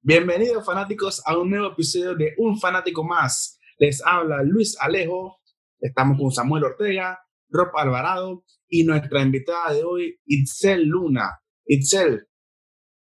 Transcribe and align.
Bienvenidos 0.00 0.64
fanáticos 0.64 1.22
a 1.26 1.36
un 1.36 1.50
nuevo 1.50 1.72
episodio 1.72 2.14
de 2.14 2.32
Un 2.38 2.58
Fanático 2.58 3.04
Más. 3.04 3.58
Les 3.78 4.02
habla 4.06 4.42
Luis 4.42 4.74
Alejo, 4.80 5.42
estamos 5.78 6.18
con 6.18 6.30
Samuel 6.30 6.64
Ortega, 6.64 7.18
Rob 7.50 7.76
Alvarado 7.76 8.44
y 8.66 8.84
nuestra 8.84 9.20
invitada 9.20 9.74
de 9.74 9.84
hoy, 9.84 10.18
Itzel 10.24 10.86
Luna. 10.86 11.42
Itzel, 11.66 12.26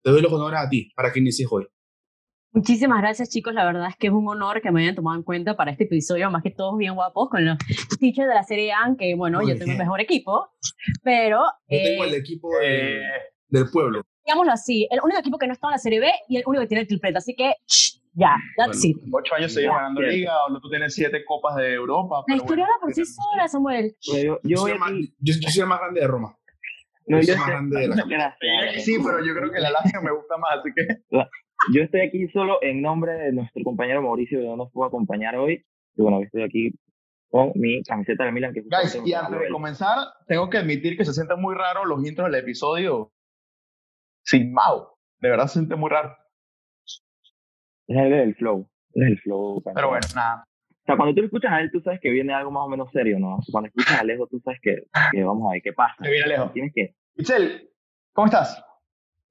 te 0.02 0.10
doy 0.10 0.24
los 0.24 0.34
honores 0.34 0.60
a 0.60 0.70
ti 0.70 0.92
para 0.96 1.14
que 1.14 1.20
inicies 1.20 1.48
hoy. 1.52 1.68
Muchísimas 2.56 3.02
gracias 3.02 3.30
chicos, 3.30 3.54
la 3.54 3.66
verdad 3.66 3.88
es 3.90 3.96
que 3.98 4.08
es 4.08 4.14
un 4.14 4.28
honor 4.28 4.62
que 4.62 4.72
me 4.72 4.82
hayan 4.82 4.96
tomado 4.96 5.18
en 5.18 5.24
cuenta 5.24 5.56
para 5.56 5.72
este 5.72 5.84
episodio, 5.84 6.32
más 6.32 6.42
que 6.42 6.52
todos 6.52 6.78
bien 6.78 6.96
guapos 6.96 7.30
con 7.30 7.46
los 7.46 7.58
teachers 8.00 8.28
de 8.28 8.34
la 8.34 8.44
Serie 8.44 8.72
A, 8.72 8.96
que 8.98 9.14
bueno, 9.16 9.42
yo 9.48 9.58
tengo 9.58 9.74
el 9.74 9.78
mejor 9.78 10.00
equipo, 10.02 10.50
pero... 11.04 11.44
Yo 11.68 11.78
tengo 11.84 12.06
el 12.06 12.14
eh, 12.14 12.18
equipo 12.18 12.50
del 13.50 13.70
pueblo 13.70 14.02
digámoslo 14.26 14.52
así, 14.52 14.88
el 14.90 15.00
único 15.04 15.20
equipo 15.20 15.38
que 15.38 15.48
no 15.48 15.54
está 15.54 15.68
en 15.68 15.72
la 15.72 15.78
Serie 15.78 16.00
B 16.00 16.12
y 16.28 16.38
el 16.38 16.44
único 16.46 16.62
que 16.62 16.68
tiene 16.68 16.82
el 16.82 16.88
triplete. 16.88 17.18
Así 17.18 17.36
que, 17.36 17.54
ya, 18.14 18.36
that's 18.58 18.84
it. 18.84 18.98
Ocho 19.12 19.36
años 19.36 19.54
seguimos 19.54 19.78
ganando 19.78 20.02
Liga, 20.02 20.34
o 20.46 20.60
tú 20.60 20.70
tienes 20.70 20.94
siete 20.94 21.24
copas 21.26 21.56
de 21.58 21.74
Europa. 21.74 22.24
La 22.28 22.36
historia 22.36 22.66
era 22.66 22.74
por 22.82 22.94
sí 22.94 23.04
sola, 23.06 23.48
Samuel. 23.48 23.96
Yo, 24.02 24.40
yo, 24.44 24.58
soy 24.58 24.78
más, 24.78 24.92
yo, 25.20 25.34
soy 25.34 25.62
el 25.62 25.68
más 25.68 25.80
grande 25.80 26.02
de 26.02 26.08
Roma. 26.08 26.38
No, 27.08 27.20
yo, 27.20 27.26
soy 27.28 27.36
más 27.38 27.48
grande 27.48 27.80
de 27.80 27.88
la 27.88 28.36
Sí, 28.84 28.98
pero 29.04 29.24
yo 29.24 29.36
creo 29.36 29.52
que 29.52 29.60
la 29.60 29.70
Lazio 29.70 30.02
me 30.02 30.12
gusta 30.12 30.38
más, 30.38 30.60
así 30.60 30.70
que... 30.76 30.88
Yo 31.74 31.82
estoy 31.82 32.02
aquí 32.02 32.28
solo 32.30 32.60
en 32.62 32.82
nombre 32.82 33.14
de 33.14 33.32
nuestro 33.32 33.64
compañero 33.64 34.02
Mauricio, 34.02 34.40
que 34.40 34.46
no 34.46 34.58
nos 34.58 34.72
pudo 34.72 34.86
acompañar 34.86 35.36
hoy. 35.36 35.66
Y 35.96 36.02
bueno, 36.02 36.22
estoy 36.22 36.44
aquí 36.44 36.72
con 37.30 37.52
mi 37.56 37.82
camiseta 37.84 38.26
de 38.26 38.32
Milan. 38.32 38.54
Que 38.54 38.62
Guys, 38.62 39.02
y 39.06 39.14
antes 39.14 39.40
de 39.40 39.50
comenzar, 39.50 39.98
tengo 40.28 40.50
que 40.50 40.58
admitir 40.58 40.98
que 40.98 41.06
se 41.06 41.14
sienten 41.14 41.42
muy 41.42 41.56
raros 41.56 41.88
los 41.88 42.06
intros 42.06 42.30
del 42.30 42.42
episodio 42.42 43.12
sin 44.24 44.54
Mau. 44.54 44.90
De 45.20 45.30
verdad 45.30 45.48
se 45.48 45.54
siente 45.54 45.76
muy 45.76 45.90
raro. 45.90 46.16
Es 47.88 47.98
el 47.98 48.36
flow. 48.36 48.70
Es 48.94 49.08
el 49.08 49.20
flow. 49.20 49.62
Pero 49.74 49.90
bueno, 49.90 50.08
nada. 50.16 50.44
O 50.44 50.86
sea, 50.86 50.98
cuando 50.98 51.16
tú 51.16 51.24
escuchas 51.24 51.52
a 51.52 51.62
él, 51.62 51.72
tú 51.72 51.82
sabes 51.82 52.00
que 52.00 52.12
viene 52.12 52.34
algo 52.34 52.52
más 52.52 52.64
o 52.64 52.70
menos 52.70 52.92
serio, 52.92 53.18
¿no? 53.18 53.40
Cuando 53.52 53.70
escuchas 53.70 53.98
a 53.98 54.02
Alejo, 54.02 54.28
tú 54.28 54.40
sabes 54.42 54.60
que, 54.62 54.84
que 55.12 55.24
vamos 55.24 55.50
a 55.50 55.54
ver 55.54 55.62
qué 55.64 55.74
pasa. 55.74 55.96
Que 56.04 56.12
viene 56.12 56.26
Alejo. 56.26 56.52
Tienes 56.52 56.74
que. 56.76 56.96
Michelle, 57.16 57.70
¿cómo 58.14 58.28
estás? 58.28 58.64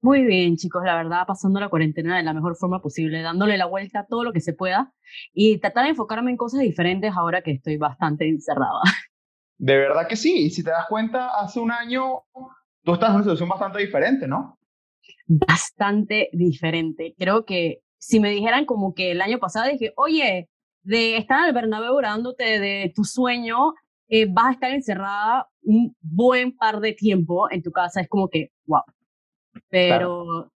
Muy 0.05 0.23
bien, 0.23 0.55
chicos, 0.55 0.83
la 0.85 0.95
verdad, 0.95 1.25
pasando 1.25 1.59
la 1.59 1.67
cuarentena 1.67 2.15
de 2.15 2.21
la 2.21 2.31
mejor 2.31 2.55
forma 2.55 2.79
posible, 2.79 3.23
dándole 3.23 3.57
la 3.57 3.65
vuelta 3.65 4.01
a 4.01 4.05
todo 4.05 4.23
lo 4.23 4.33
que 4.33 4.39
se 4.39 4.53
pueda 4.53 4.93
y 5.33 5.57
tratar 5.57 5.85
de 5.85 5.89
enfocarme 5.89 6.29
en 6.29 6.37
cosas 6.37 6.59
diferentes 6.59 7.11
ahora 7.15 7.41
que 7.41 7.49
estoy 7.49 7.77
bastante 7.77 8.29
encerrada. 8.29 8.81
De 9.57 9.75
verdad 9.75 10.07
que 10.07 10.15
sí, 10.15 10.45
y 10.45 10.49
si 10.51 10.63
te 10.63 10.69
das 10.69 10.85
cuenta, 10.87 11.29
hace 11.39 11.59
un 11.59 11.71
año 11.71 12.21
tú 12.83 12.93
estás 12.93 13.09
en 13.09 13.15
una 13.15 13.23
situación 13.23 13.49
bastante 13.49 13.79
diferente, 13.79 14.27
¿no? 14.27 14.59
bastante 15.25 16.29
diferente. 16.33 17.15
Creo 17.17 17.43
que 17.43 17.79
si 17.97 18.19
me 18.19 18.29
dijeran 18.29 18.65
como 18.65 18.93
que 18.93 19.09
el 19.09 19.21
año 19.21 19.39
pasado 19.39 19.71
dije, 19.71 19.91
oye, 19.97 20.49
de 20.83 21.17
estar 21.17 21.39
en 21.39 21.45
el 21.47 21.53
Bernabéu 21.53 21.99
dándote 21.99 22.59
de 22.59 22.93
tu 22.95 23.05
sueño, 23.05 23.73
eh, 24.09 24.27
vas 24.31 24.49
a 24.49 24.51
estar 24.51 24.71
encerrada 24.71 25.47
un 25.63 25.95
buen 25.99 26.55
par 26.55 26.79
de 26.79 26.93
tiempo 26.93 27.49
en 27.49 27.63
tu 27.63 27.71
casa, 27.71 28.01
es 28.01 28.07
como 28.07 28.29
que, 28.29 28.51
wow. 28.67 28.83
Pero 29.69 30.51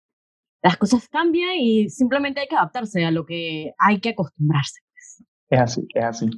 las 0.62 0.76
cosas 0.76 1.08
cambian 1.08 1.56
y 1.56 1.88
simplemente 1.88 2.40
hay 2.40 2.48
que 2.48 2.56
adaptarse 2.56 3.04
a 3.04 3.10
lo 3.10 3.24
que 3.24 3.72
hay 3.78 4.00
que 4.00 4.10
acostumbrarse. 4.10 4.80
Pues. 4.92 5.24
Es 5.50 5.60
así, 5.60 5.86
es 5.94 6.04
así. 6.04 6.30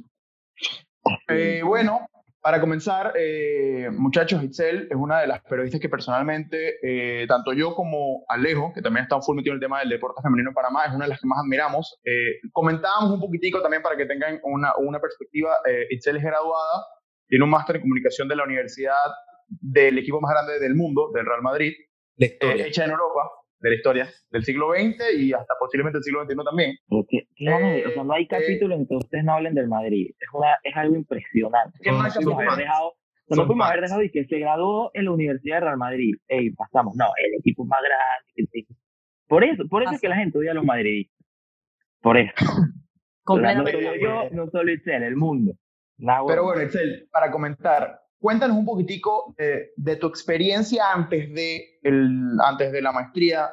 Eh, 1.27 1.61
bueno, 1.63 2.07
para 2.41 2.59
comenzar, 2.59 3.13
eh, 3.19 3.89
muchachos, 3.91 4.43
Itzel 4.43 4.87
es 4.89 4.97
una 4.97 5.21
de 5.21 5.27
las 5.27 5.41
periodistas 5.43 5.79
que 5.79 5.89
personalmente, 5.89 6.79
eh, 6.81 7.27
tanto 7.27 7.53
yo 7.53 7.75
como 7.75 8.23
Alejo, 8.27 8.73
que 8.73 8.81
también 8.81 9.03
está 9.03 9.21
full 9.21 9.35
metido 9.35 9.53
en 9.53 9.57
el 9.57 9.61
tema 9.61 9.79
del 9.79 9.89
deporte 9.89 10.23
femenino 10.23 10.49
en 10.49 10.55
Panamá, 10.55 10.85
es 10.85 10.95
una 10.95 11.05
de 11.05 11.09
las 11.09 11.21
que 11.21 11.27
más 11.27 11.37
admiramos. 11.39 11.99
Eh, 12.03 12.39
comentábamos 12.51 13.11
un 13.11 13.19
poquitico 13.19 13.61
también 13.61 13.83
para 13.83 13.95
que 13.95 14.07
tengan 14.07 14.39
una, 14.41 14.75
una 14.77 14.99
perspectiva. 14.99 15.51
Eh, 15.69 15.85
Itzel 15.91 16.17
es 16.17 16.23
graduada, 16.23 16.83
tiene 17.27 17.43
un 17.43 17.51
máster 17.51 17.75
en 17.75 17.83
comunicación 17.83 18.27
de 18.27 18.35
la 18.35 18.43
universidad 18.43 19.11
del 19.47 19.99
equipo 19.99 20.19
más 20.19 20.31
grande 20.31 20.59
del 20.59 20.73
mundo, 20.73 21.11
del 21.13 21.27
Real 21.27 21.43
Madrid, 21.43 21.73
hecha 22.17 22.85
en 22.85 22.91
Europa 22.91 23.29
de 23.59 23.69
la 23.69 23.75
historia 23.75 24.09
del 24.31 24.43
siglo 24.43 24.71
XX 24.73 25.19
y 25.19 25.33
hasta 25.33 25.53
posiblemente 25.59 25.97
del 25.97 26.03
siglo 26.03 26.25
XXI 26.25 26.35
también. 26.43 26.75
¿Qué, 27.09 27.27
qué 27.35 27.85
o 27.85 27.91
sea, 27.91 28.03
no 28.03 28.13
hay 28.13 28.23
eh, 28.23 28.27
capítulo 28.27 28.75
en 28.75 28.87
que 28.87 28.95
ustedes 28.95 29.23
no 29.23 29.33
hablen 29.33 29.53
del 29.53 29.67
Madrid. 29.67 30.09
Es, 30.19 30.29
una, 30.33 30.57
es 30.63 30.75
algo 30.75 30.95
impresionante. 30.95 31.77
¿Qué 31.81 31.91
más 31.91 32.19
no 32.19 32.33
haber 32.33 32.51
dejado, 32.57 32.93
no 33.29 33.47
podemos 33.47 33.67
haber 33.67 33.81
dejado 33.81 34.03
y 34.03 34.11
que 34.11 34.25
se 34.25 34.39
graduó 34.39 34.91
en 34.93 35.05
la 35.05 35.11
Universidad 35.11 35.57
de 35.57 35.61
Real 35.61 35.77
Madrid. 35.77 36.15
Ey, 36.27 36.51
pasamos. 36.51 36.95
No, 36.95 37.05
el 37.17 37.39
equipo 37.39 37.65
más 37.65 37.79
grande. 37.81 38.67
Por 39.27 39.43
eso, 39.43 39.63
por 39.69 39.83
eso 39.83 39.93
es 39.93 40.01
que 40.01 40.09
la 40.09 40.17
gente 40.17 40.37
odia 40.37 40.51
a 40.51 40.55
los 40.55 40.65
madridistas. 40.65 41.25
Por 42.01 42.17
eso. 42.17 42.33
no 43.27 43.65
solo 43.65 43.95
yo, 43.95 44.29
no 44.31 44.47
solo 44.49 44.71
Itzel, 44.71 45.03
el 45.03 45.15
mundo. 45.15 45.53
Pero 46.27 46.43
bueno, 46.43 46.63
Itzel, 46.63 47.07
para 47.11 47.31
comentar, 47.31 48.01
Cuéntanos 48.21 48.55
un 48.55 48.65
poquitico 48.65 49.33
de 49.35 49.95
tu 49.95 50.05
experiencia 50.05 50.91
antes 50.93 51.33
de, 51.33 51.79
el, 51.81 52.37
antes 52.45 52.71
de 52.71 52.79
la 52.79 52.91
maestría. 52.91 53.49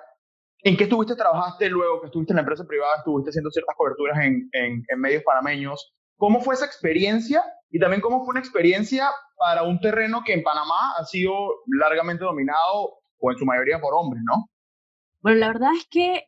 ¿En 0.62 0.77
qué 0.77 0.84
estuviste, 0.84 1.17
trabajaste 1.17 1.71
luego 1.71 2.03
que 2.03 2.09
estuviste 2.09 2.34
en 2.34 2.37
la 2.37 2.43
empresa 2.43 2.67
privada, 2.67 2.97
estuviste 2.99 3.31
haciendo 3.31 3.51
ciertas 3.51 3.75
coberturas 3.77 4.19
en, 4.19 4.51
en, 4.53 4.84
en 4.87 5.01
medios 5.01 5.23
panameños? 5.23 5.95
¿Cómo 6.19 6.41
fue 6.41 6.55
esa 6.55 6.67
experiencia? 6.67 7.43
Y 7.71 7.78
también 7.78 8.03
cómo 8.03 8.19
fue 8.25 8.33
una 8.33 8.41
experiencia 8.41 9.09
para 9.39 9.62
un 9.62 9.81
terreno 9.81 10.21
que 10.23 10.34
en 10.34 10.43
Panamá 10.43 10.97
ha 10.99 11.05
sido 11.05 11.33
largamente 11.67 12.25
dominado, 12.25 12.99
o 13.21 13.31
en 13.31 13.39
su 13.39 13.47
mayoría 13.47 13.81
por 13.81 13.95
hombres, 13.95 14.23
¿no? 14.27 14.51
Bueno, 15.23 15.39
la 15.39 15.49
verdad 15.49 15.71
es 15.75 15.87
que 15.89 16.25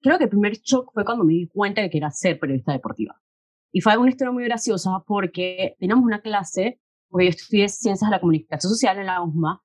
creo 0.00 0.18
que 0.18 0.24
el 0.24 0.30
primer 0.30 0.54
shock 0.54 0.90
fue 0.92 1.04
cuando 1.04 1.22
me 1.22 1.34
di 1.34 1.48
cuenta 1.48 1.82
de 1.82 1.90
que 1.90 1.98
era 1.98 2.10
ser 2.10 2.40
periodista 2.40 2.72
deportiva. 2.72 3.20
Y 3.70 3.80
fue 3.80 3.96
una 3.96 4.10
historia 4.10 4.32
muy 4.32 4.44
graciosa 4.44 4.90
porque 5.06 5.76
teníamos 5.78 6.04
una 6.04 6.20
clase 6.20 6.80
porque 7.08 7.26
yo 7.26 7.30
estudié 7.30 7.68
Ciencias 7.68 8.08
de 8.08 8.16
la 8.16 8.20
Comunicación 8.20 8.70
Social 8.70 8.98
en 8.98 9.06
la 9.06 9.22
USMA, 9.22 9.62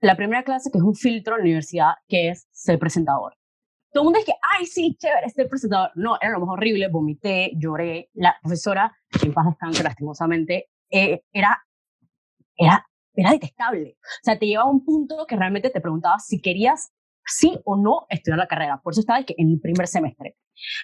la 0.00 0.16
primera 0.16 0.42
clase 0.42 0.70
que 0.70 0.78
es 0.78 0.84
un 0.84 0.94
filtro 0.94 1.34
en 1.34 1.40
la 1.40 1.44
universidad, 1.44 1.92
que 2.08 2.30
es 2.30 2.48
ser 2.50 2.78
presentador. 2.78 3.34
Todo 3.92 4.02
el 4.02 4.06
mundo 4.06 4.18
es 4.18 4.24
que, 4.24 4.32
ay, 4.58 4.66
sí, 4.66 4.96
chévere, 4.98 5.28
ser 5.28 5.48
presentador. 5.48 5.90
No, 5.94 6.16
era 6.20 6.32
lo 6.32 6.40
más 6.40 6.54
horrible, 6.54 6.88
vomité, 6.88 7.52
lloré. 7.56 8.08
La 8.14 8.34
profesora, 8.42 8.96
en 9.22 9.34
paz 9.34 9.46
descanse, 9.46 9.82
lastimosamente, 9.82 10.70
eh, 10.90 11.22
era, 11.32 11.62
era, 12.56 12.86
era 13.14 13.30
detestable. 13.30 13.96
O 14.00 14.24
sea, 14.24 14.38
te 14.38 14.46
llevaba 14.46 14.70
a 14.70 14.72
un 14.72 14.84
punto 14.84 15.26
que 15.28 15.36
realmente 15.36 15.70
te 15.70 15.80
preguntaba 15.80 16.18
si 16.18 16.40
querías 16.40 16.90
sí 17.24 17.60
o 17.64 17.76
no 17.76 18.06
estudiar 18.08 18.38
la 18.38 18.48
carrera. 18.48 18.80
Por 18.82 18.94
eso 18.94 19.00
estaba 19.00 19.20
en 19.20 19.50
el 19.50 19.60
primer 19.60 19.86
semestre. 19.86 20.36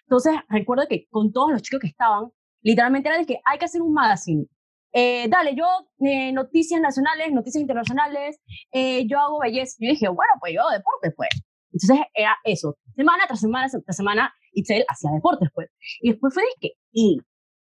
Entonces, 0.02 0.34
recuerdo 0.48 0.86
que 0.88 1.06
con 1.10 1.32
todos 1.32 1.50
los 1.50 1.62
chicos 1.62 1.80
que 1.80 1.88
estaban, 1.88 2.30
literalmente 2.60 3.08
era 3.08 3.18
de 3.18 3.26
que 3.26 3.41
hay 3.44 3.58
que 3.58 3.64
hacer 3.64 3.82
un 3.82 3.94
magazine 3.94 4.47
eh, 4.93 5.28
dale, 5.28 5.54
yo 5.54 5.66
eh, 6.00 6.32
noticias 6.32 6.81
nacionales, 6.81 7.32
noticias 7.32 7.60
internacionales, 7.60 8.41
eh, 8.72 9.06
yo 9.06 9.19
hago 9.19 9.41
belleza. 9.41 9.76
Yo 9.81 9.91
dije, 9.91 10.09
bueno, 10.09 10.32
pues 10.41 10.54
yo 10.54 10.62
deportes, 10.71 11.12
pues. 11.16 11.28
Entonces 11.72 12.06
era 12.15 12.37
eso, 12.44 12.76
semana 12.97 13.25
tras 13.27 13.41
semana 13.41 13.69
tras 13.69 13.97
semana, 13.97 14.34
Itzel 14.53 14.84
hacía 14.88 15.10
deportes, 15.12 15.48
pues. 15.54 15.69
Y 16.00 16.10
después 16.12 16.32
fue 16.32 16.43
de 16.43 16.48
que, 16.60 16.72
y 16.93 17.21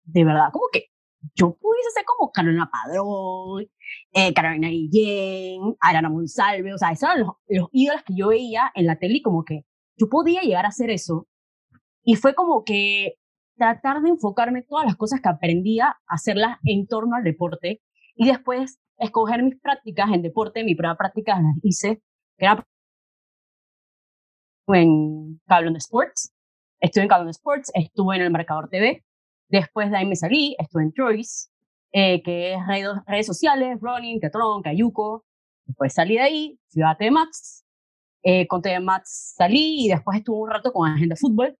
de 0.03 0.25
verdad, 0.25 0.49
como 0.51 0.65
que 0.71 0.85
yo 1.35 1.55
pudiese 1.55 1.89
ser 1.91 2.05
como 2.05 2.31
Carolina 2.31 2.69
Padrón, 2.71 3.67
eh, 4.13 4.33
Carolina 4.33 4.69
Guillén, 4.69 5.75
Arana 5.79 6.09
Monsalve, 6.09 6.73
o 6.73 6.77
sea, 6.77 6.91
esos 6.91 7.09
eran 7.09 7.21
los, 7.21 7.29
los 7.47 7.69
ídolos 7.71 8.03
que 8.03 8.13
yo 8.15 8.29
veía 8.29 8.71
en 8.75 8.85
la 8.85 8.97
tele 8.97 9.15
y 9.17 9.21
como 9.21 9.43
que 9.43 9.65
yo 9.97 10.07
podía 10.09 10.41
llegar 10.41 10.65
a 10.65 10.69
hacer 10.69 10.89
eso. 10.89 11.27
Y 12.03 12.15
fue 12.15 12.33
como 12.35 12.63
que 12.63 13.15
tratar 13.59 14.01
de 14.01 14.09
enfocarme 14.09 14.63
todas 14.63 14.85
las 14.85 14.95
cosas 14.95 15.19
que 15.21 15.29
aprendía, 15.29 15.97
hacerlas 16.07 16.57
en 16.63 16.87
torno 16.87 17.15
al 17.15 17.23
deporte 17.23 17.81
y 18.15 18.27
después 18.27 18.79
escoger 18.97 19.43
mis 19.43 19.59
prácticas 19.59 20.09
en 20.11 20.21
deporte. 20.21 20.63
Mi 20.63 20.75
primera 20.75 20.95
práctica 20.95 21.35
las 21.35 21.55
hice, 21.61 22.01
que 22.37 22.45
era 22.45 22.65
en 24.67 25.41
Cablon 25.45 25.75
Sports. 25.75 26.33
Estuve 26.79 27.03
en 27.03 27.09
Cablon 27.09 27.29
Sports, 27.29 27.71
estuve 27.73 28.15
en 28.15 28.21
el 28.23 28.31
Marcador 28.31 28.69
TV. 28.69 29.03
Después 29.49 29.91
de 29.91 29.97
ahí 29.97 30.05
me 30.05 30.15
salí, 30.15 30.55
estuve 30.57 30.83
en 30.83 30.93
Choice, 30.93 31.49
eh, 31.91 32.21
que 32.23 32.53
es 32.53 32.67
redes, 32.67 32.89
redes 33.05 33.25
sociales, 33.25 33.77
running, 33.81 34.19
teatrón, 34.19 34.61
cayuco. 34.61 35.25
Después 35.65 35.93
salí 35.93 36.15
de 36.15 36.21
ahí, 36.21 36.59
fui 36.69 36.81
a 36.83 36.95
T-Max. 36.95 37.65
Eh, 38.23 38.47
con 38.47 38.61
T-Max 38.61 39.33
salí 39.35 39.85
y 39.85 39.89
después 39.89 40.19
estuve 40.19 40.37
un 40.43 40.49
rato 40.49 40.71
con 40.71 40.89
Agenda 40.89 41.15
Fútbol 41.15 41.57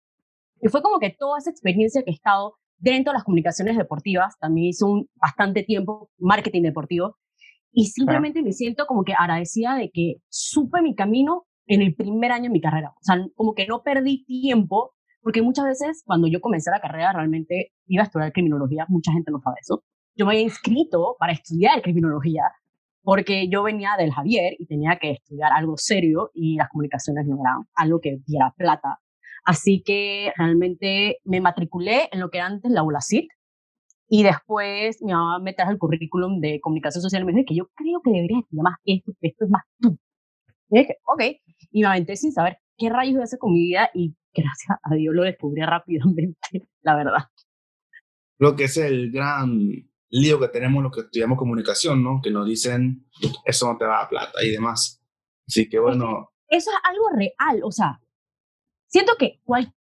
y 0.62 0.68
fue 0.70 0.82
como 0.82 1.00
que 1.00 1.16
toda 1.18 1.38
esa 1.38 1.50
experiencia 1.50 2.04
que 2.04 2.12
he 2.12 2.14
estado 2.14 2.56
dentro 2.78 3.12
de 3.12 3.18
las 3.18 3.24
comunicaciones 3.24 3.78
deportivas, 3.78 4.38
también 4.40 4.68
hice 4.68 4.86
un 4.86 5.10
bastante 5.16 5.64
tiempo 5.64 6.10
marketing 6.18 6.64
deportivo, 6.64 7.16
y 7.72 7.86
simplemente 7.86 8.42
me 8.42 8.52
siento 8.52 8.86
como 8.88 9.04
que 9.04 9.14
agradecida 9.14 9.76
de 9.76 9.92
que 9.92 10.16
supe 10.30 10.82
mi 10.82 10.96
camino 10.96 11.46
en 11.68 11.82
el 11.82 11.94
primer 11.94 12.32
año 12.32 12.46
de 12.46 12.50
mi 12.50 12.62
carrera. 12.62 12.90
O 12.90 13.04
sea, 13.04 13.18
como 13.36 13.54
que 13.54 13.68
no 13.68 13.84
perdí 13.84 14.26
tiempo, 14.26 14.96
porque 15.22 15.42
muchas 15.42 15.66
veces 15.66 16.02
cuando 16.06 16.28
yo 16.28 16.42
comencé 16.42 16.72
la 16.72 16.82
carrera 16.82 17.14
realmente 17.14 17.74
iba 17.86 18.04
a 18.04 18.06
estudiar 18.06 18.32
criminología, 18.32 18.86
mucha 18.90 19.12
gente 19.12 19.32
no 19.32 19.40
sabe 19.40 19.58
eso. 19.62 19.84
yo 20.16 20.26
me 20.26 20.34
había 20.34 20.44
inscrito 20.44 21.16
para 21.20 21.34
estudiar 21.34 21.82
criminología 21.82 22.44
porque 23.02 23.48
yo 23.50 23.64
venía 23.64 23.96
del 23.98 24.12
Javier 24.12 24.54
y 24.60 24.66
tenía 24.66 24.98
que 25.00 25.12
estudiar 25.12 25.52
algo 25.54 25.78
serio 25.78 26.32
y 26.34 26.56
las 26.56 26.70
comunicaciones 26.70 27.26
no 27.26 27.40
eran 27.42 27.64
algo 27.74 28.00
que 28.02 28.18
diera 28.26 28.54
plata. 28.58 29.00
Así 29.46 29.82
que 29.84 30.32
realmente 30.38 31.20
me 31.24 31.42
matriculé 31.42 32.10
en 32.12 32.20
lo 32.20 32.30
que 32.30 32.38
era 32.38 32.48
antes 32.48 32.72
la 32.72 32.84
ULACIT 32.84 33.30
y 34.12 34.24
después 34.24 35.02
mi 35.02 35.14
mamá 35.14 35.40
me 35.40 35.54
trajo 35.54 35.72
el 35.72 35.78
currículum 35.78 36.40
de 36.40 36.60
comunicación 36.60 37.02
social 37.02 37.22
y 37.22 37.26
me 37.26 37.32
dijo 37.34 37.46
que 37.48 37.56
yo 37.56 37.70
creo 37.76 38.02
que 38.04 38.12
deberías 38.12 38.42
estudiar 38.42 38.64
más 38.64 38.80
esto, 38.84 39.12
esto 39.22 39.46
es 39.46 39.52
más 39.52 39.64
tú. 39.80 40.00
Y 40.70 40.80
dije, 40.80 40.98
ok, 41.06 41.24
y 41.72 41.82
me 41.82 41.88
aventé 41.88 42.16
sin 42.16 42.32
saber 42.32 42.58
qué 42.76 42.90
rayos 42.90 43.14
iba 43.14 43.22
a 43.22 43.26
hacer 43.26 43.38
con 43.38 43.54
mi 43.54 43.60
vida 43.60 43.90
y 43.94 44.16
gracias 44.34 44.78
a 44.82 44.96
Dios 44.96 45.14
lo 45.14 45.24
descubrí 45.24 45.62
rápidamente, 45.62 46.40
la 46.82 46.96
verdad. 46.96 47.24
Lo 48.40 48.56
que 48.56 48.64
es 48.64 48.78
el 48.78 49.12
gran 49.12 49.70
lío 50.10 50.40
que 50.40 50.48
tenemos 50.48 50.82
los 50.82 50.92
que 50.92 51.02
estudiamos 51.02 51.38
comunicación, 51.38 52.04
¿no? 52.04 52.20
Que 52.22 52.32
nos 52.32 52.48
dicen, 52.48 53.06
eso 53.46 53.72
no 53.72 53.78
te 53.78 53.86
va 53.86 54.02
a 54.02 54.10
plata 54.10 54.44
y 54.44 54.50
demás. 54.50 55.04
Así 55.48 55.70
que 55.70 55.78
bueno. 55.78 56.32
Eso 56.48 56.72
es 56.72 56.78
algo 56.84 57.10
real, 57.16 57.62
o 57.64 57.72
sea, 57.72 58.00
siento 58.90 59.14
que 59.18 59.40
cual, 59.44 59.74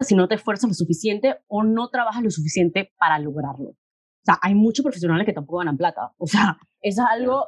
si 0.00 0.14
no 0.14 0.28
te 0.28 0.34
esfuerzas 0.34 0.68
lo 0.68 0.74
suficiente 0.74 1.36
o 1.46 1.62
no 1.62 1.88
trabajas 1.88 2.22
lo 2.22 2.30
suficiente 2.30 2.92
para 2.98 3.18
lograrlo. 3.18 3.70
O 3.70 4.24
sea, 4.24 4.38
hay 4.42 4.54
muchos 4.54 4.82
profesionales 4.82 5.26
que 5.26 5.32
tampoco 5.32 5.58
ganan 5.58 5.76
plata. 5.76 6.12
O 6.18 6.26
sea, 6.26 6.58
eso 6.82 7.02
es 7.02 7.08
algo, 7.08 7.46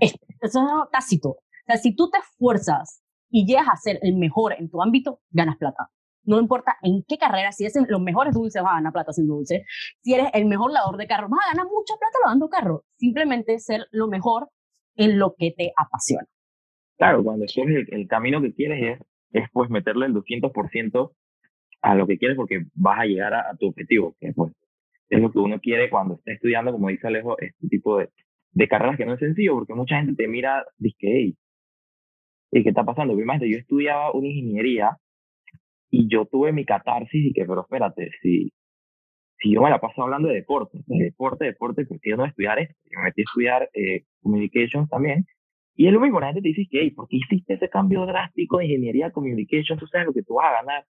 eso 0.00 0.16
es 0.40 0.56
algo 0.56 0.88
tácito. 0.92 1.30
O 1.30 1.66
sea, 1.66 1.76
si 1.76 1.94
tú 1.94 2.10
te 2.10 2.18
esfuerzas 2.18 3.02
y 3.30 3.46
llegas 3.46 3.68
a 3.68 3.76
ser 3.76 3.98
el 4.02 4.16
mejor 4.16 4.54
en 4.58 4.70
tu 4.70 4.82
ámbito, 4.82 5.20
ganas 5.30 5.56
plata. 5.56 5.90
No 6.24 6.38
importa 6.38 6.76
en 6.82 7.02
qué 7.08 7.18
carrera, 7.18 7.50
si 7.50 7.64
eres 7.64 7.76
los 7.88 8.00
mejores 8.00 8.34
dulces, 8.34 8.62
vas 8.62 8.72
a 8.72 8.76
ganar 8.76 8.92
plata 8.92 9.12
sin 9.12 9.26
dulce. 9.26 9.64
Si 10.02 10.14
eres 10.14 10.28
el 10.34 10.44
mejor 10.44 10.70
lavador 10.70 10.96
de 10.96 11.08
carro, 11.08 11.28
vas 11.28 11.40
a 11.44 11.56
ganar 11.56 11.66
mucha 11.66 11.94
plata 11.98 12.18
lavando 12.22 12.48
carro. 12.48 12.84
Simplemente 12.96 13.58
ser 13.58 13.86
lo 13.90 14.06
mejor 14.06 14.48
en 14.96 15.18
lo 15.18 15.34
que 15.36 15.52
te 15.56 15.72
apasiona. 15.76 16.26
Claro, 16.96 17.24
cuando 17.24 17.44
escoges 17.44 17.88
el, 17.90 18.06
camino 18.06 18.40
que 18.40 18.54
quieres 18.54 19.00
es, 19.00 19.06
es 19.32 19.48
pues 19.52 19.70
meterle 19.70 20.06
el 20.06 20.14
200% 20.14 21.12
a 21.82 21.94
lo 21.94 22.06
que 22.06 22.18
quieres 22.18 22.36
porque 22.36 22.64
vas 22.74 23.00
a 23.00 23.04
llegar 23.04 23.34
a, 23.34 23.56
tu 23.58 23.68
objetivo, 23.68 24.14
que 24.20 24.32
pues 24.32 24.52
es 25.08 25.20
lo 25.20 25.30
que 25.30 25.38
uno 25.38 25.60
quiere 25.60 25.90
cuando 25.90 26.14
está 26.14 26.32
estudiando, 26.32 26.72
como 26.72 26.88
dice 26.88 27.06
Alejo, 27.06 27.38
este 27.38 27.68
tipo 27.68 27.98
de, 27.98 28.08
de 28.52 28.68
carreras 28.68 28.96
que 28.96 29.04
no 29.04 29.14
es 29.14 29.20
sencillo, 29.20 29.54
porque 29.54 29.74
mucha 29.74 29.96
gente 29.96 30.14
te 30.14 30.28
mira, 30.28 30.64
dice, 30.78 30.96
hey, 31.02 31.36
¿qué 32.50 32.68
está 32.68 32.84
pasando? 32.84 33.14
Primero, 33.14 33.44
yo 33.46 33.58
estudiaba 33.58 34.12
una 34.12 34.28
ingeniería 34.28 34.96
y 35.90 36.08
yo 36.08 36.26
tuve 36.26 36.52
mi 36.52 36.64
catarsis 36.64 37.26
y 37.26 37.32
que, 37.32 37.44
pero 37.44 37.62
espérate, 37.62 38.10
si, 38.22 38.52
si 39.38 39.52
yo 39.52 39.62
me 39.62 39.70
la 39.70 39.80
paso 39.80 40.02
hablando 40.02 40.28
de 40.28 40.36
deporte, 40.36 40.78
de 40.86 41.04
deporte, 41.04 41.44
deporte, 41.44 41.84
¿por 41.84 42.00
qué 42.00 42.10
yo 42.10 42.16
no 42.16 42.24
a 42.24 42.28
estudiar 42.28 42.58
esto? 42.58 42.74
Yo 42.84 42.98
me 42.98 43.04
metí 43.04 43.22
a 43.22 43.24
estudiar 43.24 43.70
eh, 43.74 44.04
Communications 44.22 44.88
también. 44.88 45.26
Y 45.74 45.86
es 45.86 45.92
lo 45.92 46.00
mismo, 46.00 46.20
la 46.20 46.26
gente 46.26 46.42
te 46.42 46.48
dice 46.48 46.68
que, 46.70 46.80
hey, 46.80 46.90
¿por 46.90 47.08
qué 47.08 47.16
hiciste 47.16 47.54
ese 47.54 47.68
cambio 47.68 48.04
drástico 48.04 48.58
de 48.58 48.66
ingeniería 48.66 49.06
a 49.06 49.10
Communications? 49.10 49.80
Tú 49.80 49.86
sabes 49.86 50.06
lo 50.06 50.12
que 50.12 50.22
tú 50.22 50.34
vas 50.34 50.50
a 50.50 50.62
ganar. 50.62 50.84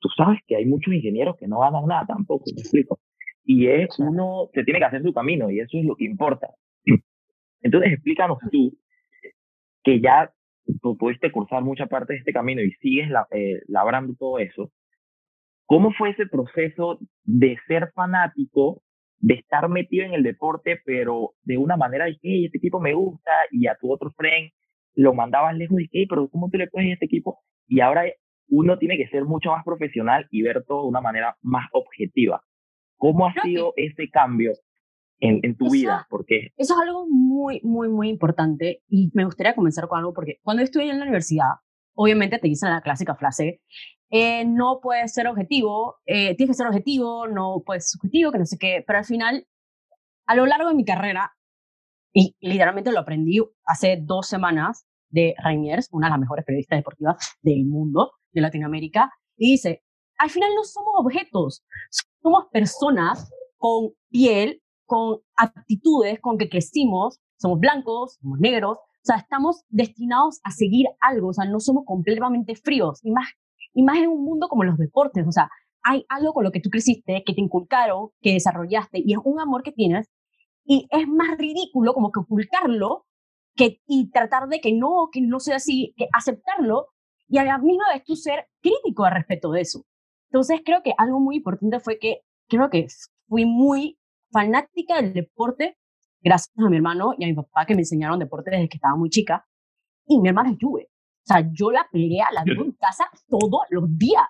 Tú 0.00 0.08
sabes 0.16 0.40
que 0.46 0.56
hay 0.56 0.66
muchos 0.66 0.92
ingenieros 0.92 1.36
que 1.36 1.46
no 1.46 1.60
ganan 1.60 1.86
nada 1.86 2.06
tampoco, 2.06 2.44
me 2.54 2.60
explico. 2.60 2.98
Y 3.44 3.68
es 3.68 3.98
uno, 3.98 4.48
se 4.52 4.64
tiene 4.64 4.80
que 4.80 4.86
hacer 4.86 5.02
su 5.02 5.12
camino 5.12 5.50
y 5.50 5.60
eso 5.60 5.78
es 5.78 5.84
lo 5.84 5.94
que 5.94 6.04
importa. 6.04 6.48
Entonces, 7.62 7.92
explícanos 7.92 8.38
tú, 8.50 8.76
que 9.84 10.00
ya 10.00 10.32
tú 10.82 10.96
pudiste 10.96 11.30
cursar 11.30 11.62
mucha 11.62 11.86
parte 11.86 12.14
de 12.14 12.18
este 12.18 12.32
camino 12.32 12.62
y 12.62 12.72
sigues 12.72 13.08
eh, 13.30 13.60
labrando 13.68 14.14
todo 14.18 14.38
eso, 14.38 14.72
¿cómo 15.66 15.92
fue 15.92 16.10
ese 16.10 16.26
proceso 16.26 16.98
de 17.22 17.56
ser 17.68 17.92
fanático, 17.94 18.82
de 19.18 19.34
estar 19.34 19.68
metido 19.68 20.04
en 20.04 20.14
el 20.14 20.22
deporte, 20.22 20.80
pero 20.84 21.34
de 21.42 21.58
una 21.58 21.76
manera 21.76 22.04
de 22.06 22.18
que 22.20 22.46
este 22.46 22.58
equipo 22.58 22.80
me 22.80 22.94
gusta 22.94 23.32
y 23.50 23.66
a 23.66 23.76
tu 23.76 23.92
otro 23.92 24.10
friend 24.16 24.50
lo 24.94 25.14
mandabas 25.14 25.56
lejos 25.56 25.80
y 25.80 25.88
que, 25.88 26.06
pero 26.08 26.28
¿cómo 26.28 26.48
tú 26.50 26.58
le 26.58 26.68
puedes 26.68 26.90
a 26.90 26.92
este 26.94 27.06
equipo? 27.06 27.40
Y 27.66 27.80
ahora 27.80 28.04
uno 28.48 28.78
tiene 28.78 28.96
que 28.96 29.08
ser 29.08 29.24
mucho 29.24 29.50
más 29.50 29.64
profesional 29.64 30.26
y 30.30 30.42
ver 30.42 30.64
todo 30.66 30.82
de 30.82 30.88
una 30.88 31.00
manera 31.00 31.36
más 31.42 31.66
objetiva. 31.72 32.42
¿Cómo 32.96 33.26
ha 33.26 33.34
sido 33.42 33.74
ese 33.76 34.08
cambio 34.10 34.52
en, 35.18 35.56
tu 35.56 35.70
vida? 35.70 36.06
Porque 36.08 36.52
eso 36.56 36.74
es 36.74 36.80
algo 36.80 37.06
muy, 37.08 37.60
muy, 37.62 37.88
muy 37.88 38.08
importante 38.08 38.82
y 38.88 39.10
me 39.14 39.24
gustaría 39.24 39.54
comenzar 39.54 39.86
con 39.88 39.98
algo 39.98 40.14
porque 40.14 40.38
cuando 40.42 40.62
estudié 40.62 40.90
en 40.90 40.98
la 40.98 41.04
universidad, 41.04 41.56
obviamente 41.94 42.38
te 42.38 42.48
dicen 42.48 42.70
la 42.70 42.80
clásica 42.80 43.14
frase, 43.16 43.60
eh, 44.10 44.44
no 44.44 44.80
puedes 44.80 45.12
ser 45.12 45.26
objetivo, 45.26 45.96
eh, 46.06 46.36
tienes 46.36 46.54
que 46.54 46.58
ser 46.58 46.66
objetivo, 46.66 47.26
no 47.26 47.62
puedes 47.64 47.90
ser 47.90 47.98
subjetivo, 47.98 48.32
que 48.32 48.38
no 48.38 48.46
sé 48.46 48.58
qué, 48.58 48.84
pero 48.86 48.98
al 48.98 49.04
final, 49.04 49.46
a 50.26 50.34
lo 50.34 50.46
largo 50.46 50.68
de 50.68 50.74
mi 50.74 50.84
carrera, 50.84 51.32
y 52.12 52.34
literalmente 52.40 52.92
lo 52.92 53.00
aprendí 53.00 53.40
hace 53.64 53.98
dos 54.02 54.28
semanas 54.28 54.86
de 55.10 55.34
Rainiers, 55.42 55.88
una 55.92 56.06
de 56.06 56.12
las 56.12 56.20
mejores 56.20 56.44
periodistas 56.44 56.78
deportivas 56.78 57.16
del 57.42 57.66
mundo, 57.66 58.12
de 58.32 58.40
Latinoamérica, 58.40 59.12
y 59.36 59.52
dice, 59.52 59.82
al 60.18 60.30
final 60.30 60.50
no 60.54 60.64
somos 60.64 60.94
objetos, 60.96 61.64
somos 62.22 62.46
personas 62.50 63.30
con 63.58 63.90
piel, 64.10 64.62
con 64.86 65.18
actitudes 65.36 66.20
con 66.20 66.38
que 66.38 66.48
crecimos, 66.48 67.20
somos 67.38 67.58
blancos, 67.58 68.16
somos 68.20 68.38
negros, 68.38 68.78
o 68.78 69.04
sea, 69.06 69.16
estamos 69.16 69.62
destinados 69.68 70.40
a 70.42 70.50
seguir 70.50 70.86
algo, 71.00 71.28
o 71.28 71.32
sea, 71.32 71.44
no 71.44 71.60
somos 71.60 71.84
completamente 71.84 72.54
fríos, 72.54 73.00
y 73.04 73.10
más, 73.10 73.28
y 73.76 73.82
más 73.82 73.98
en 73.98 74.08
un 74.08 74.24
mundo 74.24 74.48
como 74.48 74.64
los 74.64 74.78
deportes, 74.78 75.26
o 75.28 75.32
sea, 75.32 75.50
hay 75.82 76.06
algo 76.08 76.32
con 76.32 76.44
lo 76.44 76.50
que 76.50 76.60
tú 76.60 76.70
creciste, 76.70 77.22
que 77.26 77.34
te 77.34 77.42
inculcaron, 77.42 78.08
que 78.22 78.32
desarrollaste, 78.32 79.02
y 79.04 79.12
es 79.12 79.18
un 79.22 79.38
amor 79.38 79.62
que 79.62 79.70
tienes, 79.70 80.08
y 80.64 80.88
es 80.90 81.06
más 81.06 81.36
ridículo 81.36 81.92
como 81.92 82.10
que 82.10 82.20
ocultarlo 82.20 83.04
que, 83.54 83.82
y 83.86 84.10
tratar 84.10 84.48
de 84.48 84.60
que 84.60 84.72
no, 84.72 85.10
que 85.12 85.20
no 85.20 85.40
sea 85.40 85.56
así, 85.56 85.92
que 85.98 86.06
aceptarlo, 86.14 86.86
y 87.28 87.36
a 87.36 87.44
la 87.44 87.58
misma 87.58 87.84
vez 87.92 88.02
tú 88.04 88.16
ser 88.16 88.46
crítico 88.62 89.04
al 89.04 89.12
respecto 89.12 89.50
de 89.50 89.60
eso. 89.60 89.84
Entonces 90.30 90.62
creo 90.64 90.82
que 90.82 90.94
algo 90.96 91.20
muy 91.20 91.36
importante 91.36 91.78
fue 91.78 91.98
que 91.98 92.22
creo 92.48 92.70
que 92.70 92.86
fui 93.28 93.44
muy 93.44 93.98
fanática 94.32 95.02
del 95.02 95.12
deporte 95.12 95.76
gracias 96.22 96.52
a 96.56 96.70
mi 96.70 96.76
hermano 96.76 97.12
y 97.18 97.24
a 97.24 97.28
mi 97.28 97.34
papá 97.34 97.66
que 97.66 97.74
me 97.74 97.82
enseñaron 97.82 98.18
deporte 98.18 98.50
desde 98.50 98.70
que 98.70 98.78
estaba 98.78 98.96
muy 98.96 99.10
chica. 99.10 99.46
Y 100.06 100.18
mi 100.18 100.28
hermana 100.28 100.50
es 100.52 100.56
Juve. 100.60 100.88
O 101.28 101.32
sea, 101.32 101.48
yo 101.52 101.72
la 101.72 101.88
pelea, 101.90 102.28
la 102.32 102.44
veo 102.44 102.64
en 102.64 102.72
casa 102.72 103.10
todos 103.28 103.62
los 103.70 103.84
días. 103.98 104.22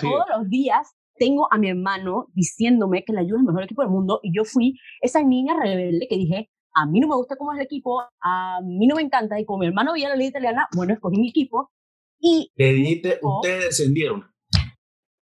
todos 0.00 0.24
los 0.38 0.48
días 0.48 0.96
tengo 1.16 1.52
a 1.52 1.58
mi 1.58 1.68
hermano 1.68 2.28
diciéndome 2.32 3.04
que 3.04 3.12
la 3.12 3.20
Juve 3.20 3.34
es 3.34 3.40
el 3.40 3.46
mejor 3.46 3.64
equipo 3.64 3.82
del 3.82 3.90
mundo 3.90 4.20
y 4.22 4.34
yo 4.34 4.44
fui 4.44 4.78
esa 5.02 5.22
niña 5.22 5.54
rebelde 5.60 6.06
que 6.08 6.16
dije, 6.16 6.50
a 6.74 6.86
mí 6.86 6.98
no 6.98 7.08
me 7.08 7.16
gusta 7.16 7.36
cómo 7.36 7.52
es 7.52 7.58
el 7.58 7.66
equipo, 7.66 8.02
a 8.22 8.60
mí 8.64 8.86
no 8.86 8.96
me 8.96 9.02
encanta 9.02 9.38
y 9.38 9.44
como 9.44 9.60
mi 9.60 9.66
hermano 9.66 9.92
veía 9.92 10.08
la 10.08 10.16
liga 10.16 10.30
italiana, 10.30 10.66
bueno, 10.74 10.94
escogí 10.94 11.18
mi 11.18 11.28
equipo 11.28 11.70
y... 12.18 12.50
Le 12.56 13.20
ustedes 13.20 13.64
descendieron. 13.66 14.24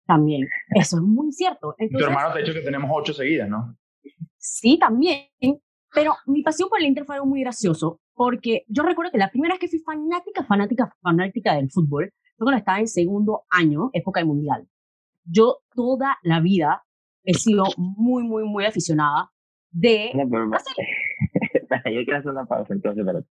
También, 0.07 0.49
eso 0.75 0.97
es 0.97 1.03
muy 1.03 1.31
cierto. 1.31 1.77
tu 1.79 2.05
hermano 2.05 2.33
te 2.33 2.41
ha 2.41 2.43
dicho 2.43 2.53
que 2.53 2.63
tenemos 2.63 2.91
ocho 2.93 3.15
seguidas, 3.15 3.49
¿no? 3.49 3.77
Sí, 4.37 4.77
también. 4.77 5.29
Pero 5.95 6.15
mi 6.27 6.43
pasión 6.43 6.69
por 6.69 6.81
el 6.81 6.87
Inter 6.87 7.05
fue 7.05 7.15
algo 7.17 7.27
muy 7.27 7.41
gracioso, 7.41 8.00
porque 8.15 8.65
yo 8.69 8.83
recuerdo 8.83 9.13
que 9.13 9.19
la 9.19 9.31
primera 9.31 9.55
vez 9.55 9.61
que 9.61 9.69
fui 9.69 9.81
fanática, 9.81 10.45
fanática, 10.45 10.95
fanática 11.01 11.55
del 11.55 11.71
fútbol, 11.71 12.13
fue 12.37 12.45
cuando 12.45 12.59
estaba 12.59 12.81
en 12.81 12.89
segundo 12.89 13.43
año, 13.51 13.91
época 13.93 14.21
de 14.21 14.27
mundial. 14.27 14.69
Yo 15.25 15.59
toda 15.75 16.19
la 16.23 16.41
vida 16.41 16.83
he 17.25 17.35
sido 17.35 17.65
muy, 17.77 18.23
muy, 18.23 18.45
muy 18.45 18.65
aficionada 18.65 19.31
de... 19.71 20.11
No, 20.15 20.29
pero, 20.29 20.51
yo 21.95 22.05
quiero 22.05 22.19
hacer 22.19 22.31
una 22.31 22.47
pausa 22.47 22.75
entonces, 22.75 23.05
pero... 23.05 23.25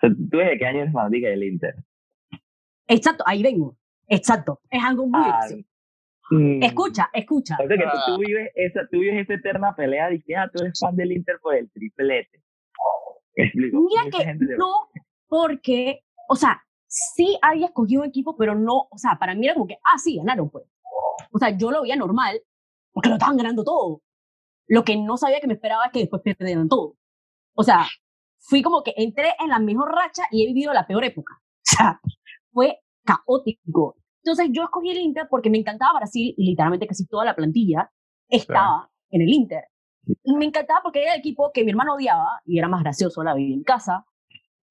¿Tú 0.00 0.38
desde 0.38 0.58
qué 0.58 0.66
año 0.66 0.80
eres 0.80 0.92
fanática 0.92 1.28
del 1.28 1.44
Inter? 1.44 1.74
Exacto, 2.86 3.24
ahí 3.26 3.42
vengo. 3.42 3.76
Exacto, 4.08 4.60
es 4.70 4.82
algo 4.82 5.06
muy 5.06 5.22
ah, 5.24 5.46
Mm. 6.30 6.62
Escucha, 6.62 7.10
escucha. 7.12 7.56
O 7.62 7.66
sea 7.66 7.76
que 7.76 7.84
tú, 8.06 8.18
vives 8.18 8.50
esa, 8.54 8.80
tú 8.90 9.00
vives 9.00 9.22
esa 9.22 9.34
eterna 9.34 9.74
pelea 9.76 10.08
de 10.08 10.22
que 10.22 10.36
ah, 10.36 10.50
tú 10.52 10.62
eres 10.62 10.78
fan 10.80 10.96
del 10.96 11.12
Inter 11.12 11.38
por 11.40 11.54
el 11.54 11.70
triplete. 11.70 12.42
explico. 13.44 13.80
Mira 13.80 14.10
que 14.10 14.34
no, 14.56 14.88
porque, 15.28 16.00
o 16.28 16.36
sea, 16.36 16.62
sí 16.86 17.38
había 17.42 17.66
escogido 17.66 18.02
un 18.02 18.08
equipo, 18.08 18.36
pero 18.36 18.54
no, 18.54 18.88
o 18.90 18.98
sea, 18.98 19.18
para 19.18 19.34
mí 19.34 19.44
era 19.46 19.54
como 19.54 19.66
que, 19.66 19.78
ah, 19.84 19.98
sí, 19.98 20.16
ganaron, 20.18 20.50
pues. 20.50 20.64
O 21.32 21.38
sea, 21.38 21.56
yo 21.56 21.70
lo 21.70 21.82
veía 21.82 21.96
normal, 21.96 22.40
porque 22.92 23.08
lo 23.08 23.16
estaban 23.16 23.36
ganando 23.36 23.64
todo. 23.64 24.02
Lo 24.66 24.84
que 24.84 24.96
no 24.96 25.16
sabía 25.16 25.40
que 25.40 25.46
me 25.46 25.54
esperaba 25.54 25.86
es 25.86 25.92
que 25.92 26.00
después 26.00 26.22
perdieran 26.22 26.68
todo. 26.68 26.96
O 27.54 27.62
sea, 27.62 27.86
fui 28.38 28.62
como 28.62 28.82
que 28.82 28.94
entré 28.96 29.34
en 29.38 29.48
la 29.48 29.58
mejor 29.58 29.92
racha 29.92 30.22
y 30.30 30.42
he 30.42 30.46
vivido 30.46 30.72
la 30.72 30.86
peor 30.86 31.04
época. 31.04 31.34
O 31.66 31.76
sea, 31.76 32.00
fue 32.52 32.78
caótico. 33.04 33.96
Entonces 34.22 34.50
yo 34.52 34.64
escogí 34.64 34.90
el 34.90 34.98
Inter 34.98 35.26
porque 35.28 35.50
me 35.50 35.58
encantaba 35.58 35.98
Brasil 35.98 36.34
y 36.36 36.50
literalmente 36.50 36.86
casi 36.86 37.06
toda 37.06 37.24
la 37.24 37.34
plantilla 37.34 37.90
estaba 38.28 38.90
en 39.10 39.22
el 39.22 39.28
Inter. 39.28 39.64
Me 40.24 40.44
encantaba 40.46 40.80
porque 40.82 41.02
era 41.02 41.14
el 41.14 41.20
equipo 41.20 41.50
que 41.52 41.64
mi 41.64 41.70
hermano 41.70 41.94
odiaba 41.94 42.40
y 42.44 42.58
era 42.58 42.68
más 42.68 42.82
gracioso, 42.82 43.22
la 43.22 43.34
vivía 43.34 43.54
en 43.56 43.62
casa. 43.64 44.04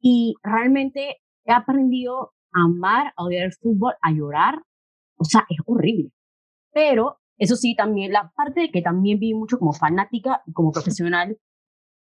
Y 0.02 0.36
realmente 0.44 1.22
he 1.46 1.52
aprendido 1.54 2.34
a 2.54 2.64
amar, 2.66 3.14
a 3.18 3.24
odiar 3.24 3.46
el 3.46 3.54
fútbol, 3.54 3.94
a 4.02 4.12
llorar. 4.12 4.62
O 5.18 5.24
sea, 5.26 5.46
es 5.50 5.58
horrible. 5.66 6.12
Pero 6.74 7.20
Eso 7.38 7.56
sí, 7.56 7.76
también 7.76 8.12
la 8.14 8.32
parte 8.36 8.62
de 8.62 8.72
que 8.72 8.82
también 8.82 9.20
viví 9.20 9.34
mucho 9.34 9.58
como 9.60 9.74
fanática 9.74 10.42
y 10.46 10.54
como 10.54 10.72
profesional 10.72 11.38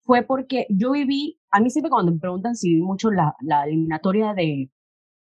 fue 0.04 0.24
porque 0.24 0.68
yo 0.70 0.92
viví, 0.92 1.40
a 1.52 1.60
mí 1.60 1.70
siempre 1.70 1.90
cuando 1.92 2.12
me 2.14 2.20
preguntan 2.20 2.56
si 2.56 2.70
viví 2.70 2.82
mucho 2.82 3.12
la, 3.12 3.36
la 3.42 3.66
eliminatoria 3.66 4.34
de, 4.34 4.72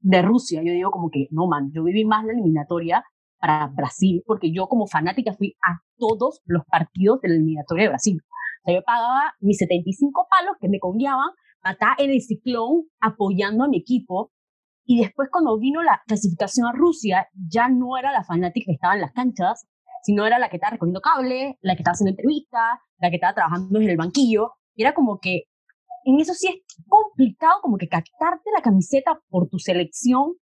de 0.00 0.22
Rusia, 0.22 0.62
yo 0.64 0.72
digo 0.72 0.90
como 0.90 1.10
que 1.10 1.28
no, 1.30 1.46
man, 1.46 1.70
yo 1.74 1.84
viví 1.84 2.04
más 2.04 2.24
la 2.24 2.32
eliminatoria 2.32 3.04
para 3.42 3.66
Brasil, 3.66 4.22
porque 4.24 4.52
yo 4.52 4.68
como 4.68 4.86
fanática 4.86 5.32
fui 5.32 5.56
a 5.66 5.82
todos 5.98 6.40
los 6.44 6.62
partidos 6.64 7.20
de 7.20 7.28
la 7.28 7.34
eliminatoria 7.34 7.84
de 7.84 7.88
Brasil. 7.88 8.20
O 8.22 8.64
sea, 8.64 8.74
yo 8.76 8.82
pagaba 8.84 9.34
mis 9.40 9.58
75 9.58 10.28
palos 10.30 10.54
que 10.60 10.68
me 10.68 10.78
conguiaban 10.78 11.30
para 11.60 11.72
estar 11.72 11.94
en 11.98 12.12
el 12.12 12.20
ciclón 12.20 12.84
apoyando 13.00 13.64
a 13.64 13.68
mi 13.68 13.78
equipo. 13.78 14.30
Y 14.84 15.00
después 15.00 15.28
cuando 15.32 15.58
vino 15.58 15.82
la 15.82 16.00
clasificación 16.06 16.68
a 16.68 16.72
Rusia, 16.72 17.26
ya 17.34 17.68
no 17.68 17.96
era 17.98 18.12
la 18.12 18.22
fanática 18.22 18.66
que 18.66 18.74
estaba 18.74 18.94
en 18.94 19.00
las 19.00 19.12
canchas, 19.12 19.66
sino 20.04 20.24
era 20.24 20.38
la 20.38 20.48
que 20.48 20.58
estaba 20.58 20.72
recogiendo 20.72 21.00
cable, 21.00 21.58
la 21.62 21.74
que 21.74 21.82
estaba 21.82 21.94
haciendo 21.94 22.10
entrevistas, 22.10 22.78
la 23.00 23.10
que 23.10 23.16
estaba 23.16 23.34
trabajando 23.34 23.80
en 23.80 23.90
el 23.90 23.96
banquillo. 23.96 24.52
Y 24.76 24.82
era 24.82 24.94
como 24.94 25.18
que, 25.18 25.46
en 26.04 26.20
eso 26.20 26.34
sí 26.34 26.46
es 26.46 26.84
complicado 26.86 27.60
como 27.60 27.76
que 27.76 27.88
captarte 27.88 28.50
la 28.54 28.62
camiseta 28.62 29.20
por 29.30 29.48
tu 29.48 29.58
selección, 29.58 30.34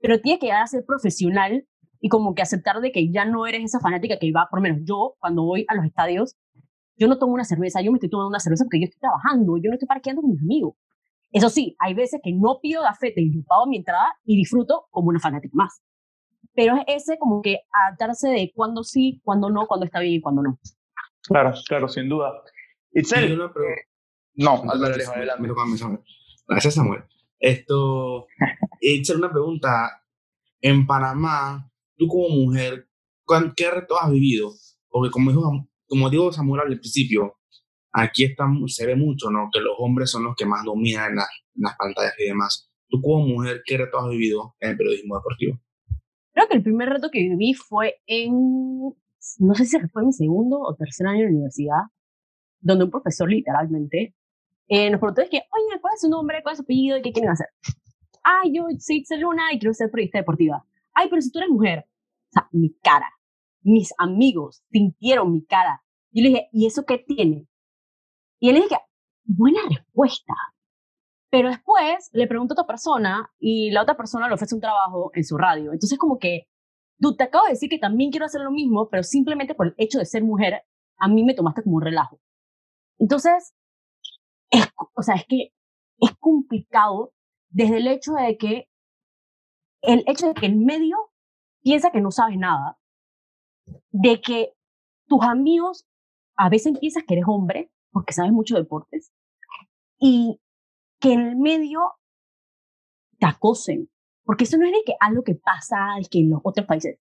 pero 0.00 0.20
tienes 0.22 0.40
que 0.40 0.46
llegar 0.46 0.62
a 0.62 0.66
ser 0.66 0.84
profesional 0.86 1.66
y 2.06 2.08
como 2.08 2.36
que 2.36 2.42
aceptar 2.42 2.80
de 2.80 2.92
que 2.92 3.10
ya 3.10 3.24
no 3.24 3.48
eres 3.48 3.64
esa 3.64 3.80
fanática 3.80 4.16
que 4.20 4.30
va, 4.30 4.46
por 4.48 4.60
lo 4.60 4.62
menos 4.62 4.78
yo, 4.84 5.16
cuando 5.18 5.42
voy 5.42 5.64
a 5.66 5.74
los 5.74 5.84
estadios, 5.84 6.36
yo 6.96 7.08
no 7.08 7.18
tomo 7.18 7.34
una 7.34 7.42
cerveza, 7.42 7.82
yo 7.82 7.90
me 7.90 7.96
estoy 7.96 8.08
tomando 8.08 8.28
una 8.28 8.38
cerveza 8.38 8.62
porque 8.62 8.78
yo 8.78 8.84
estoy 8.84 9.00
trabajando, 9.00 9.56
yo 9.56 9.70
no 9.70 9.74
estoy 9.74 9.88
parqueando 9.88 10.22
con 10.22 10.30
mis 10.30 10.40
amigos. 10.40 10.76
Eso 11.32 11.50
sí, 11.50 11.74
hay 11.80 11.94
veces 11.94 12.20
que 12.22 12.32
no 12.32 12.60
pido 12.62 12.82
gafete 12.82 13.22
y 13.22 13.34
yo 13.34 13.40
pago 13.44 13.66
mi 13.66 13.78
entrada 13.78 14.14
y 14.24 14.36
disfruto 14.36 14.86
como 14.90 15.08
una 15.08 15.18
fanática 15.18 15.50
más. 15.56 15.82
Pero 16.54 16.76
es 16.86 17.02
ese 17.02 17.18
como 17.18 17.42
que 17.42 17.58
adaptarse 17.72 18.28
de 18.28 18.52
cuándo 18.54 18.84
sí, 18.84 19.20
cuándo 19.24 19.50
no, 19.50 19.66
cuándo 19.66 19.84
está 19.84 19.98
bien 19.98 20.14
y 20.14 20.20
cuándo 20.20 20.42
no. 20.42 20.60
Claro, 21.24 21.54
claro, 21.66 21.88
sin 21.88 22.08
duda. 22.08 22.40
Itzel, 22.92 23.36
no, 23.36 24.62
adelante, 24.70 25.06
adelante. 25.12 25.48
Gracias, 26.46 26.74
Samuel. 26.74 27.02
Esto, 27.40 28.28
Itzel, 28.80 29.16
una 29.16 29.32
pregunta. 29.32 30.04
En 30.60 30.86
Panamá, 30.86 31.68
tú 31.96 32.06
como 32.06 32.28
mujer, 32.28 32.88
¿qué 33.56 33.70
reto 33.70 33.98
has 34.00 34.10
vivido? 34.10 34.52
Porque 34.88 35.10
como 35.10 35.30
dijo, 35.30 35.68
como 35.86 36.10
digo 36.10 36.32
Samuel 36.32 36.62
al 36.62 36.78
principio, 36.78 37.36
aquí 37.92 38.24
está, 38.24 38.46
se 38.66 38.86
ve 38.86 38.96
mucho, 38.96 39.30
¿no? 39.30 39.48
Que 39.52 39.60
los 39.60 39.74
hombres 39.78 40.10
son 40.10 40.24
los 40.24 40.36
que 40.36 40.46
más 40.46 40.64
dominan 40.64 41.12
en, 41.12 41.16
las 41.16 41.76
pantallas 41.76 42.14
y 42.18 42.26
demás. 42.26 42.70
Tú 42.88 43.00
como 43.00 43.26
mujer, 43.26 43.62
¿qué 43.64 43.78
reto 43.78 43.98
has 43.98 44.10
vivido 44.10 44.54
en 44.60 44.70
el 44.70 44.76
periodismo 44.76 45.16
deportivo? 45.16 45.58
Creo 46.32 46.48
que 46.48 46.56
el 46.56 46.62
primer 46.62 46.88
reto 46.90 47.10
que 47.10 47.20
viví 47.20 47.54
fue 47.54 47.96
en, 48.06 48.32
no 49.38 49.54
sé 49.54 49.64
si 49.64 49.78
fue 49.88 50.02
en 50.02 50.08
mi 50.08 50.12
segundo 50.12 50.60
o 50.60 50.74
tercer 50.74 51.06
año 51.06 51.22
de 51.22 51.32
universidad, 51.32 51.80
donde 52.60 52.84
un 52.84 52.90
profesor 52.90 53.30
literalmente 53.30 54.14
eh, 54.68 54.90
nos 54.90 55.00
preguntó, 55.00 55.22
es 55.22 55.30
que, 55.30 55.36
oye, 55.36 55.80
¿cuál 55.80 55.94
es 55.94 56.00
su 56.00 56.08
nombre? 56.08 56.42
¿Cuál 56.42 56.54
es 56.54 56.58
su 56.58 56.62
apellido? 56.62 56.98
¿Y 56.98 57.02
qué 57.02 57.12
quieren 57.12 57.30
hacer? 57.30 57.46
Ah, 58.24 58.42
yo 58.52 58.66
soy 58.78 59.04
Luna 59.20 59.52
y 59.52 59.58
quiero 59.58 59.72
ser 59.72 59.90
periodista 59.90 60.18
deportiva. 60.18 60.64
Ay, 60.96 61.08
pero 61.10 61.20
si 61.20 61.30
tú 61.30 61.38
eres 61.38 61.50
mujer. 61.50 61.86
O 61.86 62.32
sea, 62.32 62.48
mi 62.52 62.74
cara. 62.78 63.12
Mis 63.62 63.92
amigos 63.98 64.64
sintieron 64.72 65.30
mi 65.30 65.44
cara. 65.44 65.84
Y 66.10 66.22
le 66.22 66.28
dije, 66.30 66.48
¿y 66.52 66.66
eso 66.66 66.84
qué 66.86 66.98
tiene? 66.98 67.46
Y 68.40 68.48
él 68.48 68.54
le 68.54 68.62
dije, 68.62 68.76
buena 69.24 69.60
respuesta. 69.68 70.32
Pero 71.30 71.48
después 71.50 72.08
le 72.12 72.26
pregunto 72.26 72.54
a 72.54 72.56
otra 72.56 72.66
persona 72.66 73.30
y 73.38 73.70
la 73.70 73.82
otra 73.82 73.96
persona 73.96 74.26
le 74.26 74.34
ofrece 74.34 74.54
un 74.54 74.60
trabajo 74.62 75.10
en 75.12 75.24
su 75.24 75.36
radio. 75.36 75.72
Entonces, 75.72 75.98
como 75.98 76.18
que, 76.18 76.48
tú 76.98 77.14
te 77.14 77.24
acabo 77.24 77.44
de 77.44 77.52
decir 77.52 77.68
que 77.68 77.78
también 77.78 78.10
quiero 78.10 78.24
hacer 78.24 78.40
lo 78.40 78.50
mismo, 78.50 78.88
pero 78.88 79.02
simplemente 79.02 79.54
por 79.54 79.66
el 79.66 79.74
hecho 79.76 79.98
de 79.98 80.06
ser 80.06 80.24
mujer, 80.24 80.62
a 80.98 81.08
mí 81.08 81.24
me 81.24 81.34
tomaste 81.34 81.62
como 81.62 81.76
un 81.76 81.82
relajo. 81.82 82.18
Entonces, 82.98 83.54
es, 84.50 84.66
o 84.94 85.02
sea, 85.02 85.16
es 85.16 85.26
que 85.28 85.52
es 85.98 86.16
complicado 86.18 87.12
desde 87.50 87.78
el 87.78 87.88
hecho 87.88 88.12
de 88.12 88.38
que 88.38 88.68
el 89.86 90.04
hecho 90.06 90.28
de 90.28 90.34
que 90.34 90.46
el 90.46 90.56
medio 90.56 90.96
piensa 91.62 91.90
que 91.90 92.00
no 92.00 92.10
sabes 92.10 92.36
nada, 92.36 92.78
de 93.90 94.20
que 94.20 94.52
tus 95.06 95.22
amigos 95.22 95.86
a 96.36 96.48
veces 96.48 96.78
piensas 96.78 97.04
que 97.06 97.14
eres 97.14 97.24
hombre 97.26 97.70
porque 97.90 98.12
sabes 98.12 98.32
mucho 98.32 98.54
de 98.54 98.62
deportes 98.62 99.12
y 99.98 100.40
que 101.00 101.12
en 101.12 101.20
el 101.20 101.36
medio 101.36 101.80
te 103.18 103.26
acosen, 103.26 103.88
porque 104.24 104.44
eso 104.44 104.58
no 104.58 104.66
es 104.66 104.72
de 104.72 104.82
que 104.84 104.94
algo 105.00 105.22
que 105.22 105.34
pasa 105.34 105.78
que 106.10 106.18
en 106.18 106.30
los 106.30 106.40
otros 106.42 106.66
países 106.66 106.98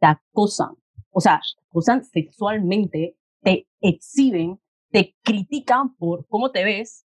te 0.00 0.06
acosan, 0.06 0.74
o 1.10 1.20
sea, 1.20 1.40
te 1.40 1.64
acosan 1.68 2.04
sexualmente, 2.04 3.16
te 3.42 3.68
exhiben, 3.80 4.60
te 4.90 5.16
critican 5.22 5.94
por 5.96 6.26
cómo 6.26 6.50
te 6.50 6.64
ves, 6.64 7.06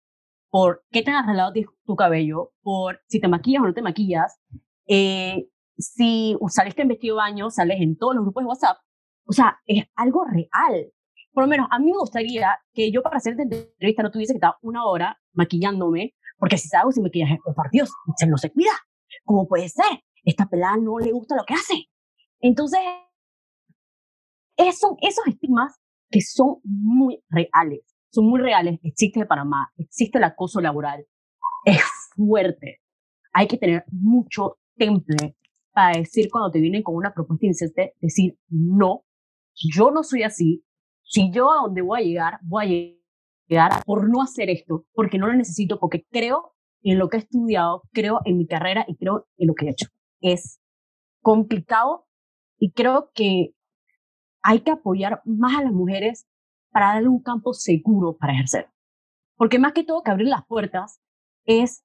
por 0.51 0.85
qué 0.91 1.03
te 1.03 1.11
has 1.11 1.25
arreglado 1.25 1.53
tu 1.85 1.97
cabello, 1.97 2.53
por 2.63 3.01
si 3.09 3.21
te 3.21 3.29
maquillas 3.29 3.63
o 3.63 3.67
no 3.67 3.75
te 3.75 3.83
maquillas, 3.83 4.39
eh, 4.87 5.47
si 5.79 6.37
saliste 6.49 6.83
en 6.83 6.89
vestido 6.89 7.17
de 7.17 7.23
baño, 7.23 7.51
sales 7.51 7.81
en 7.81 7.97
todos 7.97 8.15
los 8.15 8.25
grupos 8.25 8.43
de 8.43 8.49
WhatsApp. 8.49 8.77
O 9.27 9.33
sea, 9.33 9.59
es 9.67 9.85
algo 9.95 10.25
real. 10.25 10.93
Por 11.33 11.45
lo 11.45 11.49
menos 11.49 11.67
a 11.71 11.79
mí 11.79 11.87
me 11.87 11.99
gustaría 11.99 12.59
que 12.75 12.91
yo 12.91 13.03
para 13.03 13.17
hacer 13.17 13.33
esta 13.33 13.43
entrevista 13.43 14.03
no 14.03 14.11
tuviese 14.11 14.35
que 14.35 14.39
estar 14.39 14.55
una 14.63 14.85
hora 14.85 15.19
maquillándome, 15.33 16.15
porque 16.37 16.59
si 16.59 16.69
salgo 16.69 16.93
sin 16.93 17.05
maquillaje, 17.05 17.39
oh, 17.45 17.55
por 17.55 17.71
Dios, 17.71 17.91
se 18.17 18.27
no 18.27 18.37
se 18.37 18.51
cuida. 18.51 18.73
¿Cómo 19.25 19.47
puede 19.47 19.69
ser? 19.69 20.05
Esta 20.25 20.47
pelada 20.47 20.77
no 20.77 20.99
le 20.99 21.13
gusta 21.13 21.37
lo 21.37 21.45
que 21.45 21.55
hace. 21.55 21.87
Entonces, 22.41 22.81
son 24.79 24.97
esos 25.01 25.27
estigmas 25.27 25.81
que 26.11 26.21
son 26.21 26.61
muy 26.65 27.23
reales 27.31 27.93
son 28.13 28.27
muy 28.27 28.41
reales. 28.41 28.79
Existe 28.83 29.21
el 29.21 29.27
Panamá, 29.27 29.73
existe 29.77 30.19
el 30.19 30.25
acoso 30.25 30.61
laboral. 30.61 31.07
Es 31.65 31.83
fuerte. 32.15 32.81
Hay 33.33 33.47
que 33.47 33.57
tener 33.57 33.85
mucho 33.91 34.59
temple 34.77 35.37
para 35.73 35.99
decir 35.99 36.29
cuando 36.31 36.51
te 36.51 36.61
vienen 36.61 36.83
con 36.83 36.95
una 36.95 37.15
propuesta 37.15 37.47
incesante, 37.47 37.95
decir, 38.01 38.39
no, 38.49 39.05
yo 39.55 39.91
no 39.91 40.03
soy 40.03 40.23
así. 40.23 40.65
Si 41.03 41.31
yo 41.33 41.51
a 41.51 41.63
donde 41.63 41.83
voy 41.83 42.01
a 42.01 42.05
llegar, 42.05 42.39
voy 42.43 42.65
a 42.65 43.49
llegar 43.49 43.85
por 43.85 44.09
no 44.09 44.23
hacer 44.23 44.51
esto, 44.51 44.85
porque 44.93 45.19
no 45.19 45.27
lo 45.27 45.35
necesito, 45.35 45.79
porque 45.79 46.05
creo 46.11 46.55
en 46.83 46.99
lo 46.99 47.09
que 47.09 47.17
he 47.17 47.21
estudiado, 47.21 47.83
creo 47.93 48.21
en 48.25 48.39
mi 48.39 48.47
carrera 48.47 48.85
y 48.89 48.97
creo 48.97 49.27
en 49.37 49.49
lo 49.49 49.55
que 49.55 49.67
he 49.67 49.71
hecho. 49.71 49.87
Es 50.21 50.61
complicado 51.21 52.07
y 52.59 52.73
creo 52.73 53.11
que 53.15 53.55
hay 54.43 54.61
que 54.61 54.73
apoyar 54.73 55.23
más 55.25 55.59
a 55.59 55.63
las 55.63 55.73
mujeres 55.73 56.27
para 56.71 56.95
darle 56.95 57.09
un 57.09 57.23
campo 57.23 57.55
seguro 57.55 58.17
para 58.17 58.33
ejercer. 58.33 58.69
Porque 59.37 59.59
más 59.59 59.73
que 59.73 59.85
todo 59.85 60.03
que 60.03 60.11
abrir 60.11 60.29
las 60.29 60.47
puertas 60.47 61.01
es 61.45 61.85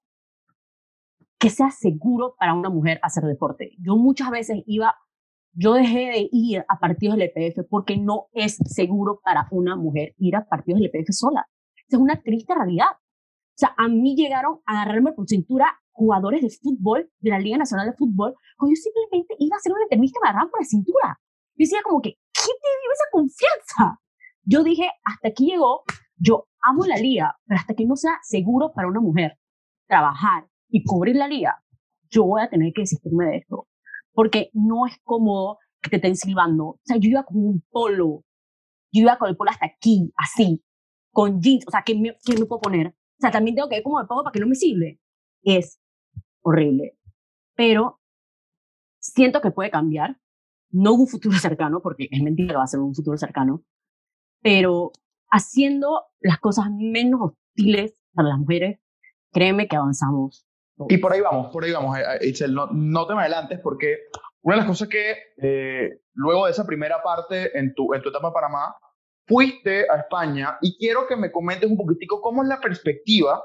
que 1.39 1.49
sea 1.49 1.69
seguro 1.71 2.35
para 2.39 2.53
una 2.53 2.69
mujer 2.69 2.99
hacer 3.03 3.23
deporte. 3.23 3.71
Yo 3.79 3.95
muchas 3.95 4.31
veces 4.31 4.63
iba, 4.65 4.95
yo 5.53 5.73
dejé 5.73 6.09
de 6.09 6.29
ir 6.31 6.65
a 6.67 6.79
partidos 6.79 7.17
del 7.17 7.29
EPF 7.33 7.67
porque 7.69 7.97
no 7.97 8.27
es 8.33 8.57
seguro 8.65 9.19
para 9.23 9.47
una 9.51 9.75
mujer 9.75 10.15
ir 10.17 10.35
a 10.35 10.47
partidos 10.47 10.79
del 10.79 10.89
EPF 10.93 11.11
sola. 11.11 11.47
Es 11.87 11.97
una 11.97 12.21
triste 12.21 12.53
realidad. 12.55 12.87
O 12.91 13.59
sea, 13.59 13.73
a 13.77 13.87
mí 13.87 14.15
llegaron 14.15 14.59
a 14.65 14.81
agarrarme 14.81 15.13
por 15.13 15.27
cintura 15.27 15.79
jugadores 15.97 16.41
de 16.41 16.49
fútbol, 16.49 17.09
de 17.19 17.31
la 17.31 17.39
Liga 17.39 17.57
Nacional 17.57 17.87
de 17.87 17.97
Fútbol, 17.97 18.35
cuando 18.55 18.75
yo 18.75 18.81
simplemente 18.81 19.35
iba 19.39 19.55
a 19.55 19.57
hacer 19.57 19.71
una 19.71 19.81
entrevista 19.83 20.19
me 20.21 20.29
agarraban 20.29 20.51
por 20.51 20.61
la 20.61 20.65
cintura. 20.65 21.19
Yo 21.55 21.63
decía 21.63 21.79
como 21.83 22.01
que, 22.01 22.13
¿quién 22.31 22.55
te 22.61 22.69
dio 22.69 22.91
esa 22.93 23.09
confianza? 23.11 23.99
Yo 24.43 24.63
dije, 24.63 24.87
hasta 25.03 25.29
aquí 25.29 25.47
llegó, 25.47 25.81
yo 26.17 26.47
amo 26.61 26.85
la 26.85 26.97
liga, 26.97 27.35
pero 27.47 27.59
hasta 27.59 27.73
que 27.73 27.85
no 27.85 27.95
sea 27.95 28.19
seguro 28.21 28.73
para 28.73 28.87
una 28.87 29.01
mujer 29.01 29.39
trabajar 29.87 30.47
y 30.69 30.83
cubrir 30.83 31.15
la 31.15 31.27
liga, 31.27 31.63
yo 32.09 32.25
voy 32.25 32.41
a 32.41 32.49
tener 32.49 32.73
que 32.73 32.81
desistirme 32.81 33.25
de 33.25 33.37
esto. 33.37 33.67
Porque 34.13 34.49
no 34.53 34.87
es 34.87 34.97
cómodo 35.03 35.59
que 35.81 35.89
te 35.89 35.95
estén 35.97 36.15
silbando. 36.15 36.65
O 36.65 36.79
sea, 36.83 36.97
yo 36.97 37.09
iba 37.09 37.23
con 37.23 37.37
un 37.37 37.63
polo, 37.69 38.23
yo 38.91 39.01
iba 39.01 39.17
con 39.17 39.29
el 39.29 39.37
polo 39.37 39.51
hasta 39.51 39.67
aquí, 39.67 40.11
así, 40.15 40.63
con 41.11 41.41
jeans, 41.41 41.65
o 41.67 41.71
sea, 41.71 41.83
¿qué 41.85 41.95
me, 41.95 42.17
qué 42.25 42.37
me 42.37 42.45
puedo 42.45 42.61
poner? 42.61 42.87
O 42.87 43.21
sea, 43.21 43.31
también 43.31 43.55
tengo 43.55 43.69
que 43.69 43.75
ver 43.75 43.83
cómo 43.83 43.99
me 43.99 44.05
pongo 44.05 44.23
para 44.23 44.33
que 44.33 44.39
no 44.39 44.47
me 44.47 44.55
sirve. 44.55 44.99
Es 45.43 45.79
horrible. 46.41 46.97
Pero 47.55 47.99
siento 48.99 49.41
que 49.41 49.51
puede 49.51 49.71
cambiar. 49.71 50.19
No 50.69 50.93
un 50.93 51.07
futuro 51.07 51.37
cercano, 51.37 51.81
porque 51.81 52.07
es 52.11 52.21
mentira 52.21 52.57
va 52.57 52.63
a 52.63 52.67
ser 52.67 52.81
un 52.81 52.93
futuro 52.93 53.17
cercano, 53.17 53.63
pero 54.41 54.91
haciendo 55.29 56.03
las 56.19 56.39
cosas 56.39 56.67
menos 56.71 57.21
hostiles 57.21 57.95
para 58.13 58.29
las 58.29 58.39
mujeres, 58.39 58.79
créeme 59.31 59.67
que 59.67 59.75
avanzamos. 59.75 60.46
Y 60.89 60.97
por 60.97 61.13
ahí 61.13 61.21
vamos, 61.21 61.51
por 61.51 61.63
ahí 61.63 61.71
vamos, 61.71 61.97
eh, 61.97 62.03
eh, 62.21 62.27
Itzel, 62.27 62.53
no, 62.53 62.67
no 62.71 63.07
te 63.07 63.15
me 63.15 63.21
adelantes 63.21 63.59
porque 63.61 63.97
una 64.41 64.55
de 64.55 64.61
las 64.61 64.69
cosas 64.69 64.87
que 64.87 65.15
eh, 65.41 66.01
luego 66.13 66.45
de 66.45 66.51
esa 66.51 66.65
primera 66.65 67.01
parte 67.01 67.57
en 67.57 67.73
tu, 67.73 67.93
en 67.93 68.01
tu 68.01 68.09
etapa 68.09 68.27
en 68.27 68.33
Panamá, 68.33 68.75
fuiste 69.25 69.89
a 69.89 69.97
España 69.97 70.57
y 70.61 70.77
quiero 70.77 71.07
que 71.07 71.15
me 71.15 71.31
comentes 71.31 71.69
un 71.69 71.77
poquitico 71.77 72.21
cómo 72.21 72.43
es 72.43 72.49
la 72.49 72.61
perspectiva 72.61 73.43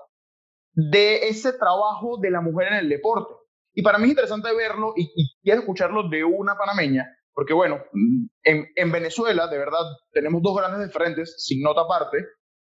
de 0.74 1.28
ese 1.28 1.52
trabajo 1.54 2.18
de 2.20 2.30
la 2.30 2.40
mujer 2.40 2.68
en 2.68 2.74
el 2.74 2.88
deporte. 2.88 3.34
Y 3.74 3.82
para 3.82 3.98
mí 3.98 4.04
es 4.04 4.10
interesante 4.10 4.54
verlo 4.54 4.92
y, 4.96 5.10
y 5.14 5.32
quiero 5.42 5.60
escucharlo 5.60 6.08
de 6.08 6.24
una 6.24 6.56
panameña, 6.56 7.08
porque 7.32 7.54
bueno, 7.54 7.82
en, 8.42 8.68
en, 8.76 8.92
Venezuela, 8.92 9.46
de 9.46 9.58
verdad, 9.58 9.84
tenemos 10.12 10.42
dos 10.42 10.56
grandes 10.56 10.86
diferentes, 10.86 11.34
sin 11.38 11.62
nota 11.62 11.82
aparte, 11.82 12.18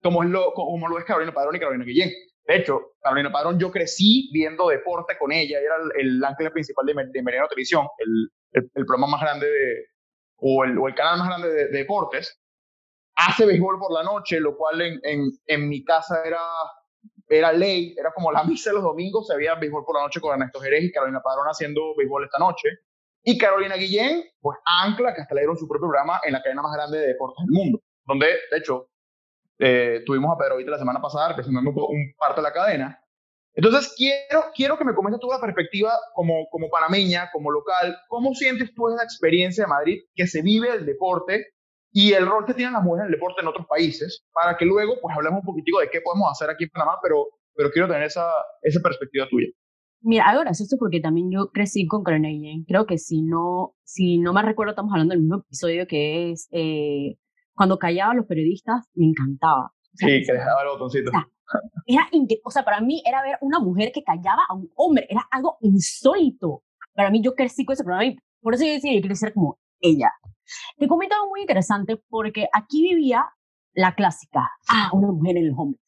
como, 0.03 0.23
es 0.23 0.31
lo, 0.31 0.53
como 0.55 0.89
lo 0.89 0.99
es 0.99 1.05
Carolina 1.05 1.35
Padrón 1.35 1.57
y 1.57 1.61
Carolina 1.61 1.85
Guillén. 1.85 2.11
De 2.47 2.57
hecho, 2.57 2.93
Carolina 3.01 3.33
Padrón, 3.33 3.59
yo 3.59 3.71
crecí 3.71 4.31
viendo 4.33 4.69
deporte 4.69 5.17
con 5.19 5.33
ella, 5.33 5.59
era 5.59 5.77
el, 5.77 6.07
el 6.07 6.25
ángel 6.25 6.53
principal 6.53 6.85
de, 6.85 6.95
de 6.95 7.23
Televisión, 7.23 7.87
el, 7.99 8.87
programa 8.87 9.07
más 9.07 9.21
grande 9.23 9.47
de, 9.47 9.87
o 10.37 10.65
el, 10.65 10.95
canal 10.95 11.19
más 11.19 11.29
grande 11.29 11.49
de, 11.49 11.65
de, 11.69 11.79
deportes. 11.79 12.39
Hace 13.17 13.47
béisbol 13.47 13.79
por 13.79 13.93
la 13.93 14.03
noche, 14.03 14.41
lo 14.41 14.57
cual 14.57 14.83
en, 14.83 15.69
mi 15.69 15.85
casa 15.85 16.23
era 16.25 16.41
era 17.27 17.53
ley, 17.53 17.95
era 17.99 18.13
como 18.13 18.31
la 18.31 18.45
misa 18.45 18.71
de 18.71 18.75
los 18.75 18.85
domingos, 18.85 19.27
se 19.27 19.37
veía 19.37 19.55
béisbol 19.55 19.85
por 19.85 19.97
la 19.97 20.03
noche 20.03 20.21
con 20.21 20.33
Ernesto 20.33 20.61
Jerez 20.61 20.85
y 20.85 20.93
Carolina 20.93 21.23
Padrón 21.23 21.47
haciendo 21.47 21.95
béisbol 21.97 22.25
esta 22.25 22.39
noche. 22.39 22.69
Y 23.23 23.39
Carolina 23.39 23.77
Guillén, 23.77 24.23
pues 24.41 24.59
ancla, 24.67 25.15
que 25.15 25.23
hasta 25.23 25.35
le 25.35 25.41
dieron 25.41 25.57
su 25.57 25.67
propio 25.67 25.89
programa 25.89 26.21
en 26.25 26.35
la 26.35 26.43
cadena 26.43 26.61
más 26.61 26.75
grande 26.75 26.99
de 26.99 27.07
deportes 27.07 27.43
del 27.47 27.55
mundo, 27.55 27.81
donde, 28.05 28.27
de 28.51 28.59
hecho, 28.59 28.91
eh, 29.59 30.03
tuvimos 30.07 30.35
a 30.35 30.39
Pedro 30.39 30.57
Vita 30.57 30.71
la 30.71 30.79
semana 30.79 31.01
pasada 31.01 31.29
representando 31.29 31.71
un 31.71 32.13
parte 32.19 32.41
de 32.41 32.43
la 32.43 32.53
cadena. 32.53 33.01
Entonces, 33.57 33.95
quiero, 33.97 34.47
quiero 34.55 34.77
que 34.77 34.85
me 34.85 34.95
comentes 34.95 35.21
tu 35.21 35.29
perspectiva 35.41 35.93
como, 36.13 36.49
como 36.51 36.69
panameña, 36.71 37.31
como 37.33 37.53
local. 37.53 37.97
¿Cómo 38.09 38.35
sientes 38.35 38.75
tú 38.75 38.89
esa 38.89 39.05
experiencia 39.05 39.65
de 39.65 39.69
Madrid 39.69 40.01
que 40.15 40.27
se 40.27 40.43
vive 40.43 40.73
el 40.73 40.85
deporte 40.85 41.55
y 41.93 42.13
el 42.13 42.27
rol 42.27 42.45
que 42.45 42.55
tienen 42.55 42.73
las 42.73 42.83
mujeres 42.83 43.07
en 43.07 43.15
el 43.15 43.19
deporte 43.19 43.41
en 43.41 43.47
otros 43.47 43.67
países, 43.69 44.27
para 44.33 44.57
que 44.57 44.65
luego 44.65 44.95
pues 45.01 45.17
hablemos 45.17 45.41
un 45.41 45.47
poquitico 45.47 45.79
de 45.79 45.89
qué 45.91 46.01
podemos 46.01 46.29
hacer 46.29 46.51
aquí 46.51 46.65
en 46.65 46.71
Panamá, 46.71 46.99
pero, 47.01 47.29
pero 47.55 47.71
quiero 47.71 47.87
tener 47.87 48.03
esa, 48.03 48.29
esa 48.63 48.81
perspectiva 48.81 49.29
tuya. 49.31 49.47
Mira, 50.01 50.29
algo 50.29 50.43
gracioso 50.43 50.77
porque 50.77 51.01
también 51.01 51.31
yo 51.31 51.51
crecí 51.53 51.87
con 51.87 52.03
Carolina 52.03 52.63
Creo 52.67 52.85
que 52.85 52.99
si 52.99 53.23
no, 53.23 53.75
si 53.85 54.19
no 54.19 54.33
me 54.33 54.43
recuerdo, 54.43 54.73
estamos 54.73 54.93
hablando 54.93 55.13
del 55.13 55.23
mismo 55.23 55.39
episodio 55.39 55.87
que 55.87 56.33
es 56.33 56.49
eh, 56.51 57.17
cuando 57.55 57.79
callaba 57.79 58.13
a 58.13 58.17
los 58.17 58.27
periodistas, 58.27 58.87
me 58.95 59.07
encantaba. 59.07 59.73
sí, 59.95 60.23
que 60.25 60.33
dejaba 60.33 60.63
el 60.63 60.69
botoncito. 60.69 61.11
era 61.87 62.09
o 62.45 62.51
sea, 62.51 62.65
para 62.65 62.81
mí 62.81 63.03
era 63.07 63.23
ver 63.23 63.39
una 63.41 63.61
mujer 63.61 63.93
que 63.93 64.03
callaba 64.03 64.43
a 64.49 64.55
un 64.55 64.71
hombre, 64.77 65.07
era 65.09 65.27
algo 65.31 65.59
insólito. 65.61 66.63
Para 66.95 67.11
mí 67.11 67.23
yo 67.23 67.35
crecí 67.35 67.65
con 67.65 67.75
ese 67.75 67.85
programa 67.85 68.15
por 68.45 68.55
eso 68.55 68.65
yo 68.65 68.73
decía, 68.73 68.93
yo 68.95 69.01
quiero 69.01 69.17
ser 69.17 69.33
como 69.33 69.59
ella. 69.81 70.11
Te 70.77 70.87
comento 70.87 71.15
algo 71.15 71.31
muy 71.31 71.41
interesante 71.41 71.97
porque 72.11 72.47
aquí 72.53 72.83
vivía 72.83 73.25
la 73.73 73.95
clásica, 73.95 74.51
ah, 74.69 74.91
una 74.93 75.11
mujer 75.11 75.39
en 75.39 75.49
los 75.49 75.59
hombres. 75.59 75.81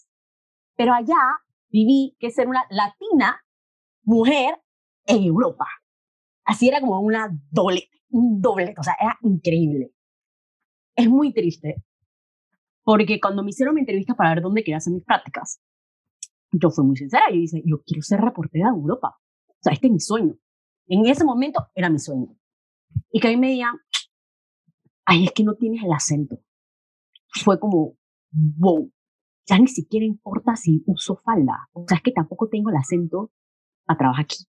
Pero 0.75 0.95
allá 0.95 1.15
viví 1.69 2.17
que 2.19 2.31
ser 2.31 2.49
una 2.49 2.65
latina 2.71 3.45
mujer 4.05 4.59
en 5.05 5.23
Europa. 5.25 5.67
Así 6.45 6.67
era 6.67 6.81
como 6.81 6.99
una 7.01 7.29
doble, 7.51 7.91
un 8.09 8.41
doble, 8.41 8.75
o 8.79 8.83
sea, 8.83 8.97
era 8.99 9.19
increíble. 9.21 9.93
Es 10.97 11.09
muy 11.09 11.33
triste 11.33 11.85
porque 12.83 13.21
cuando 13.21 13.43
me 13.43 13.51
hicieron 13.51 13.75
mi 13.75 13.81
entrevista 13.81 14.15
para 14.15 14.31
ver 14.31 14.43
dónde 14.43 14.63
quería 14.63 14.79
hacer 14.79 14.93
mis 14.93 15.05
prácticas, 15.05 15.61
yo 16.53 16.71
fui 16.71 16.85
muy 16.85 16.97
sincera. 16.97 17.25
Yo 17.31 17.37
dije, 17.37 17.63
yo 17.65 17.83
quiero 17.85 18.03
ser 18.03 18.21
reportera 18.21 18.71
de 18.71 18.77
Europa. 18.77 19.17
O 19.49 19.59
sea, 19.61 19.73
este 19.73 19.89
es 19.89 19.93
mi 19.93 20.01
sueño. 20.01 20.35
En 20.87 21.07
ese 21.07 21.25
momento 21.25 21.67
era 21.75 21.91
mi 21.91 21.99
sueño. 21.99 22.29
Y 23.11 23.21
que 23.21 23.29
a 23.29 23.31
mí 23.31 23.37
me 23.37 23.51
digan, 23.51 23.75
ay, 25.05 25.25
es 25.25 25.33
que 25.33 25.45
no 25.45 25.55
tienes 25.55 25.83
el 25.83 25.93
acento. 25.93 26.39
Fue 27.29 27.59
como, 27.59 27.97
wow, 28.31 28.93
ya 29.47 29.59
ni 29.59 29.69
siquiera 29.69 30.07
importa 30.07 30.57
si 30.57 30.83
uso 30.87 31.17
falda. 31.25 31.69
O 31.73 31.85
sea, 31.89 31.97
es 31.97 32.03
que 32.03 32.13
tampoco 32.13 32.49
tengo 32.49 32.71
el 32.71 32.77
acento 32.77 33.33
a 33.87 33.97
trabajar 33.97 34.25
aquí. 34.25 34.45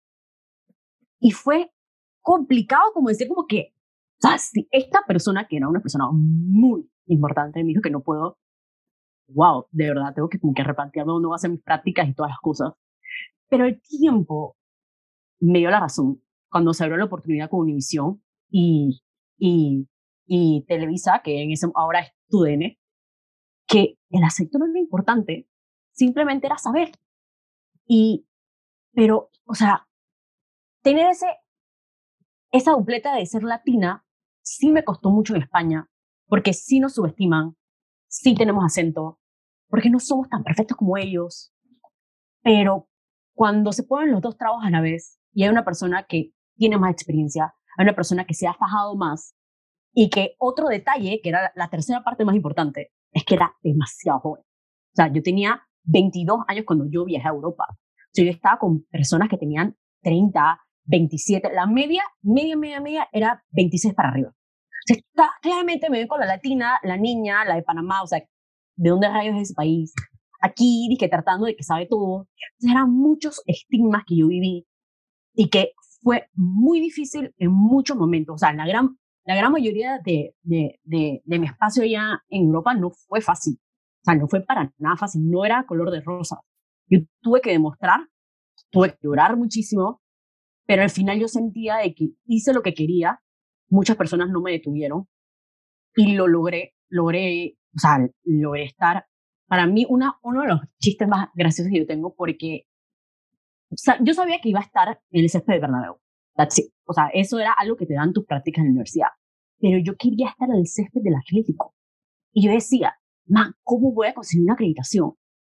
Y 1.20 1.30
fue 1.30 1.72
complicado 2.20 2.92
como 2.92 3.08
decir 3.08 3.28
como 3.28 3.46
que, 3.46 3.73
si 4.38 4.68
esta 4.70 5.02
persona, 5.06 5.46
que 5.48 5.56
era 5.56 5.68
una 5.68 5.80
persona 5.80 6.06
muy 6.12 6.88
importante, 7.06 7.62
me 7.62 7.68
dijo 7.68 7.82
que 7.82 7.90
no 7.90 8.02
puedo, 8.02 8.38
wow, 9.28 9.66
de 9.70 9.88
verdad, 9.88 10.14
tengo 10.14 10.28
que 10.28 10.38
como 10.38 10.54
que 10.54 10.64
replantearme 10.64 11.12
dónde 11.12 11.26
voy 11.26 11.34
a 11.34 11.36
hacer 11.36 11.50
mis 11.50 11.62
prácticas 11.62 12.08
y 12.08 12.14
todas 12.14 12.30
las 12.30 12.40
cosas. 12.40 12.72
Pero 13.48 13.66
el 13.66 13.80
tiempo 13.80 14.56
me 15.40 15.58
dio 15.58 15.70
la 15.70 15.80
razón 15.80 16.22
cuando 16.50 16.72
se 16.72 16.84
abrió 16.84 16.96
la 16.98 17.04
oportunidad 17.04 17.50
con 17.50 17.60
Univision 17.60 18.22
y, 18.50 19.02
y 19.38 19.88
y 20.26 20.64
Televisa, 20.66 21.20
que 21.22 21.42
en 21.42 21.52
ese, 21.52 21.68
ahora 21.74 22.00
es 22.00 22.12
TUDN, 22.28 22.76
que 23.66 23.98
el 24.10 24.24
acento 24.24 24.58
no 24.58 24.66
era 24.66 24.78
importante, 24.78 25.48
simplemente 25.92 26.46
era 26.46 26.58
saber. 26.58 26.92
Y, 27.86 28.26
pero, 28.92 29.30
o 29.44 29.54
sea, 29.54 29.86
tener 30.82 31.10
ese, 31.10 31.26
esa 32.56 32.70
dupleta 32.70 33.16
de 33.16 33.26
ser 33.26 33.42
latina 33.42 34.06
sí 34.40 34.70
me 34.70 34.84
costó 34.84 35.10
mucho 35.10 35.34
en 35.34 35.42
España, 35.42 35.90
porque 36.26 36.52
sí 36.52 36.78
nos 36.78 36.94
subestiman, 36.94 37.56
sí 38.06 38.36
tenemos 38.36 38.64
acento, 38.64 39.18
porque 39.68 39.90
no 39.90 39.98
somos 39.98 40.28
tan 40.28 40.44
perfectos 40.44 40.76
como 40.76 40.96
ellos, 40.96 41.52
pero 42.42 42.88
cuando 43.34 43.72
se 43.72 43.82
ponen 43.82 44.12
los 44.12 44.22
dos 44.22 44.36
trabajos 44.36 44.64
a 44.64 44.70
la 44.70 44.80
vez 44.80 45.18
y 45.32 45.42
hay 45.42 45.48
una 45.48 45.64
persona 45.64 46.04
que 46.08 46.30
tiene 46.56 46.78
más 46.78 46.92
experiencia, 46.92 47.54
hay 47.76 47.82
una 47.82 47.96
persona 47.96 48.24
que 48.24 48.34
se 48.34 48.46
ha 48.46 48.54
fajado 48.54 48.94
más, 48.94 49.34
y 49.92 50.08
que 50.08 50.36
otro 50.38 50.68
detalle, 50.68 51.20
que 51.22 51.30
era 51.30 51.52
la 51.56 51.70
tercera 51.70 52.04
parte 52.04 52.24
más 52.24 52.36
importante, 52.36 52.92
es 53.10 53.24
que 53.24 53.34
era 53.34 53.56
demasiado 53.62 54.20
joven. 54.20 54.42
O 54.42 54.94
sea, 54.94 55.12
yo 55.12 55.22
tenía 55.22 55.62
22 55.84 56.40
años 56.46 56.64
cuando 56.66 56.86
yo 56.88 57.04
viajé 57.04 57.26
a 57.26 57.32
Europa. 57.32 57.66
O 57.70 58.10
sea, 58.12 58.24
yo 58.24 58.30
estaba 58.30 58.58
con 58.58 58.84
personas 58.84 59.28
que 59.28 59.38
tenían 59.38 59.76
30, 60.02 60.63
27. 60.84 61.52
La 61.52 61.66
media, 61.66 62.02
media, 62.22 62.56
media, 62.56 62.80
media 62.80 63.08
era 63.12 63.44
26 63.52 63.94
para 63.94 64.10
arriba. 64.10 64.28
O 64.30 64.86
sea, 64.86 64.96
está, 64.96 65.30
claramente 65.40 65.88
me 65.90 65.98
ven 65.98 66.08
con 66.08 66.20
la 66.20 66.26
latina, 66.26 66.78
la 66.82 66.96
niña, 66.96 67.44
la 67.44 67.56
de 67.56 67.62
Panamá, 67.62 68.02
o 68.02 68.06
sea, 68.06 68.20
¿de 68.76 68.90
dónde 68.90 69.08
rayos 69.08 69.36
es 69.36 69.42
ese 69.42 69.54
país? 69.54 69.94
Aquí, 70.40 70.86
dije, 70.90 71.08
tratando 71.08 71.46
de 71.46 71.56
que 71.56 71.62
sabe 71.62 71.86
todo. 71.86 72.26
Entonces, 72.52 72.70
eran 72.70 72.90
muchos 72.90 73.42
estigmas 73.46 74.02
que 74.06 74.16
yo 74.18 74.28
viví 74.28 74.66
y 75.34 75.48
que 75.48 75.72
fue 76.02 76.28
muy 76.34 76.80
difícil 76.80 77.34
en 77.38 77.50
muchos 77.50 77.96
momentos. 77.96 78.34
O 78.34 78.38
sea, 78.38 78.52
la 78.52 78.66
gran 78.66 78.98
la 79.24 79.36
gran 79.36 79.52
mayoría 79.52 79.98
de, 80.04 80.34
de, 80.42 80.80
de, 80.84 81.22
de, 81.24 81.38
mi 81.38 81.46
espacio 81.46 81.82
allá 81.82 82.22
en 82.28 82.44
Europa 82.44 82.74
no 82.74 82.90
fue 82.90 83.20
fácil. 83.20 83.54
O 83.54 84.04
sea, 84.04 84.14
no 84.14 84.28
fue 84.28 84.42
para 84.42 84.70
nada 84.78 84.96
fácil, 84.96 85.22
no 85.30 85.44
era 85.44 85.64
color 85.66 85.90
de 85.90 86.02
rosa. 86.02 86.40
Yo 86.88 86.98
tuve 87.22 87.40
que 87.40 87.50
demostrar, 87.50 88.00
tuve 88.70 88.90
que 88.90 88.98
llorar 89.02 89.36
muchísimo, 89.36 90.02
pero 90.66 90.82
al 90.82 90.90
final 90.90 91.18
yo 91.18 91.28
sentía 91.28 91.76
de 91.76 91.94
que 91.94 92.10
hice 92.26 92.52
lo 92.52 92.62
que 92.62 92.74
quería, 92.74 93.20
muchas 93.68 93.96
personas 93.96 94.30
no 94.30 94.40
me 94.40 94.52
detuvieron 94.52 95.08
y 95.96 96.14
lo 96.14 96.26
logré, 96.26 96.74
logré, 96.88 97.58
o 97.74 97.78
sea, 97.78 97.98
logré 98.24 98.64
estar, 98.64 99.06
para 99.46 99.66
mí, 99.66 99.86
una, 99.88 100.18
uno 100.22 100.42
de 100.42 100.48
los 100.48 100.60
chistes 100.78 101.06
más 101.08 101.28
graciosos 101.34 101.70
que 101.72 101.80
yo 101.80 101.86
tengo 101.86 102.14
porque 102.14 102.66
o 103.74 103.76
sea, 103.76 103.98
yo 104.00 104.14
sabía 104.14 104.38
que 104.40 104.50
iba 104.50 104.60
a 104.60 104.64
estar 104.64 105.00
en 105.10 105.24
el 105.24 105.28
césped 105.28 105.54
de 105.54 105.60
Bernabéu. 105.60 105.96
O 106.86 106.92
sea, 106.92 107.08
eso 107.12 107.38
era 107.40 107.52
algo 107.52 107.76
que 107.76 107.86
te 107.86 107.94
dan 107.94 108.12
tus 108.12 108.24
prácticas 108.24 108.60
en 108.60 108.66
la 108.66 108.70
universidad. 108.70 109.08
Pero 109.58 109.78
yo 109.78 109.96
quería 109.96 110.28
estar 110.28 110.48
en 110.48 110.56
el 110.56 110.66
césped 110.66 111.00
del 111.02 111.16
Atlético. 111.16 111.74
Y 112.32 112.46
yo 112.46 112.52
decía, 112.52 112.94
man, 113.26 113.54
¿cómo 113.64 113.92
voy 113.92 114.08
a 114.08 114.14
conseguir 114.14 114.44
una 114.44 114.54
acreditación 114.54 115.14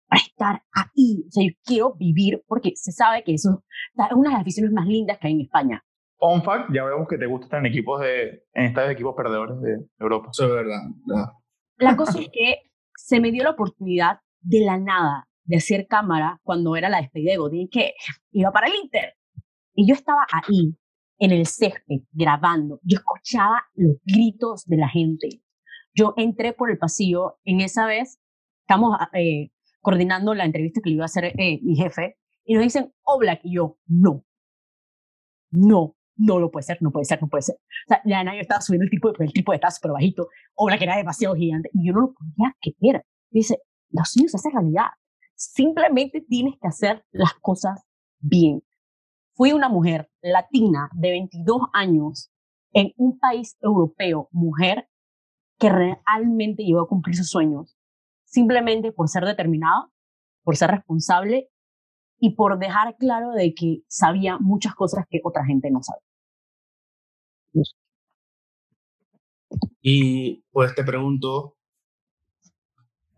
para 0.09 0.21
estar 0.21 0.63
ahí? 0.73 1.23
O 1.27 1.31
sea, 1.31 1.45
yo 1.45 1.53
quiero 1.63 1.93
vivir 1.95 2.43
porque 2.47 2.71
se 2.75 2.91
sabe 2.91 3.23
que 3.23 3.33
eso 3.33 3.63
es 3.95 4.11
una 4.13 4.29
de 4.29 4.33
las 4.33 4.41
aficiones 4.41 4.71
más 4.73 4.87
lindas 4.87 5.17
que 5.19 5.27
hay 5.27 5.33
en 5.33 5.41
España. 5.41 5.83
On 6.17 6.43
fact, 6.43 6.69
ya 6.73 6.83
vemos 6.83 7.07
que 7.07 7.17
te 7.17 7.27
gusta 7.27 7.45
estar 7.45 7.59
en 7.59 7.67
equipos 7.67 8.01
de, 8.01 8.43
en 8.53 8.65
estadios 8.65 8.89
de 8.89 8.93
equipos 8.93 9.15
perdedores 9.15 9.61
de 9.61 9.85
Europa. 9.99 10.29
Eso 10.31 10.45
es 10.45 10.51
verdad. 10.51 10.81
La 11.77 11.95
cosa 11.95 12.19
es 12.19 12.27
que 12.33 12.57
se 12.95 13.21
me 13.21 13.31
dio 13.31 13.43
la 13.43 13.51
oportunidad 13.51 14.19
de 14.41 14.65
la 14.65 14.77
nada 14.77 15.29
de 15.45 15.57
hacer 15.57 15.87
cámara 15.87 16.39
cuando 16.43 16.75
era 16.75 16.89
la 16.89 17.01
despedida 17.01 17.31
de 17.31 17.37
Godín, 17.37 17.69
que 17.71 17.93
iba 18.31 18.51
para 18.51 18.67
el 18.67 18.73
Inter. 18.83 19.15
Y 19.73 19.87
yo 19.87 19.95
estaba 19.95 20.27
ahí, 20.31 20.75
en 21.19 21.31
el 21.31 21.45
césped, 21.45 22.01
grabando. 22.11 22.79
Yo 22.83 22.97
escuchaba 22.97 23.63
los 23.75 23.97
gritos 24.03 24.65
de 24.65 24.77
la 24.77 24.89
gente. 24.89 25.41
Yo 25.93 26.13
entré 26.17 26.53
por 26.53 26.69
el 26.69 26.77
pasillo. 26.77 27.39
En 27.43 27.61
esa 27.61 27.85
vez, 27.85 28.19
estamos 28.61 28.97
eh, 29.13 29.51
coordinando 29.81 30.33
la 30.33 30.45
entrevista 30.45 30.81
que 30.83 30.89
le 30.89 30.95
iba 30.95 31.05
a 31.05 31.05
hacer 31.05 31.25
eh, 31.25 31.59
mi 31.61 31.75
jefe. 31.75 32.17
Y 32.43 32.55
nos 32.55 32.63
dicen, 32.63 32.93
Oblak. 33.03 33.41
Y 33.43 33.55
yo, 33.55 33.77
no. 33.87 34.25
No, 35.51 35.95
no 36.15 36.39
lo 36.39 36.51
puede 36.51 36.63
ser, 36.63 36.77
no 36.81 36.91
puede 36.91 37.05
ser, 37.05 37.21
no 37.21 37.27
puede 37.27 37.41
ser. 37.43 37.55
O 37.55 37.87
sea, 37.87 38.01
ya 38.05 38.23
nadie 38.23 38.41
estaba 38.41 38.61
subiendo 38.61 38.83
el 38.83 38.89
tipo, 38.89 39.09
el 39.17 39.33
tipo 39.33 39.51
de 39.51 39.55
estaba 39.55 39.71
súper 39.71 39.91
bajito. 39.91 40.29
Oblak 40.55 40.81
era 40.81 40.97
demasiado 40.97 41.35
gigante. 41.35 41.69
Y 41.73 41.87
yo 41.87 41.93
no 41.93 42.01
lo 42.01 42.13
podía 42.13 42.55
creer. 42.61 43.05
dice, 43.29 43.59
los 43.89 44.09
sueños 44.09 44.31
se 44.31 44.37
hacen 44.37 44.51
realidad. 44.51 44.87
Simplemente 45.35 46.21
tienes 46.21 46.55
que 46.61 46.67
hacer 46.67 47.05
las 47.11 47.33
cosas 47.35 47.81
bien 48.19 48.61
fui 49.39 49.53
una 49.53 49.69
mujer 49.69 50.11
latina 50.21 50.89
de 50.93 51.11
22 51.11 51.61
años 51.71 52.29
en 52.73 52.91
un 52.97 53.17
país 53.19 53.55
europeo, 53.61 54.27
mujer, 54.33 54.89
que 55.57 55.69
realmente 55.69 56.63
llegó 56.63 56.81
a 56.81 56.89
cumplir 56.89 57.15
sus 57.15 57.29
sueños, 57.29 57.78
simplemente 58.29 58.91
por 58.91 59.09
ser 59.09 59.25
determinada, 59.25 59.89
por 60.43 60.55
ser 60.55 60.71
responsable 60.71 61.49
y 62.19 62.35
por 62.35 62.59
dejar 62.59 62.95
claro 62.97 63.31
de 63.31 63.53
que 63.53 63.81
sabía 63.87 64.37
muchas 64.39 64.75
cosas 64.75 65.05
que 65.09 65.19
otra 65.23 65.45
gente 65.45 65.69
no 65.71 65.79
sabe. 65.81 66.01
Y 69.81 70.43
pues 70.51 70.75
te 70.75 70.83
pregunto, 70.83 71.57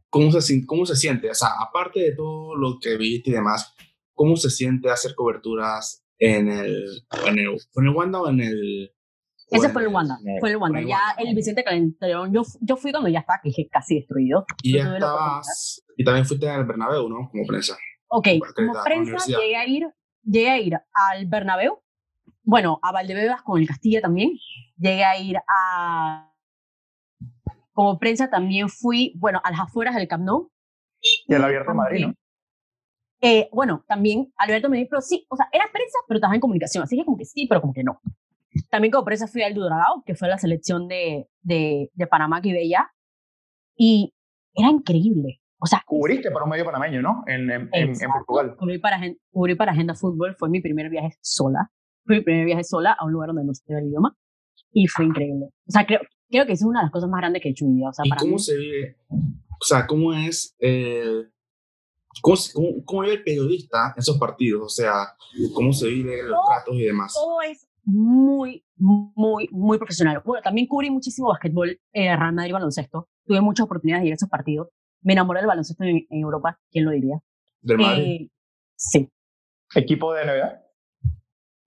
¿cómo 0.10 0.32
se, 0.32 0.66
¿cómo 0.66 0.86
se 0.86 0.96
siente? 0.96 1.30
O 1.30 1.34
sea, 1.34 1.50
aparte 1.60 2.00
de 2.00 2.16
todo 2.16 2.56
lo 2.56 2.80
que 2.80 2.98
viste 2.98 3.32
y 3.32 3.34
demás, 3.34 3.76
¿cómo 4.14 4.38
se 4.38 4.50
siente 4.50 4.90
hacer 4.90 5.16
coberturas 5.16 6.06
en 6.20 6.50
el, 6.50 7.04
en 7.26 7.40
el, 7.40 7.48
en 7.48 7.86
el 7.88 7.96
Wanda 7.96 8.22
o 8.22 8.30
en 8.30 8.42
el... 8.42 8.94
Ese 9.52 9.70
fue 9.70 9.84
el 9.84 9.90
Wanda, 9.90 10.18
fue 10.40 10.52
el 10.52 10.58
Wanda. 10.58 10.82
Ya 10.82 11.00
el 11.18 11.36
Vicente 11.36 11.64
Calentón, 11.64 12.34
yo, 12.34 12.42
yo 12.62 12.76
fui 12.78 12.92
cuando 12.92 13.10
ya 13.10 13.20
estaba 13.20 13.42
casi 13.70 13.96
destruido. 13.96 14.46
Y 14.64 14.78
ya 14.78 14.94
estabas, 14.94 15.84
y 15.98 16.04
también 16.04 16.26
fuiste 16.26 16.50
al 16.50 16.66
Bernabéu, 16.66 17.10
¿no? 17.10 17.30
Como 17.30 17.46
prensa. 17.46 17.78
Ok, 18.08 18.28
como 18.56 18.74
prensa 18.84 19.18
llegué 19.26 19.56
a 19.58 19.68
ir, 19.68 19.88
llegué 20.24 20.50
a 20.50 20.60
ir 20.60 20.76
al 20.94 21.26
Bernabéu, 21.28 21.84
bueno, 22.44 22.80
a 22.82 22.92
Valdebebas 22.92 23.42
con 23.44 23.60
el 23.60 23.68
Castilla 23.68 24.02
también, 24.02 24.32
llegué 24.78 25.04
a 25.04 25.20
ir 25.20 25.38
a 25.38 26.32
como 27.74 28.00
prensa 28.00 28.30
también 28.30 28.70
fui, 28.70 29.14
bueno, 29.18 29.42
a 29.44 29.52
las 29.52 29.62
afueras 29.62 29.96
del 29.96 30.08
Camp 30.08 30.24
Nou. 30.24 30.52
Y 31.28 31.34
al 31.34 31.44
Abierto 31.44 31.74
Madrid, 31.74 32.08
¿no? 32.08 32.14
Eh, 33.22 33.50
bueno, 33.52 33.86
también 33.88 34.34
Alberto 34.36 34.68
me 34.68 34.78
dijo, 34.78 34.90
pero 34.90 35.02
sí, 35.02 35.26
o 35.30 35.36
sea, 35.36 35.48
era 35.52 35.66
prensa, 35.72 35.98
pero 36.08 36.18
estaba 36.18 36.34
en 36.34 36.42
comunicación, 36.42 36.84
así 36.84 36.98
que 36.98 37.06
como 37.06 37.18
que 37.18 37.26
sí, 37.26 37.46
pero 37.48 37.62
como 37.62 37.74
que 37.74 37.84
no. 37.84 38.02
También 38.70 38.92
como 38.92 39.06
prensa 39.06 39.28
fui 39.28 39.44
al 39.44 39.54
Dudoragao, 39.54 40.04
que 40.06 40.16
fue 40.16 40.28
la 40.28 40.38
selección 40.38 40.88
de, 40.88 41.28
de, 41.42 41.90
de 41.94 42.08
Panamá 42.08 42.42
que 42.42 42.54
veía, 42.54 42.92
y 43.76 44.14
era 44.54 44.70
increíble. 44.70 45.42
O 45.60 45.68
sea, 45.68 45.84
cubriste 45.86 46.32
para 46.32 46.44
un 46.44 46.50
medio 46.50 46.66
panameño, 46.66 47.02
¿no? 47.02 47.24
En, 47.28 47.50
en, 47.52 47.70
en 47.72 48.12
Portugal. 48.12 48.56
Cubrí 48.58 48.80
para, 48.80 49.00
cubrí 49.32 49.56
para 49.56 49.72
Agenda 49.72 49.94
Fútbol, 49.94 50.36
fue 50.38 50.50
mi 50.50 50.60
primer 50.60 50.90
viaje 50.90 51.16
sola. 51.22 51.72
Fue 52.06 52.18
mi 52.18 52.24
primer 52.24 52.46
viaje 52.46 52.64
sola 52.64 52.96
a 52.98 53.06
un 53.06 53.12
lugar 53.12 53.28
donde 53.28 53.46
no 53.46 53.54
se 53.54 53.64
el 53.74 53.88
idioma 53.88 54.16
y 54.72 54.88
fue 54.88 55.06
increíble. 55.06 55.48
O 55.68 55.72
sea, 55.72 55.86
creo, 55.86 56.00
creo 56.30 56.46
que 56.46 56.54
es 56.54 56.64
una 56.64 56.80
de 56.80 56.86
las 56.86 56.92
cosas 56.92 57.10
más 57.10 57.20
grandes 57.20 57.42
que 57.42 57.50
he 57.50 57.52
hecho 57.52 57.66
en 57.66 57.74
mi 57.74 57.78
vida. 57.78 57.90
O 57.90 57.94
sea, 57.94 58.06
¿Y 58.06 58.10
cómo 58.10 58.40
se 58.40 58.58
vive? 58.58 58.98
O 59.10 59.64
sea, 59.64 59.86
¿cómo 59.86 60.14
es, 60.14 60.56
eh, 60.60 61.28
cómo, 62.22 62.38
cómo, 62.86 63.02
vive 63.02 63.16
el 63.16 63.24
periodista 63.24 63.94
en 63.96 64.00
esos 64.00 64.18
partidos? 64.18 64.64
O 64.64 64.70
sea, 64.70 64.94
¿cómo 65.54 65.72
se 65.74 65.88
vive 65.90 66.24
los 66.24 66.40
tratos 66.48 66.76
y 66.76 66.84
demás? 66.84 67.14
Todo 67.14 67.42
es 67.44 67.68
muy, 67.84 68.64
muy, 68.76 69.48
muy 69.52 69.78
profesional. 69.78 70.22
Bueno, 70.26 70.42
también 70.42 70.68
cubrí 70.68 70.90
muchísimo 70.90 71.30
básquetbol, 71.30 71.80
eh, 71.94 72.16
Real 72.16 72.34
Madrid 72.34 72.54
baloncesto. 72.54 73.10
Tuve 73.26 73.42
muchas 73.42 73.66
oportunidades 73.66 74.04
de 74.04 74.08
ir 74.08 74.14
a 74.14 74.16
esos 74.16 74.30
partidos 74.30 74.70
me 75.02 75.14
enamoré 75.14 75.40
del 75.40 75.48
baloncesto 75.48 75.84
en, 75.84 76.06
Europa, 76.10 76.60
¿quién 76.72 76.86
lo 76.86 76.92
diría? 76.92 77.20
¿Del 77.62 77.78
Madrid? 77.78 78.22
Eh, 78.22 78.30
sí. 78.76 79.10
¿Equipo 79.76 80.14
de 80.14 80.26
NBA? 80.26 80.62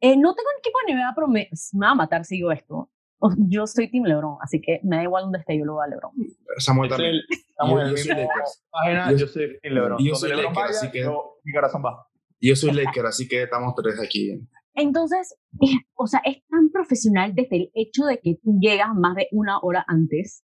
Eh, 0.00 0.16
no 0.16 0.34
tengo 0.34 0.48
un 0.54 0.58
equipo 0.58 0.78
de 0.86 0.94
NBA, 0.94 1.12
pero 1.14 1.28
me, 1.28 1.48
va 1.82 1.90
a 1.90 1.94
matar 1.94 2.24
si 2.24 2.36
digo 2.36 2.52
esto. 2.52 2.90
Yo 3.48 3.66
soy 3.66 3.90
Team 3.90 4.04
LeBron, 4.04 4.36
así 4.42 4.60
que 4.60 4.80
me 4.82 4.96
da 4.96 5.02
igual 5.02 5.24
dónde 5.24 5.38
esté, 5.38 5.58
yo 5.58 5.64
lo 5.64 5.74
voy 5.74 5.86
a 5.86 5.88
LeBron. 5.88 6.12
Samuel 6.58 6.90
también. 6.90 7.14
Samuel, 7.56 7.90
yo, 7.90 7.96
soy 7.96 8.08
Lakers. 8.08 8.64
yo, 9.18 9.26
soy 9.26 9.60
Team 9.60 9.74
LeBron. 9.74 9.98
Yo 10.04 10.14
soy 10.14 10.30
Lakers, 10.30 10.70
así 10.70 10.90
que... 10.90 11.10
mi 11.44 11.52
corazón 11.52 11.82
va. 11.84 12.06
Yo 12.40 12.54
soy 12.54 12.72
Lakers, 12.72 13.08
así 13.08 13.26
que 13.26 13.44
estamos 13.44 13.74
tres 13.74 13.98
aquí. 14.00 14.46
Entonces, 14.74 15.36
o 15.94 16.06
sea, 16.06 16.20
es 16.24 16.44
tan 16.48 16.70
profesional 16.70 17.34
desde 17.34 17.56
el 17.56 17.70
hecho 17.74 18.04
de 18.04 18.18
que 18.18 18.36
tú 18.42 18.58
llegas 18.60 18.88
más 18.94 19.14
de 19.14 19.28
una 19.32 19.58
hora 19.60 19.84
antes 19.86 20.44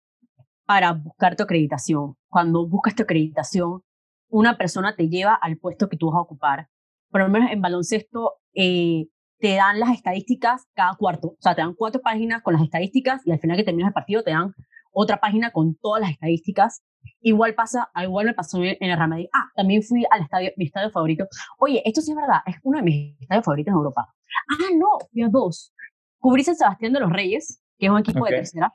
para 0.65 0.93
buscar 0.93 1.35
tu 1.35 1.43
acreditación. 1.43 2.15
Cuando 2.27 2.67
buscas 2.67 2.95
tu 2.95 3.03
acreditación, 3.03 3.81
una 4.29 4.57
persona 4.57 4.95
te 4.95 5.07
lleva 5.09 5.35
al 5.35 5.57
puesto 5.57 5.89
que 5.89 5.97
tú 5.97 6.07
vas 6.07 6.17
a 6.17 6.21
ocupar. 6.21 6.69
Por 7.11 7.21
lo 7.21 7.29
menos 7.29 7.51
en 7.51 7.61
baloncesto 7.61 8.33
eh, 8.53 9.07
te 9.39 9.55
dan 9.55 9.79
las 9.79 9.91
estadísticas 9.91 10.65
cada 10.73 10.95
cuarto. 10.95 11.29
O 11.29 11.38
sea, 11.39 11.55
te 11.55 11.61
dan 11.61 11.75
cuatro 11.75 12.01
páginas 12.01 12.41
con 12.41 12.53
las 12.53 12.63
estadísticas 12.63 13.21
y 13.25 13.31
al 13.31 13.39
final 13.39 13.57
que 13.57 13.63
terminas 13.63 13.89
el 13.89 13.93
partido 13.93 14.23
te 14.23 14.31
dan 14.31 14.53
otra 14.91 15.17
página 15.17 15.51
con 15.51 15.75
todas 15.75 16.01
las 16.01 16.11
estadísticas. 16.11 16.81
Igual 17.21 17.55
pasa, 17.55 17.89
igual 18.03 18.27
me 18.27 18.33
pasó 18.33 18.61
en 18.61 18.77
el 18.79 18.97
Real 18.97 19.09
Madrid. 19.09 19.27
Ah, 19.33 19.49
también 19.55 19.81
fui 19.83 20.05
al 20.09 20.21
estadio, 20.21 20.51
mi 20.57 20.65
estadio 20.65 20.91
favorito. 20.91 21.25
Oye, 21.59 21.81
esto 21.85 22.01
sí 22.01 22.11
es 22.11 22.17
verdad, 22.17 22.41
es 22.45 22.55
uno 22.63 22.77
de 22.77 22.83
mis 22.83 23.21
estadios 23.21 23.45
favoritos 23.45 23.71
en 23.71 23.77
Europa. 23.77 24.13
Ah, 24.51 24.69
no, 24.77 24.99
fui 25.11 25.23
a 25.23 25.29
dos. 25.29 25.73
Cubrí 26.19 26.43
San 26.43 26.55
Sebastián 26.55 26.93
de 26.93 26.99
los 26.99 27.11
Reyes, 27.11 27.61
que 27.77 27.85
es 27.87 27.91
un 27.91 27.99
equipo 27.99 28.25
de 28.25 28.31
tercera. 28.31 28.73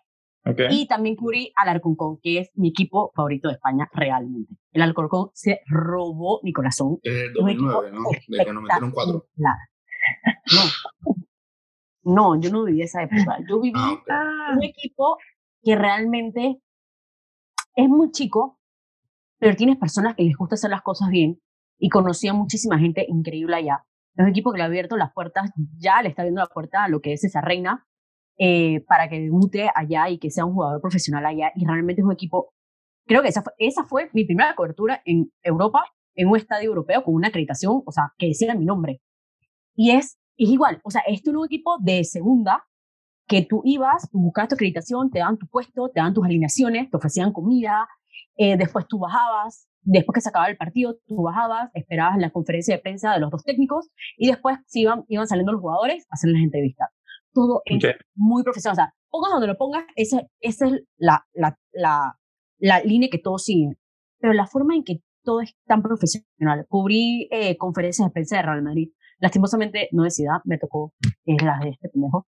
Y 0.71 0.87
también 0.87 1.17
cubrí 1.17 1.53
al 1.55 1.69
Alcorcón, 1.69 2.19
que 2.23 2.39
es 2.39 2.51
mi 2.55 2.69
equipo 2.69 3.13
favorito 3.15 3.49
de 3.49 3.55
España 3.55 3.89
realmente. 3.93 4.55
El 4.73 4.83
Alcorcón 4.83 5.31
se 5.35 5.61
robó 5.67 6.41
mi 6.43 6.53
corazón. 6.53 6.99
Es 7.03 7.25
el 7.25 7.33
2009, 7.35 7.91
¿no? 7.93 8.03
De 8.27 8.45
que 8.45 8.53
nos 8.53 8.63
metieron 8.63 8.91
cuatro. 8.91 9.27
No. 9.37 9.51
no, 12.05 12.41
yo 12.41 12.51
no 12.51 12.65
viví 12.65 12.83
esa 12.83 13.03
época. 13.03 13.39
Yo 13.49 13.61
viví 13.61 13.79
ah, 14.09 14.55
un 14.57 14.63
equipo 14.63 15.19
que 15.63 15.77
realmente 15.77 16.61
es 17.81 17.89
muy 17.89 18.11
chico, 18.11 18.59
pero 19.39 19.57
tienes 19.57 19.79
personas 19.79 20.15
que 20.15 20.23
les 20.23 20.37
gusta 20.37 20.55
hacer 20.55 20.71
las 20.71 20.83
cosas 20.83 21.09
bien 21.09 21.41
y 21.79 21.89
conocí 21.89 22.29
a 22.29 22.35
muchísima 22.35 22.79
gente 22.79 23.07
increíble 23.09 23.57
allá. 23.57 23.85
Es 24.15 24.25
un 24.25 24.31
equipo 24.31 24.53
que 24.53 24.59
le 24.59 24.65
ha 24.65 24.67
abierto 24.67 24.97
las 24.97 25.13
puertas, 25.13 25.51
ya 25.79 26.03
le 26.03 26.11
está 26.11 26.23
abriendo 26.23 26.43
la 26.43 26.49
puerta 26.49 26.85
a 26.85 26.89
lo 26.89 27.01
que 27.01 27.13
es 27.13 27.25
esa 27.25 27.41
reina, 27.41 27.87
eh, 28.39 28.85
para 28.87 29.09
que 29.09 29.21
debute 29.21 29.71
allá 29.75 30.09
y 30.09 30.19
que 30.19 30.31
sea 30.31 30.45
un 30.45 30.55
jugador 30.55 30.81
profesional 30.81 31.25
allá. 31.25 31.53
Y 31.55 31.67
realmente 31.67 32.03
es 32.03 32.07
un 32.07 32.13
equipo, 32.13 32.53
creo 33.07 33.23
que 33.23 33.29
esa 33.29 33.43
fue, 33.43 33.53
esa 33.59 33.85
fue 33.85 34.11
mi 34.13 34.25
primera 34.25 34.55
cobertura 34.55 35.01
en 35.05 35.33
Europa, 35.43 35.85
en 36.15 36.29
un 36.29 36.37
estadio 36.37 36.69
europeo 36.69 37.03
con 37.03 37.15
una 37.15 37.29
acreditación, 37.29 37.83
o 37.85 37.93
sea, 37.93 38.13
que 38.19 38.27
decía 38.27 38.55
mi 38.55 38.67
nombre. 38.67 39.01
Y 39.75 39.93
es, 39.93 40.19
es 40.37 40.49
igual, 40.51 40.81
o 40.85 40.91
sea, 40.91 41.03
esto 41.07 41.31
es 41.31 41.37
un 41.37 41.47
equipo 41.47 41.79
de 41.81 42.05
segunda 42.05 42.65
que 43.31 43.47
tú 43.49 43.63
ibas, 43.65 44.09
buscabas 44.13 44.49
tu 44.49 44.55
acreditación, 44.57 45.11
te 45.11 45.21
daban 45.21 45.39
tu 45.39 45.47
puesto, 45.47 45.89
te 45.89 46.01
daban 46.01 46.15
tus 46.15 46.25
alineaciones, 46.25 46.91
te 46.91 46.97
ofrecían 46.97 47.33
comida, 47.33 47.89
eh, 48.37 48.57
después 48.57 48.89
tú 48.89 48.99
bajabas, 48.99 49.69
después 49.83 50.15
que 50.15 50.21
se 50.21 50.31
acababa 50.31 50.51
el 50.51 50.57
partido, 50.57 50.97
tú 51.07 51.23
bajabas, 51.23 51.71
esperabas 51.75 52.19
la 52.19 52.31
conferencia 52.31 52.75
de 52.75 52.83
prensa 52.83 53.13
de 53.15 53.21
los 53.21 53.31
dos 53.31 53.45
técnicos 53.45 53.89
y 54.19 54.27
después 54.27 54.59
iban, 54.75 55.05
iban 55.07 55.29
saliendo 55.29 55.53
los 55.53 55.61
jugadores 55.61 56.05
a 56.11 56.15
hacer 56.15 56.31
las 56.31 56.43
entrevistas 56.43 56.89
todo 57.33 57.63
es 57.65 57.83
muy 58.15 58.43
profesional. 58.43 58.73
O 58.73 58.77
sea, 58.77 58.95
pongas 59.11 59.33
donde 59.33 59.47
lo 59.47 59.57
pongas, 59.57 59.85
esa, 59.97 60.23
esa 60.41 60.67
es 60.67 60.83
la, 60.97 61.27
la, 61.33 61.59
la, 61.73 62.19
la, 62.59 62.81
línea 62.81 63.09
que 63.11 63.19
todos 63.19 63.45
siguen. 63.45 63.79
Pero 64.19 64.33
la 64.33 64.47
forma 64.47 64.75
en 64.75 64.85
que 64.85 65.03
todo 65.23 65.41
es 65.41 65.55
tan 65.67 65.83
profesional. 65.83 66.67
Cubrí 66.69 67.29
eh, 67.31 67.57
conferencias 67.57 68.09
de 68.09 68.13
prensa 68.13 68.37
de 68.37 68.43
Real 68.43 68.63
Madrid. 68.63 68.91
Lastimosamente, 69.19 69.89
no 69.93 70.03
de 70.03 70.11
Ciudad, 70.11 70.39
me 70.45 70.59
tocó 70.59 70.95
es 71.25 71.43
la 71.43 71.59
de 71.63 71.71
este 71.71 71.89
pendejo. 71.89 72.27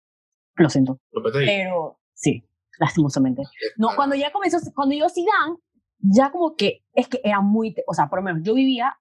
Lo 0.56 0.68
siento. 0.68 1.00
Pero 1.32 1.98
sí, 2.14 2.44
lastimosamente. 2.78 3.42
No, 3.76 3.88
cuando 3.96 4.14
ya 4.14 4.32
comenzó, 4.32 4.58
cuando 4.74 4.94
yo 4.94 5.08
Zidane, 5.08 5.56
ya 5.98 6.30
como 6.30 6.54
que 6.56 6.84
es 6.92 7.08
que 7.08 7.20
era 7.22 7.40
muy, 7.40 7.74
o 7.86 7.94
sea, 7.94 8.08
por 8.08 8.18
lo 8.18 8.24
menos 8.24 8.42
yo 8.42 8.54
vivía 8.54 8.96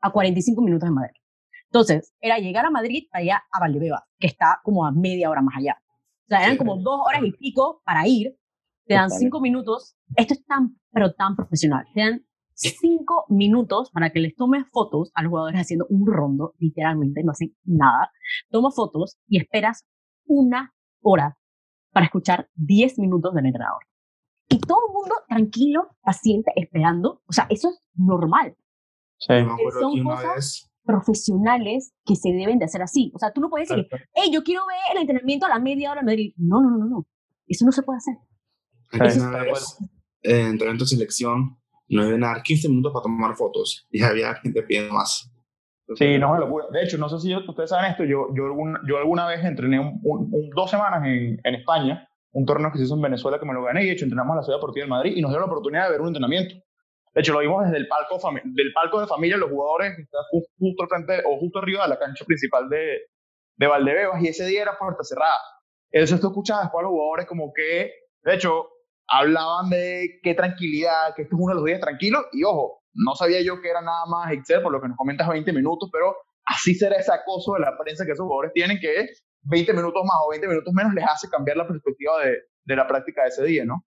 a 0.00 0.10
45 0.10 0.62
minutos 0.62 0.88
de 0.88 0.94
Madrid. 0.94 1.20
Entonces, 1.66 2.14
era 2.20 2.38
llegar 2.38 2.64
a 2.64 2.70
Madrid, 2.70 3.04
allá 3.12 3.42
a 3.50 3.60
Valdebebas, 3.60 4.02
que 4.18 4.26
está 4.26 4.60
como 4.62 4.86
a 4.86 4.92
media 4.92 5.30
hora 5.30 5.42
más 5.42 5.56
allá. 5.56 5.76
O 5.82 6.28
sea, 6.28 6.42
eran 6.42 6.56
como 6.56 6.76
dos 6.76 7.00
horas 7.06 7.22
y 7.24 7.32
pico 7.32 7.82
para 7.84 8.06
ir, 8.06 8.36
te 8.86 8.94
dan 8.94 9.10
cinco 9.10 9.40
minutos. 9.40 9.96
Esto 10.16 10.34
es 10.34 10.44
tan, 10.46 10.78
pero 10.92 11.12
tan 11.12 11.36
profesional. 11.36 11.86
Te 11.92 12.00
dan 12.00 12.26
cinco 12.54 13.26
minutos 13.28 13.90
para 13.90 14.10
que 14.10 14.20
les 14.20 14.34
tomes 14.34 14.64
fotos 14.72 15.10
a 15.14 15.22
los 15.22 15.30
jugadores 15.30 15.60
haciendo 15.60 15.86
un 15.90 16.06
rondo, 16.06 16.54
literalmente, 16.58 17.22
no 17.22 17.32
hacen 17.32 17.54
nada. 17.64 18.10
Toma 18.50 18.70
fotos 18.70 19.18
y 19.28 19.38
esperas 19.38 19.84
una 20.24 20.74
hora 21.00 21.38
para 21.92 22.06
escuchar 22.06 22.48
diez 22.54 22.98
minutos 22.98 23.34
del 23.34 23.46
entrenador. 23.46 23.82
Y 24.48 24.60
todo 24.60 24.78
el 24.88 24.94
mundo 24.94 25.14
tranquilo, 25.28 25.96
paciente, 26.02 26.52
esperando. 26.54 27.22
O 27.26 27.32
sea, 27.32 27.46
eso 27.50 27.70
es 27.70 27.82
normal. 27.94 28.56
Sí, 29.18 29.32
una 29.32 30.34
vez 30.34 30.70
profesionales 30.84 31.92
que 32.04 32.14
se 32.14 32.30
deben 32.30 32.58
de 32.58 32.64
hacer 32.66 32.80
así. 32.80 33.10
O 33.14 33.18
sea, 33.18 33.32
tú 33.32 33.40
no 33.40 33.50
puedes 33.50 33.68
decir, 33.68 33.88
hey, 34.14 34.30
yo 34.32 34.42
quiero 34.44 34.62
ver 34.66 34.96
el 34.96 35.00
entrenamiento 35.00 35.46
a 35.46 35.48
la 35.48 35.58
media 35.58 35.90
hora 35.90 36.00
en 36.00 36.06
Madrid. 36.06 36.32
No, 36.36 36.60
no, 36.60 36.70
no, 36.78 36.86
no. 36.86 37.06
Eso 37.46 37.64
no 37.66 37.72
se 37.72 37.82
puede 37.82 37.98
hacer. 37.98 38.14
Entrenamiento 40.22 40.84
de 40.84 40.88
selección, 40.88 41.58
nos 41.88 42.06
iban 42.06 42.24
a 42.24 42.28
dar 42.28 42.42
15 42.42 42.68
minutos 42.68 42.92
para 42.92 43.02
tomar 43.02 43.36
fotos 43.36 43.86
y 43.90 44.02
había 44.02 44.34
gente 44.36 44.62
pidiendo 44.62 44.94
más. 44.94 45.30
Sí, 45.94 46.18
no. 46.18 46.36
De 46.72 46.82
hecho, 46.82 46.98
no 46.98 47.08
sé 47.08 47.20
si 47.20 47.34
ustedes 47.34 47.70
saben 47.70 47.92
esto, 47.92 48.04
yo, 48.04 48.28
yo, 48.34 48.46
alguna, 48.46 48.80
yo 48.88 48.98
alguna 48.98 49.26
vez 49.26 49.44
entrené 49.44 49.78
un, 49.78 50.50
dos 50.54 50.70
semanas 50.70 51.04
en, 51.06 51.40
en, 51.44 51.54
España, 51.54 52.08
un 52.32 52.44
torneo 52.44 52.72
que 52.72 52.78
se 52.78 52.84
hizo 52.84 52.94
en 52.94 53.02
Venezuela 53.02 53.38
que 53.38 53.46
me 53.46 53.54
lo 53.54 53.62
gané 53.62 53.84
y 53.84 53.86
de 53.86 53.92
hecho 53.92 54.04
entrenamos 54.04 54.34
a 54.34 54.36
la 54.38 54.42
Ciudad 54.42 54.58
Deportiva 54.58 54.84
de 54.84 54.90
Madrid 54.90 55.12
y 55.16 55.22
nos 55.22 55.30
dio 55.30 55.38
la 55.38 55.46
oportunidad 55.46 55.84
de 55.84 55.92
ver 55.92 56.00
un 56.00 56.08
entrenamiento. 56.08 56.56
De 57.14 57.20
hecho, 57.20 57.32
lo 57.32 57.38
vimos 57.38 57.64
desde 57.64 57.78
el 57.78 57.88
palco, 57.88 58.18
del 58.44 58.72
palco 58.74 59.00
de 59.00 59.06
familia, 59.06 59.36
los 59.36 59.50
jugadores 59.50 59.98
están 59.98 60.22
justo 60.58 60.82
al 60.82 60.88
frente 60.88 61.22
o 61.24 61.38
justo 61.38 61.60
arriba 61.60 61.84
de 61.84 61.88
la 61.88 61.98
cancha 61.98 62.24
principal 62.24 62.68
de, 62.68 62.98
de 63.56 63.66
Valdebebas 63.66 64.22
y 64.22 64.28
ese 64.28 64.44
día 64.46 64.62
era 64.62 64.78
puerta 64.78 65.02
cerrada. 65.02 65.38
Eso 65.90 66.18
tú 66.18 66.26
escuchabas 66.26 66.64
después 66.64 66.80
a 66.80 66.82
los 66.82 66.90
jugadores 66.90 67.26
como 67.26 67.52
que, 67.54 67.92
de 68.22 68.34
hecho, 68.34 68.68
hablaban 69.08 69.70
de 69.70 70.18
qué 70.22 70.34
tranquilidad, 70.34 71.14
que 71.14 71.22
este 71.22 71.34
es 71.34 71.40
uno 71.40 71.54
de 71.54 71.60
los 71.60 71.64
días 71.64 71.80
tranquilos 71.80 72.26
y 72.32 72.44
ojo, 72.44 72.82
no 72.96 73.14
sabía 73.14 73.42
yo 73.42 73.60
que 73.60 73.68
era 73.68 73.80
nada 73.80 74.06
más 74.06 74.32
Excel 74.32 74.62
por 74.62 74.72
lo 74.72 74.80
que 74.80 74.88
nos 74.88 74.96
comentas 74.96 75.28
20 75.28 75.52
minutos, 75.52 75.88
pero 75.92 76.16
así 76.44 76.74
será 76.74 76.96
ese 76.96 77.12
acoso 77.12 77.54
de 77.54 77.60
la 77.60 77.76
prensa 77.78 78.04
que 78.04 78.12
esos 78.12 78.24
jugadores 78.24 78.52
tienen 78.52 78.78
que 78.80 79.06
20 79.42 79.72
minutos 79.72 80.02
más 80.04 80.16
o 80.26 80.30
20 80.30 80.48
minutos 80.48 80.72
menos 80.74 80.94
les 80.94 81.04
hace 81.04 81.28
cambiar 81.28 81.56
la 81.56 81.68
perspectiva 81.68 82.24
de, 82.24 82.38
de 82.64 82.76
la 82.76 82.86
práctica 82.86 83.22
de 83.22 83.28
ese 83.28 83.44
día, 83.44 83.64
¿no? 83.64 83.84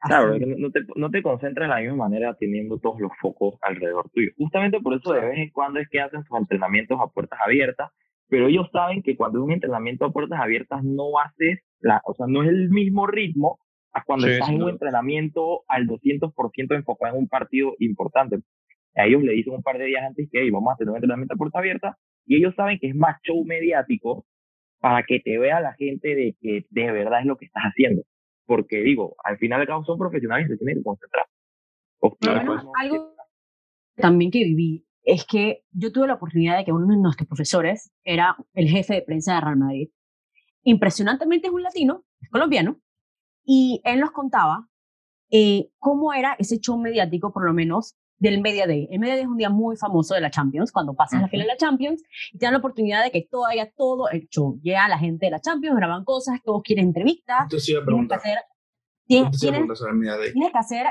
Claro, 0.00 0.36
no 0.36 0.70
te, 0.70 0.80
no 0.96 1.10
te 1.10 1.22
concentras 1.22 1.68
de 1.68 1.74
la 1.74 1.80
misma 1.80 2.08
manera 2.08 2.34
teniendo 2.34 2.78
todos 2.78 2.98
los 3.00 3.12
focos 3.20 3.54
alrededor 3.62 4.10
tuyo. 4.10 4.30
Justamente 4.36 4.80
por 4.80 4.94
eso 4.94 5.12
de 5.12 5.20
vez 5.20 5.38
en 5.38 5.50
cuando 5.50 5.78
es 5.78 5.88
que 5.88 6.00
hacen 6.00 6.24
sus 6.24 6.36
entrenamientos 6.38 6.98
a 7.00 7.06
puertas 7.06 7.38
abiertas, 7.44 7.90
pero 8.28 8.48
ellos 8.48 8.66
saben 8.72 9.02
que 9.02 9.16
cuando 9.16 9.38
es 9.38 9.44
un 9.44 9.52
entrenamiento 9.52 10.04
a 10.04 10.12
puertas 10.12 10.40
abiertas 10.40 10.82
no 10.82 11.18
haces, 11.24 11.60
la, 11.78 12.00
o 12.04 12.14
sea, 12.14 12.26
no 12.28 12.42
es 12.42 12.48
el 12.48 12.70
mismo 12.70 13.06
ritmo 13.06 13.60
a 13.92 14.04
cuando 14.04 14.26
estás 14.26 14.48
en 14.50 14.62
un 14.62 14.70
entrenamiento 14.70 15.64
al 15.68 15.86
200% 15.86 16.74
enfocado 16.74 17.14
en 17.14 17.22
un 17.22 17.28
partido 17.28 17.74
importante. 17.78 18.38
A 18.94 19.06
ellos 19.06 19.22
le 19.22 19.32
dicen 19.32 19.54
un 19.54 19.62
par 19.62 19.78
de 19.78 19.86
días 19.86 20.02
antes 20.04 20.28
que 20.30 20.42
hey, 20.42 20.50
vamos 20.50 20.70
a 20.70 20.74
hacer 20.74 20.88
un 20.88 20.96
entrenamiento 20.96 21.34
a 21.34 21.36
puerta 21.36 21.58
abierta 21.58 21.98
y 22.26 22.36
ellos 22.36 22.54
saben 22.54 22.78
que 22.78 22.88
es 22.88 22.94
más 22.94 23.20
show 23.22 23.44
mediático 23.44 24.26
para 24.80 25.02
que 25.04 25.20
te 25.20 25.38
vea 25.38 25.60
la 25.60 25.74
gente 25.74 26.14
de 26.14 26.36
que 26.40 26.66
de 26.70 26.92
verdad 26.92 27.20
es 27.20 27.26
lo 27.26 27.36
que 27.36 27.46
estás 27.46 27.62
haciendo 27.64 28.02
porque 28.52 28.82
digo, 28.82 29.16
al 29.24 29.38
final 29.38 29.60
de 29.60 29.66
cabo 29.66 29.82
son 29.82 29.98
profesionales 29.98 30.46
y 30.46 30.52
se 30.52 30.58
tienen 30.58 30.76
que 30.76 30.82
concentrar. 30.82 31.24
algo 32.78 33.14
también 33.96 34.30
que 34.30 34.44
viví 34.44 34.86
es 35.04 35.24
que 35.24 35.64
yo 35.70 35.90
tuve 35.90 36.06
la 36.06 36.16
oportunidad 36.16 36.58
de 36.58 36.66
que 36.66 36.72
uno 36.72 36.86
de 36.86 37.00
nuestros 37.00 37.26
profesores 37.26 37.90
era 38.04 38.36
el 38.52 38.68
jefe 38.68 38.92
de 38.92 39.00
prensa 39.00 39.36
de 39.36 39.40
Real 39.40 39.56
Madrid. 39.56 39.88
Impresionantemente 40.64 41.46
es 41.46 41.52
un 41.54 41.62
latino, 41.62 42.04
es 42.20 42.28
colombiano, 42.28 42.78
y 43.44 43.80
él 43.84 44.00
nos 44.00 44.10
contaba 44.12 44.68
eh, 45.30 45.70
cómo 45.78 46.12
era 46.12 46.36
ese 46.38 46.58
show 46.58 46.78
mediático, 46.78 47.32
por 47.32 47.44
lo 47.44 47.52
menos, 47.52 47.96
del 48.18 48.40
Media 48.40 48.66
Day. 48.66 48.86
El 48.90 49.00
Media 49.00 49.14
Day 49.14 49.22
es 49.22 49.28
un 49.28 49.36
día 49.36 49.50
muy 49.50 49.76
famoso 49.76 50.14
de 50.14 50.20
la 50.20 50.30
Champions, 50.30 50.70
cuando 50.70 50.94
pasas 50.94 51.20
la 51.20 51.28
final 51.28 51.46
de 51.46 51.52
la 51.52 51.56
Champions 51.56 52.02
y 52.32 52.38
te 52.38 52.46
dan 52.46 52.52
la 52.52 52.58
oportunidad 52.58 53.02
de 53.02 53.10
que 53.10 53.26
todavía 53.28 53.70
todo 53.76 54.08
el 54.10 54.28
show 54.28 54.60
llega 54.62 54.84
a 54.84 54.88
la 54.88 54.98
gente 54.98 55.26
de 55.26 55.30
la 55.30 55.40
Champions, 55.40 55.76
graban 55.76 56.04
cosas, 56.04 56.40
todos 56.44 56.62
quieren 56.62 56.86
entrevistas. 56.86 57.42
Entonces 57.42 57.68
iba 57.70 57.82
a 57.82 57.84
preguntar. 57.84 58.20
Tienes 59.04 59.40
que 59.40 59.48
hacer, 59.48 59.66
tienes, 60.32 60.52
que 60.52 60.58
hacer 60.58 60.86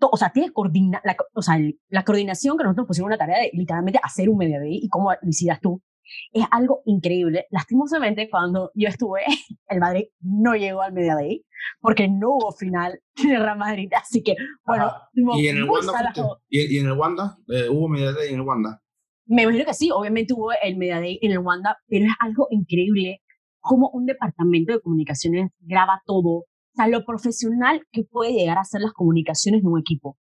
o 0.00 0.16
sea, 0.16 0.30
tienes 0.30 0.52
coordina, 0.52 1.00
la, 1.04 1.16
o 1.34 1.42
sea, 1.42 1.58
la 1.88 2.04
coordinación 2.04 2.56
que 2.56 2.64
nosotros 2.64 2.86
pusimos 2.86 3.08
una 3.08 3.18
tarea 3.18 3.40
de 3.40 3.50
literalmente 3.52 3.98
hacer 4.02 4.28
un 4.28 4.38
Media 4.38 4.60
Day 4.60 4.78
y 4.82 4.88
cómo 4.88 5.10
lo 5.10 5.28
hicieras 5.28 5.60
tú 5.60 5.82
es 6.32 6.44
algo 6.50 6.82
increíble. 6.86 7.46
Lastimosamente, 7.50 8.28
cuando 8.30 8.70
yo 8.74 8.88
estuve, 8.88 9.22
el 9.68 9.80
Madrid 9.80 10.04
no 10.20 10.54
llegó 10.54 10.82
al 10.82 10.92
Media 10.92 11.14
Day 11.14 11.44
porque 11.80 12.08
no 12.08 12.36
hubo 12.36 12.52
final 12.52 13.00
de 13.22 13.38
Real 13.38 13.58
Madrid. 13.58 13.90
Así 14.00 14.22
que, 14.22 14.34
bueno, 14.64 14.90
¿Y 15.36 15.48
en 15.48 15.58
el 15.58 15.64
Wanda, 15.64 16.12
¿Y, 16.48 16.78
en 16.78 16.86
el 16.86 16.92
Wanda? 16.92 17.36
Eh, 17.48 17.68
¿Hubo 17.68 17.88
Media 17.88 18.12
Day 18.12 18.28
en 18.30 18.36
el 18.36 18.42
Wanda? 18.42 18.82
Me 19.26 19.42
imagino 19.42 19.64
que 19.64 19.74
sí, 19.74 19.90
obviamente 19.90 20.34
hubo 20.34 20.50
el 20.62 20.76
Media 20.76 21.00
Day 21.00 21.18
en 21.22 21.32
el 21.32 21.38
Wanda, 21.38 21.78
pero 21.86 22.06
es 22.06 22.12
algo 22.20 22.48
increíble 22.50 23.22
cómo 23.60 23.88
un 23.92 24.06
departamento 24.06 24.72
de 24.72 24.80
comunicaciones 24.80 25.50
graba 25.60 26.02
todo. 26.04 26.30
O 26.30 26.74
sea, 26.74 26.88
lo 26.88 27.04
profesional 27.04 27.86
que 27.92 28.02
puede 28.02 28.32
llegar 28.32 28.58
a 28.58 28.64
ser 28.64 28.80
las 28.80 28.92
comunicaciones 28.92 29.62
de 29.62 29.68
un 29.68 29.78
equipo, 29.78 30.18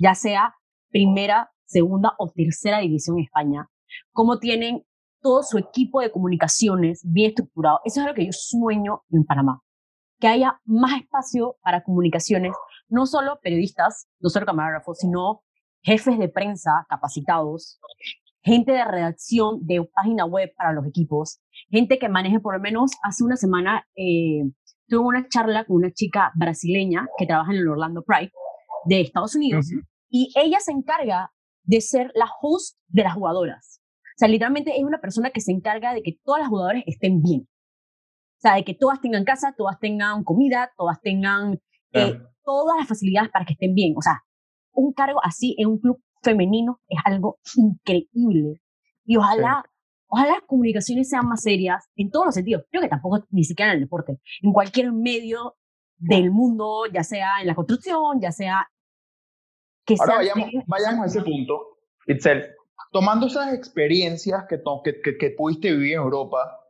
ya 0.00 0.14
sea 0.14 0.54
primera, 0.90 1.50
segunda 1.64 2.12
o 2.18 2.30
tercera 2.34 2.80
división 2.80 3.18
en 3.18 3.24
España. 3.24 3.68
Cómo 4.12 4.38
tienen 4.38 4.84
todo 5.22 5.42
su 5.42 5.58
equipo 5.58 6.00
de 6.00 6.10
comunicaciones 6.10 7.02
bien 7.04 7.30
estructurado. 7.30 7.80
Eso 7.84 8.00
es 8.00 8.06
lo 8.06 8.14
que 8.14 8.26
yo 8.26 8.32
sueño 8.32 9.02
en 9.10 9.24
Panamá. 9.24 9.62
Que 10.18 10.28
haya 10.28 10.60
más 10.64 11.00
espacio 11.00 11.56
para 11.62 11.82
comunicaciones, 11.82 12.52
no 12.88 13.06
solo 13.06 13.38
periodistas, 13.42 14.08
no 14.20 14.28
solo 14.28 14.46
camarógrafos, 14.46 14.98
sino 14.98 15.42
jefes 15.82 16.18
de 16.18 16.28
prensa 16.28 16.86
capacitados, 16.88 17.80
gente 18.42 18.72
de 18.72 18.84
redacción 18.84 19.64
de 19.66 19.88
página 19.94 20.24
web 20.24 20.52
para 20.56 20.72
los 20.72 20.86
equipos, 20.86 21.40
gente 21.70 21.98
que 21.98 22.08
maneje 22.08 22.40
por 22.40 22.54
lo 22.54 22.60
menos 22.60 22.92
hace 23.02 23.24
una 23.24 23.36
semana 23.36 23.86
eh, 23.96 24.42
tuve 24.88 25.06
una 25.06 25.28
charla 25.28 25.64
con 25.64 25.76
una 25.76 25.92
chica 25.92 26.32
brasileña 26.34 27.08
que 27.16 27.26
trabaja 27.26 27.52
en 27.52 27.58
el 27.58 27.68
Orlando 27.68 28.02
Pride 28.02 28.32
de 28.84 29.00
Estados 29.00 29.34
Unidos 29.34 29.66
y 30.08 30.32
ella 30.36 30.58
se 30.60 30.72
encarga 30.72 31.32
de 31.64 31.80
ser 31.80 32.10
la 32.14 32.28
host 32.40 32.76
de 32.88 33.04
las 33.04 33.14
jugadoras. 33.14 33.81
Sea, 34.22 34.28
literalmente 34.28 34.70
es 34.76 34.84
una 34.84 35.00
persona 35.00 35.30
que 35.30 35.40
se 35.40 35.50
encarga 35.50 35.92
de 35.92 36.00
que 36.00 36.16
todas 36.22 36.42
las 36.42 36.48
jugadoras 36.48 36.84
estén 36.86 37.22
bien. 37.22 37.40
O 37.40 38.40
sea, 38.40 38.54
de 38.54 38.62
que 38.62 38.72
todas 38.72 39.00
tengan 39.00 39.24
casa, 39.24 39.52
todas 39.58 39.80
tengan 39.80 40.22
comida, 40.22 40.70
todas 40.76 41.00
tengan 41.00 41.60
eh, 41.90 42.20
todas 42.44 42.78
las 42.78 42.86
facilidades 42.86 43.32
para 43.32 43.44
que 43.44 43.54
estén 43.54 43.74
bien. 43.74 43.94
O 43.96 44.00
sea, 44.00 44.22
un 44.74 44.92
cargo 44.92 45.18
así 45.24 45.56
en 45.58 45.70
un 45.70 45.80
club 45.80 46.00
femenino 46.22 46.78
es 46.86 47.00
algo 47.04 47.40
increíble. 47.56 48.62
Y 49.04 49.16
ojalá, 49.16 49.64
ojalá 50.06 50.34
las 50.34 50.42
comunicaciones 50.42 51.08
sean 51.08 51.26
más 51.26 51.42
serias 51.42 51.90
en 51.96 52.08
todos 52.12 52.26
los 52.26 52.34
sentidos. 52.36 52.62
Creo 52.70 52.80
que 52.80 52.88
tampoco 52.88 53.24
ni 53.30 53.42
siquiera 53.42 53.72
en 53.72 53.78
el 53.78 53.84
deporte. 53.86 54.20
En 54.40 54.52
cualquier 54.52 54.92
medio 54.92 55.56
del 55.96 56.30
mundo, 56.30 56.84
ya 56.94 57.02
sea 57.02 57.40
en 57.40 57.48
la 57.48 57.56
construcción, 57.56 58.20
ya 58.20 58.30
sea 58.30 58.70
que 59.84 59.96
Ahora 59.98 60.18
vayamos, 60.18 60.48
vayamos 60.68 61.02
a 61.02 61.06
ese 61.06 61.22
punto, 61.22 61.78
Itzel 62.06 62.54
tomando 62.92 63.26
esas 63.26 63.54
experiencias 63.54 64.44
que, 64.48 64.62
que, 64.84 65.18
que, 65.18 65.30
pudiste 65.30 65.72
vivir 65.72 65.94
en 65.94 66.02
Europa, 66.02 66.60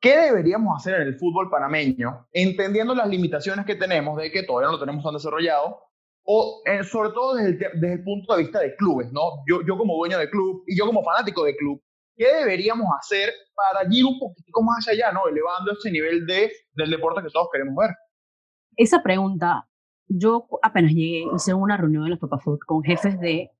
¿qué 0.00 0.16
deberíamos 0.16 0.76
hacer 0.76 0.94
en 1.00 1.08
el 1.08 1.18
fútbol 1.18 1.50
panameño, 1.50 2.28
entendiendo 2.32 2.94
las 2.94 3.08
limitaciones 3.08 3.66
que 3.66 3.74
tenemos 3.74 4.16
de 4.16 4.30
que 4.30 4.44
todavía 4.44 4.68
no 4.68 4.74
lo 4.74 4.80
tenemos 4.80 5.04
tan 5.04 5.14
desarrollado, 5.14 5.82
o 6.24 6.62
eh, 6.66 6.84
sobre 6.84 7.10
todo 7.10 7.34
desde 7.34 7.50
el, 7.50 7.80
desde 7.80 7.94
el, 7.94 8.04
punto 8.04 8.36
de 8.36 8.42
vista 8.42 8.60
de 8.60 8.76
clubes, 8.76 9.10
¿no? 9.12 9.42
Yo, 9.48 9.60
yo 9.66 9.76
como 9.76 9.96
dueño 9.96 10.18
de 10.18 10.30
club 10.30 10.62
y 10.66 10.78
yo 10.78 10.86
como 10.86 11.02
fanático 11.02 11.42
de 11.44 11.56
club, 11.56 11.82
¿qué 12.16 12.26
deberíamos 12.36 12.86
hacer 12.98 13.32
para 13.54 13.88
ir 13.90 14.04
un 14.04 14.18
poquitico 14.20 14.62
más 14.62 14.86
allá, 14.86 15.10
¿no? 15.10 15.26
Elevando 15.26 15.72
ese 15.72 15.90
nivel 15.90 16.26
de, 16.26 16.52
del 16.74 16.90
deporte 16.90 17.22
que 17.22 17.30
todos 17.30 17.48
queremos 17.50 17.74
ver. 17.74 17.90
Esa 18.76 19.02
pregunta, 19.02 19.68
yo 20.08 20.48
apenas 20.62 20.92
llegué, 20.92 21.24
hice 21.34 21.54
una 21.54 21.76
reunión 21.76 22.04
en 22.04 22.10
los 22.10 22.18
Papa 22.18 22.40
con 22.66 22.82
jefes 22.82 23.20
de 23.20 23.50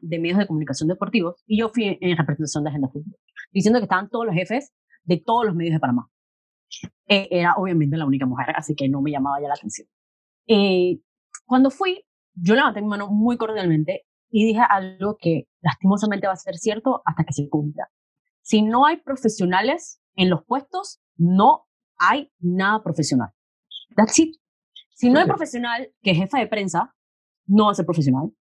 de 0.00 0.18
medios 0.18 0.38
de 0.38 0.46
comunicación 0.46 0.88
deportivos 0.88 1.42
y 1.46 1.58
yo 1.58 1.68
fui 1.68 1.98
en 2.00 2.16
representación 2.16 2.64
de 2.64 2.70
Agenda 2.70 2.88
Fútbol, 2.88 3.16
diciendo 3.52 3.78
que 3.78 3.84
estaban 3.84 4.08
todos 4.08 4.26
los 4.26 4.34
jefes 4.34 4.72
de 5.04 5.22
todos 5.24 5.44
los 5.44 5.54
medios 5.54 5.74
de 5.74 5.80
Panamá. 5.80 6.08
Eh, 7.06 7.28
era 7.30 7.54
obviamente 7.56 7.96
la 7.96 8.06
única 8.06 8.26
mujer, 8.26 8.54
así 8.56 8.74
que 8.74 8.88
no 8.88 9.00
me 9.00 9.10
llamaba 9.10 9.40
ya 9.40 9.48
la 9.48 9.54
atención. 9.54 9.88
Eh, 10.46 11.00
cuando 11.44 11.70
fui, 11.70 12.04
yo 12.34 12.54
levanté 12.54 12.80
mi 12.80 12.88
mano 12.88 13.08
muy 13.08 13.36
cordialmente 13.36 14.06
y 14.30 14.46
dije 14.46 14.60
algo 14.68 15.16
que 15.18 15.48
lastimosamente 15.60 16.26
va 16.26 16.34
a 16.34 16.36
ser 16.36 16.56
cierto 16.56 17.02
hasta 17.04 17.24
que 17.24 17.32
se 17.32 17.48
cumpla. 17.48 17.88
Si 18.42 18.62
no 18.62 18.86
hay 18.86 18.98
profesionales 18.98 20.00
en 20.14 20.30
los 20.30 20.44
puestos, 20.44 21.00
no 21.16 21.66
hay 21.98 22.30
nada 22.38 22.82
profesional. 22.82 23.30
That's 23.96 24.18
it. 24.18 24.36
Si 24.98 25.10
no 25.10 25.20
hay 25.20 25.26
profesional 25.26 25.92
que 26.02 26.10
es 26.10 26.16
jefa 26.16 26.40
de 26.40 26.48
prensa, 26.48 26.92
no 27.46 27.66
va 27.66 27.70
a 27.70 27.74
ser 27.74 27.86
profesional. 27.86 28.32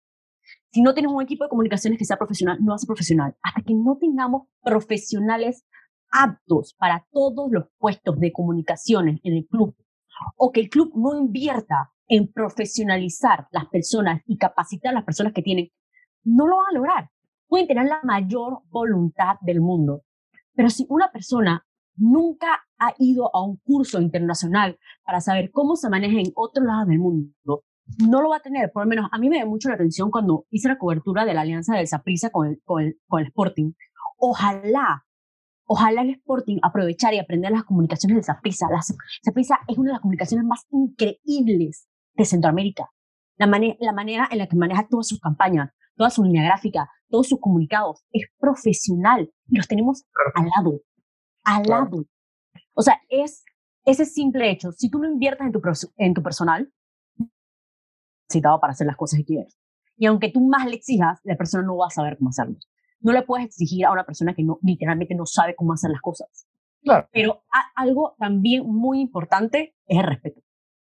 Si 0.72 0.82
no 0.82 0.96
tienes 0.96 1.12
un 1.12 1.22
equipo 1.22 1.44
de 1.44 1.52
comunicaciones 1.52 2.00
que 2.00 2.06
sea 2.06 2.18
profesional, 2.18 2.58
no 2.60 2.70
va 2.72 2.76
a 2.76 2.80
ser 2.80 2.88
profesional. 2.88 3.38
Hasta 3.44 3.62
que 3.62 3.76
no 3.76 3.96
tengamos 4.00 4.48
profesionales 4.64 5.68
aptos 6.10 6.74
para 6.74 7.06
todos 7.12 7.52
los 7.52 7.66
puestos 7.78 8.20
de 8.20 8.32
comunicaciones 8.32 9.20
en 9.24 9.36
el 9.36 9.46
club, 9.46 9.76
o 10.36 10.52
que 10.52 10.62
el 10.62 10.70
club 10.70 10.94
no 10.96 11.16
invierta 11.16 11.94
en 12.08 12.32
profesionalizar 12.32 13.48
las 13.52 13.68
personas 13.68 14.24
y 14.26 14.40
capacitar 14.40 14.94
a 14.94 14.96
las 14.96 15.04
personas 15.04 15.34
que 15.34 15.44
tienen, 15.44 15.70
no 16.24 16.48
lo 16.48 16.58
van 16.58 16.70
a 16.72 16.74
lograr. 16.74 17.12
Pueden 17.48 17.68
tener 17.68 17.86
la 17.86 18.00
mayor 18.04 18.64
voluntad 18.72 19.36
del 19.42 19.62
mundo, 19.62 20.06
pero 20.56 20.72
si 20.72 20.88
una 20.90 21.12
persona 21.12 21.67
nunca 21.98 22.64
ha 22.80 22.94
ido 23.00 23.36
a 23.36 23.44
un 23.44 23.58
curso 23.58 24.00
internacional 24.00 24.78
para 25.04 25.20
saber 25.20 25.52
cómo 25.52 25.76
se 25.76 25.90
maneja 25.90 26.20
en 26.20 26.32
otros 26.36 26.66
lados 26.66 26.88
del 26.88 27.00
mundo, 27.00 27.64
no 28.00 28.22
lo 28.22 28.30
va 28.30 28.38
a 28.38 28.42
tener. 28.42 28.72
Por 28.72 28.84
lo 28.84 28.90
menos 28.90 29.10
a 29.12 29.18
mí 29.18 29.30
me 29.30 29.40
da 29.40 29.46
mucho 29.46 29.70
la 29.70 29.76
atención 29.76 30.12
cuando 30.12 30.46
hice 30.50 30.68
la 30.68 30.78
cobertura 30.78 31.26
de 31.26 31.34
la 31.34 31.42
alianza 31.42 31.76
del 31.76 31.88
Saprissa 31.88 32.30
con 32.30 32.48
el, 32.48 32.62
con, 32.64 32.84
el, 32.84 33.00
con 33.08 33.22
el 33.22 33.28
Sporting. 33.28 33.74
Ojalá, 34.18 35.06
ojalá 35.66 36.02
el 36.02 36.12
Sporting 36.12 36.58
aprovechar 36.62 37.14
y 37.14 37.20
aprender 37.20 37.52
las 37.52 37.64
comunicaciones 37.64 38.16
del 38.16 38.24
Saprissa. 38.24 38.68
La 38.70 38.82
Saprissa 39.24 39.60
es 39.68 39.78
una 39.78 39.90
de 39.90 39.94
las 39.94 40.02
comunicaciones 40.02 40.46
más 40.46 40.66
increíbles 40.72 41.88
de 42.16 42.26
Centroamérica. 42.26 42.90
La, 43.38 43.48
la 43.80 43.94
manera 43.94 44.28
en 44.32 44.40
la 44.40 44.48
que 44.48 44.56
maneja 44.56 44.88
todas 44.90 45.08
sus 45.08 45.20
campañas, 45.20 45.70
toda 45.96 46.10
su 46.10 46.24
línea 46.24 46.44
gráfica, 46.44 46.90
todos 47.10 47.28
sus 47.28 47.40
comunicados, 47.40 48.04
es 48.12 48.28
profesional. 48.40 49.32
Los 49.48 49.68
tenemos 49.68 50.06
al 50.36 50.48
lado, 50.56 50.82
al 51.48 51.64
lado. 51.64 52.06
O 52.74 52.82
sea, 52.82 53.02
es 53.10 53.44
ese 53.86 54.06
simple 54.06 54.50
hecho. 54.50 54.72
Si 54.72 54.90
tú 54.90 55.00
no 55.00 55.10
inviertes 55.10 55.46
en 55.46 55.52
tu, 55.52 55.62
en 55.98 56.14
tu 56.14 56.22
personal, 56.22 56.72
citado 58.30 58.60
para 58.60 58.72
hacer 58.72 58.86
las 58.86 58.98
cosas 58.98 59.20
que 59.20 59.26
quieres. 59.26 59.58
Y 59.96 60.06
aunque 60.06 60.30
tú 60.30 60.42
más 60.42 60.68
le 60.68 60.76
exijas, 60.76 61.20
la 61.24 61.38
persona 61.38 61.64
no 61.64 61.78
va 61.78 61.88
a 61.88 61.90
saber 61.92 62.18
cómo 62.18 62.30
hacerlo. 62.30 62.58
No 63.00 63.14
le 63.14 63.24
puedes 63.24 63.46
exigir 63.46 63.86
a 63.86 63.92
una 63.92 64.06
persona 64.06 64.34
que 64.34 64.44
no, 64.44 64.60
literalmente 64.62 65.16
no 65.16 65.26
sabe 65.26 65.56
cómo 65.56 65.74
hacer 65.74 65.90
las 65.90 66.02
cosas. 66.02 66.48
Claro. 66.82 67.08
Pero 67.12 67.44
algo 67.76 68.16
también 68.20 68.64
muy 68.66 69.00
importante 69.00 69.76
es 69.86 69.98
el 69.98 70.06
respeto. 70.06 70.42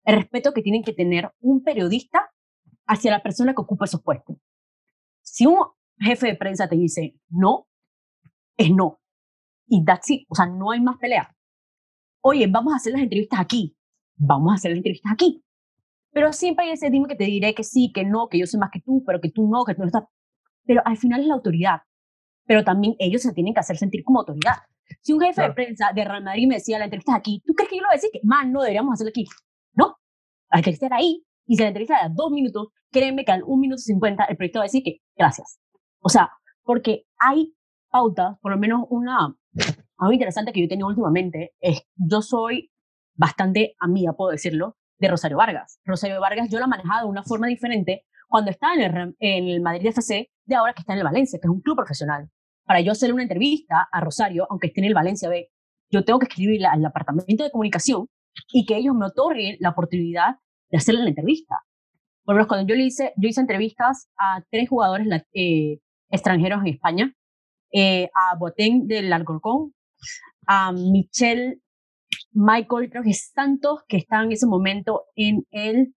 El 0.04 0.16
respeto 0.16 0.52
que 0.52 0.62
tiene 0.62 0.82
que 0.82 0.92
tener 0.92 1.32
un 1.40 1.62
periodista 1.62 2.30
hacia 2.86 3.10
la 3.10 3.22
persona 3.22 3.54
que 3.54 3.62
ocupa 3.62 3.86
esos 3.86 4.02
puestos. 4.02 4.36
Si 5.22 5.46
un 5.46 5.58
jefe 5.98 6.26
de 6.28 6.36
prensa 6.36 6.68
te 6.68 6.76
dice 6.76 7.18
no, 7.28 7.68
es 8.56 8.70
no. 8.70 9.00
Y 9.66 9.84
that's 9.84 10.10
it. 10.10 10.26
O 10.28 10.34
sea, 10.34 10.46
no 10.46 10.70
hay 10.70 10.80
más 10.80 10.96
pelea. 10.98 11.34
Oye, 12.22 12.46
vamos 12.46 12.72
a 12.72 12.76
hacer 12.76 12.92
las 12.92 13.02
entrevistas 13.02 13.40
aquí. 13.40 13.76
vamos 14.16 14.52
a 14.52 14.54
hacer 14.54 14.70
la 14.70 14.76
entrevista 14.76 15.10
aquí. 15.12 15.42
Pero 16.12 16.32
siempre 16.32 16.66
hay 16.66 16.72
ese 16.72 16.90
dime 16.90 17.08
que 17.08 17.16
te 17.16 17.24
diré 17.24 17.54
que 17.54 17.64
sí, 17.64 17.90
que 17.92 18.04
no, 18.04 18.28
que 18.28 18.38
yo 18.38 18.46
sé 18.46 18.56
más 18.56 18.70
que 18.70 18.80
tú, 18.80 19.02
pero 19.04 19.20
que 19.20 19.30
tú 19.30 19.48
no, 19.48 19.64
que 19.64 19.74
tú 19.74 19.80
no 19.80 19.86
estás. 19.86 20.04
Pero 20.64 20.80
al 20.84 20.96
final 20.96 21.20
es 21.20 21.26
la 21.26 21.34
autoridad. 21.34 21.80
Pero 22.46 22.62
también 22.62 22.94
ellos 22.98 23.22
se 23.22 23.32
tienen 23.32 23.52
que 23.52 23.60
hacer 23.60 23.76
sentir 23.76 24.04
como 24.04 24.20
autoridad. 24.20 24.54
Si 25.00 25.12
un 25.12 25.20
jefe 25.20 25.42
de 25.42 25.52
prensa 25.52 25.92
de 25.92 26.04
Real 26.04 26.22
Madrid 26.22 26.46
me 26.46 26.56
decía 26.56 26.78
la 26.78 26.84
entrevista 26.84 27.12
es 27.12 27.18
aquí, 27.18 27.42
¿tú 27.44 27.54
crees 27.54 27.68
que 27.68 27.76
yo 27.76 27.82
lo 27.82 27.88
voy 27.88 27.94
a 27.94 27.96
decir? 27.96 28.10
Que, 28.12 28.20
más 28.22 28.46
no 28.46 28.60
deberíamos 28.60 28.92
hacerla 28.92 29.10
aquí. 29.10 29.24
No, 29.72 29.96
hay 30.50 30.62
que 30.62 30.70
estar 30.70 30.92
ahí. 30.92 31.24
Y 31.46 31.56
si 31.56 31.62
la 31.62 31.68
entrevista 31.68 31.98
da 32.00 32.08
dos 32.14 32.30
minutos, 32.30 32.68
créeme 32.90 33.24
que 33.24 33.32
al 33.32 33.42
un 33.44 33.60
minuto 33.60 33.78
cincuenta 33.78 34.24
el 34.24 34.36
proyecto 34.36 34.60
va 34.60 34.64
a 34.64 34.66
decir 34.66 34.82
que 34.84 35.00
gracias. 35.16 35.58
O 36.00 36.08
sea, 36.08 36.30
porque 36.62 37.06
hay 37.18 37.54
pautas, 37.90 38.38
por 38.40 38.52
lo 38.52 38.58
menos 38.58 38.84
una, 38.88 39.34
algo 39.98 40.12
interesante 40.12 40.52
que 40.52 40.60
yo 40.60 40.66
he 40.66 40.68
tenido 40.68 40.88
últimamente, 40.88 41.54
es 41.60 41.82
yo 41.96 42.22
soy 42.22 42.70
bastante 43.14 43.74
amiga, 43.78 44.12
puedo 44.12 44.30
decirlo, 44.30 44.76
de 44.98 45.08
Rosario 45.08 45.36
Vargas. 45.36 45.80
Rosario 45.84 46.20
Vargas 46.20 46.48
yo 46.50 46.58
la 46.58 46.66
manejaba 46.66 47.02
de 47.02 47.08
una 47.08 47.22
forma 47.22 47.46
diferente 47.46 48.04
cuando 48.28 48.50
estaba 48.50 48.74
en 48.74 48.80
el, 48.80 49.16
en 49.18 49.48
el 49.48 49.60
Madrid 49.60 49.86
FC 49.86 50.30
de 50.44 50.54
ahora 50.54 50.72
que 50.72 50.80
está 50.80 50.92
en 50.92 50.98
el 51.00 51.04
Valencia, 51.04 51.38
que 51.40 51.46
es 51.46 51.50
un 51.50 51.60
club 51.60 51.76
profesional. 51.76 52.30
Para 52.64 52.80
yo 52.80 52.92
hacerle 52.92 53.14
una 53.14 53.22
entrevista 53.22 53.88
a 53.90 54.00
Rosario, 54.00 54.46
aunque 54.50 54.68
esté 54.68 54.80
en 54.80 54.86
el 54.86 54.94
Valencia 54.94 55.28
B, 55.28 55.50
yo 55.90 56.04
tengo 56.04 56.18
que 56.18 56.26
escribirle 56.26 56.66
al 56.66 56.82
departamento 56.82 57.44
de 57.44 57.50
comunicación 57.50 58.08
y 58.52 58.66
que 58.66 58.76
ellos 58.76 58.94
me 58.94 59.06
otorguen 59.06 59.56
la 59.60 59.70
oportunidad 59.70 60.36
de 60.70 60.78
hacerle 60.78 61.02
la 61.02 61.10
entrevista. 61.10 61.56
Por 62.24 62.34
lo 62.34 62.38
menos 62.38 62.48
cuando 62.48 62.66
yo 62.66 62.74
le 62.74 62.84
hice, 62.84 63.12
yo 63.16 63.28
hice 63.28 63.40
entrevistas 63.40 64.08
a 64.18 64.42
tres 64.50 64.68
jugadores 64.68 65.06
eh, 65.34 65.78
extranjeros 66.10 66.62
en 66.62 66.68
España, 66.68 67.14
eh, 67.76 68.08
a 68.14 68.36
Boateng 68.36 68.86
del 68.86 69.12
Alcorcón, 69.12 69.74
a 70.46 70.70
Michelle 70.72 71.58
Michael, 72.32 72.88
creo 72.90 73.02
que 73.02 73.12
Santos, 73.12 73.82
que 73.88 73.96
está 73.96 74.22
en 74.22 74.30
ese 74.32 74.46
momento 74.46 75.06
en 75.16 75.44
el, 75.50 75.94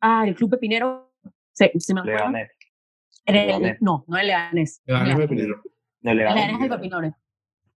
ah, 0.00 0.24
el 0.26 0.34
Club 0.34 0.50
Pepinero. 0.50 1.12
Se, 1.52 1.70
se 1.78 1.92
me 1.94 2.02
Leganés. 2.02 2.50
El, 3.26 3.76
no, 3.80 4.04
no 4.08 4.16
es 4.16 4.24
Leganés. 4.24 4.82
Leganés 4.86 5.16
Pepinero. 5.16 5.62
No, 6.00 6.14
Leganés. 6.14 6.34
Leganés 6.46 6.56
es 6.56 6.62
el 6.62 6.76
Pepinero. 6.76 7.16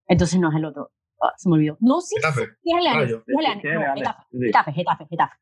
Entonces 0.09 0.41
no 0.41 0.49
es 0.51 0.57
el 0.57 0.65
otro. 0.65 0.93
Ah, 1.23 1.33
se 1.37 1.49
me 1.51 1.57
olvidó. 1.57 1.77
No, 1.81 2.01
sí, 2.01 2.17
Getafe. 2.17 2.47
sí 2.63 2.73
es 2.75 2.83
Leganés. 2.83 3.11
Sí 3.11 3.17
es 3.27 3.37
Leganés. 3.39 3.65
Es 3.65 3.75
No, 3.75 3.95
Getafe, 3.95 4.23
sí. 4.31 4.39
Getafe, 4.47 4.73
Getafe, 4.73 5.07
Getafe. 5.11 5.35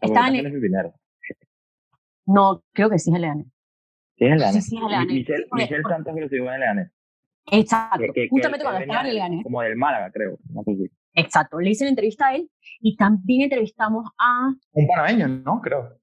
Como 0.00 0.12
Estaba 0.12 0.26
en 0.28 0.32
Leganés 0.32 0.40
el- 0.40 0.46
es 0.56 0.62
Pepinero. 0.62 0.94
No, 2.26 2.62
creo 2.72 2.90
que 2.90 2.98
sí 2.98 3.10
es 3.10 3.16
el 3.16 3.22
Leganés. 3.22 3.46
Sí, 4.18 4.24
es 4.26 4.32
el 4.32 4.38
Leganés. 4.38 4.64
Sí, 4.64 4.70
sí, 4.70 4.76
es 4.76 4.82
el 4.82 4.88
Leganés. 4.88 5.12
Michelle, 5.14 5.38
Sí, 5.38 5.44
porque- 5.48 5.62
Michelle 5.64 5.82
Santos 5.88 6.14
que 6.16 6.28
se 6.28 6.34
llevó 6.36 6.48
en 6.48 6.54
el 6.54 6.60
Leganés. 6.60 6.92
Exacto. 7.50 7.98
Que- 7.98 8.06
que- 8.06 8.12
que 8.22 8.28
Justamente 8.28 8.62
él 8.62 8.64
cuando 8.70 8.80
estaba 8.80 9.00
en 9.00 9.06
el 9.06 9.14
Leganés. 9.14 9.42
Como 9.44 9.62
del 9.62 9.76
Málaga, 9.76 10.10
creo. 10.12 10.38
No 10.50 10.62
sé 10.64 10.76
si. 10.76 10.90
Exacto. 11.14 11.58
Le 11.60 11.70
hice 11.70 11.84
la 11.84 11.90
entrevista 11.90 12.28
a 12.28 12.34
él 12.34 12.50
y 12.80 12.96
también 12.96 13.42
entrevistamos 13.42 14.04
a 14.18 14.48
Un 14.72 14.86
panameño, 14.86 15.28
¿no? 15.28 15.60
Creo. 15.62 15.98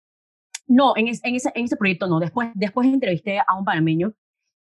No, 0.68 0.94
en, 0.98 1.08
es- 1.10 1.24
en, 1.24 1.36
ese, 1.36 1.52
en 1.54 1.66
ese 1.66 1.78
proyecto 1.78 2.08
no. 2.08 2.20
Después, 2.20 2.50
después 2.56 2.88
entrevisté 2.88 3.40
a 3.40 3.56
un 3.58 3.64
panameño 3.66 4.14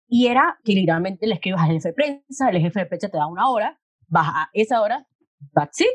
y 0.07 0.27
era 0.27 0.57
que 0.63 0.73
literalmente 0.73 1.27
le 1.27 1.33
escribes 1.35 1.59
al 1.61 1.71
jefe 1.71 1.89
de 1.89 1.93
prensa, 1.93 2.49
el 2.49 2.59
jefe 2.61 2.79
de 2.79 2.85
prensa 2.85 3.09
te 3.09 3.17
da 3.17 3.27
una 3.27 3.49
hora, 3.49 3.79
vas 4.07 4.27
a 4.29 4.49
esa 4.53 4.81
hora, 4.81 5.05
that's 5.53 5.81
it, 5.81 5.87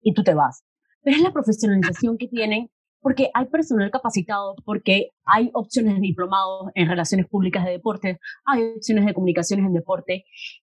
y 0.00 0.14
tú 0.14 0.22
te 0.22 0.34
vas. 0.34 0.64
Pero 1.02 1.16
es 1.16 1.22
la 1.22 1.32
profesionalización 1.32 2.16
que 2.16 2.28
tienen 2.28 2.70
porque 3.00 3.30
hay 3.34 3.46
personal 3.46 3.90
capacitado, 3.90 4.54
porque 4.64 5.10
hay 5.24 5.50
opciones 5.54 5.94
de 5.94 6.00
diplomados 6.00 6.70
en 6.74 6.88
relaciones 6.88 7.26
públicas 7.28 7.64
de 7.64 7.72
deporte, 7.72 8.18
hay 8.44 8.62
opciones 8.76 9.06
de 9.06 9.14
comunicaciones 9.14 9.66
en 9.66 9.72
deporte 9.74 10.24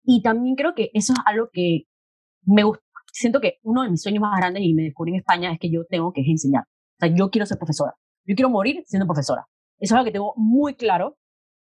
y 0.04 0.22
también 0.22 0.56
creo 0.56 0.74
que 0.74 0.90
eso 0.94 1.12
es 1.12 1.18
algo 1.26 1.48
que 1.52 1.82
me 2.44 2.62
gusta. 2.64 2.82
Siento 3.12 3.40
que 3.40 3.58
uno 3.62 3.82
de 3.82 3.90
mis 3.90 4.02
sueños 4.02 4.20
más 4.22 4.38
grandes 4.38 4.62
y 4.64 4.74
me 4.74 4.82
descubrí 4.84 5.12
en 5.12 5.18
España 5.18 5.52
es 5.52 5.58
que 5.58 5.70
yo 5.70 5.84
tengo 5.86 6.12
que 6.12 6.22
enseñar. 6.22 6.64
O 6.64 7.06
sea, 7.06 7.14
yo 7.14 7.30
quiero 7.30 7.46
ser 7.46 7.58
profesora. 7.58 7.94
Yo 8.26 8.34
quiero 8.34 8.50
morir 8.50 8.82
siendo 8.86 9.06
profesora. 9.06 9.46
Eso 9.78 9.92
es 9.94 9.98
algo 9.98 10.04
que 10.04 10.12
tengo 10.12 10.34
muy 10.36 10.74
claro. 10.74 11.16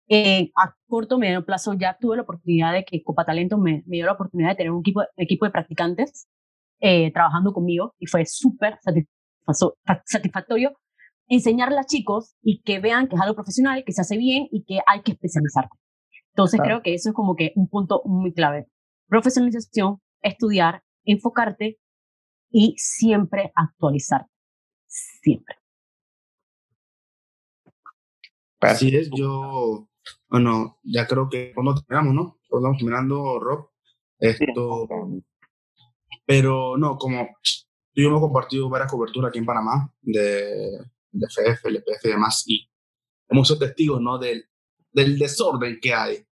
Eh, 0.09 0.50
a 0.57 0.74
corto, 0.87 1.18
mediano 1.18 1.44
plazo 1.46 1.72
ya 1.74 1.96
tuve 1.98 2.16
la 2.16 2.22
oportunidad 2.22 2.72
de 2.74 2.85
que 2.85 3.02
Copa 3.02 3.24
Talento 3.24 3.57
me, 3.59 3.83
me 3.87 3.96
dio 3.96 4.07
la 4.07 4.12
oportunidad 4.12 4.50
de 4.50 4.57
tener 4.57 4.70
un 4.72 4.80
equipo, 4.80 5.02
equipo 5.16 5.46
de 5.46 5.50
practicantes 5.50 6.28
eh, 6.80 7.11
trabajando 7.12 7.52
conmigo 7.54 7.94
y 7.98 8.07
fue 8.07 8.26
súper 8.26 8.78
fa- 8.85 8.92
satisfactorio 10.04 10.72
enseñarle 11.28 11.78
a 11.78 11.85
chicos 11.85 12.35
y 12.42 12.62
que 12.62 12.80
vean 12.80 13.09
que 13.09 13.16
es 13.16 13.20
algo 13.20 13.35
profesional, 13.35 13.85
que 13.85 13.92
se 13.92 14.02
hace 14.02 14.16
bien 14.16 14.48
y 14.50 14.64
que 14.64 14.80
hay 14.87 15.02
que 15.02 15.12
especializarte. 15.12 15.76
Entonces 16.30 16.59
Claro. 16.59 16.76
creo 16.76 16.83
que 16.83 16.94
eso 16.94 17.11
es 17.11 17.14
como 17.14 17.37
que 17.37 17.52
un 17.57 17.68
punto 17.68 18.02
muy 18.04 18.33
clave. 18.33 18.66
Profesionalización, 19.09 20.00
estudiar, 20.22 20.83
enfocarte 21.04 21.78
y 22.50 22.74
siempre 22.76 23.52
actualizarte. 23.54 24.30
Siempre. 24.87 25.57
Así 28.61 28.96
es, 28.96 29.11
yo, 29.14 29.88
bueno, 30.28 30.78
ya 30.83 31.07
creo 31.07 31.28
que 31.28 31.52
cuando 31.52 31.74
terminamos, 31.74 32.14
¿no? 32.14 32.38
Cuando 32.48 32.68
estamos 32.68 32.78
terminando, 32.78 33.38
Rob, 33.40 33.70
esto, 34.18 34.88
pero 36.24 36.76
no, 36.78 36.96
como 36.96 37.28
tú 37.94 38.00
y 38.00 38.02
yo 38.02 38.09
hemos 38.09 38.20
compartido 38.20 38.68
varias 38.68 38.90
coberturas 38.90 39.28
aquí 39.28 39.38
en 39.38 39.46
Panamá 39.46 39.92
de, 40.02 40.78
de 41.12 41.26
FF, 41.26 41.66
LPF 41.66 42.04
y 42.04 42.09
demás, 42.09 42.44
y 42.46 42.68
hemos 43.28 43.48
sido 43.48 43.61
testigos, 43.61 44.00
¿no? 44.00 44.18
Del, 44.18 44.44
del 44.92 45.18
desorden 45.18 45.78
que 45.80 45.94
hay 45.94 46.26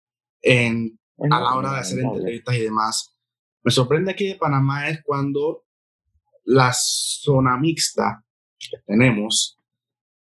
en, 0.43 0.99
a 1.31 1.41
la 1.41 1.55
hora 1.55 1.73
de 1.73 1.79
hacer 1.79 2.01
entrevistas 2.01 2.55
y 2.57 2.61
demás. 2.61 3.17
Me 3.63 3.71
sorprende 3.71 4.11
aquí 4.11 4.27
de 4.27 4.37
Panamá 4.37 4.89
es 4.89 5.03
cuando 5.05 5.65
la 6.45 6.73
zona 6.73 7.59
mixta 7.59 8.25
que 8.59 8.79
tenemos, 8.87 9.59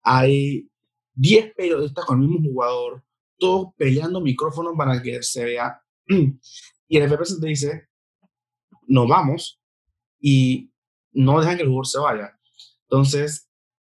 hay 0.04 0.70
10 1.16 1.54
periodistas 1.56 2.06
con 2.06 2.22
el 2.22 2.28
mismo 2.28 2.50
jugador, 2.50 3.04
todos 3.38 3.74
peleando 3.76 4.22
micrófonos 4.22 4.74
para 4.78 5.02
que 5.02 5.22
se 5.24 5.46
vea. 5.46 5.82
Y 6.86 6.98
el 6.98 7.10
FPS 7.10 7.40
te 7.40 7.48
dice, 7.48 7.88
nos 8.86 9.08
vamos 9.08 9.60
y 10.20 10.70
no 11.14 11.40
dejan 11.40 11.58
que 11.58 11.64
el 11.64 11.70
jugador 11.70 11.88
se 11.88 12.00
vaya. 12.00 12.40
Entonces, 12.84 13.50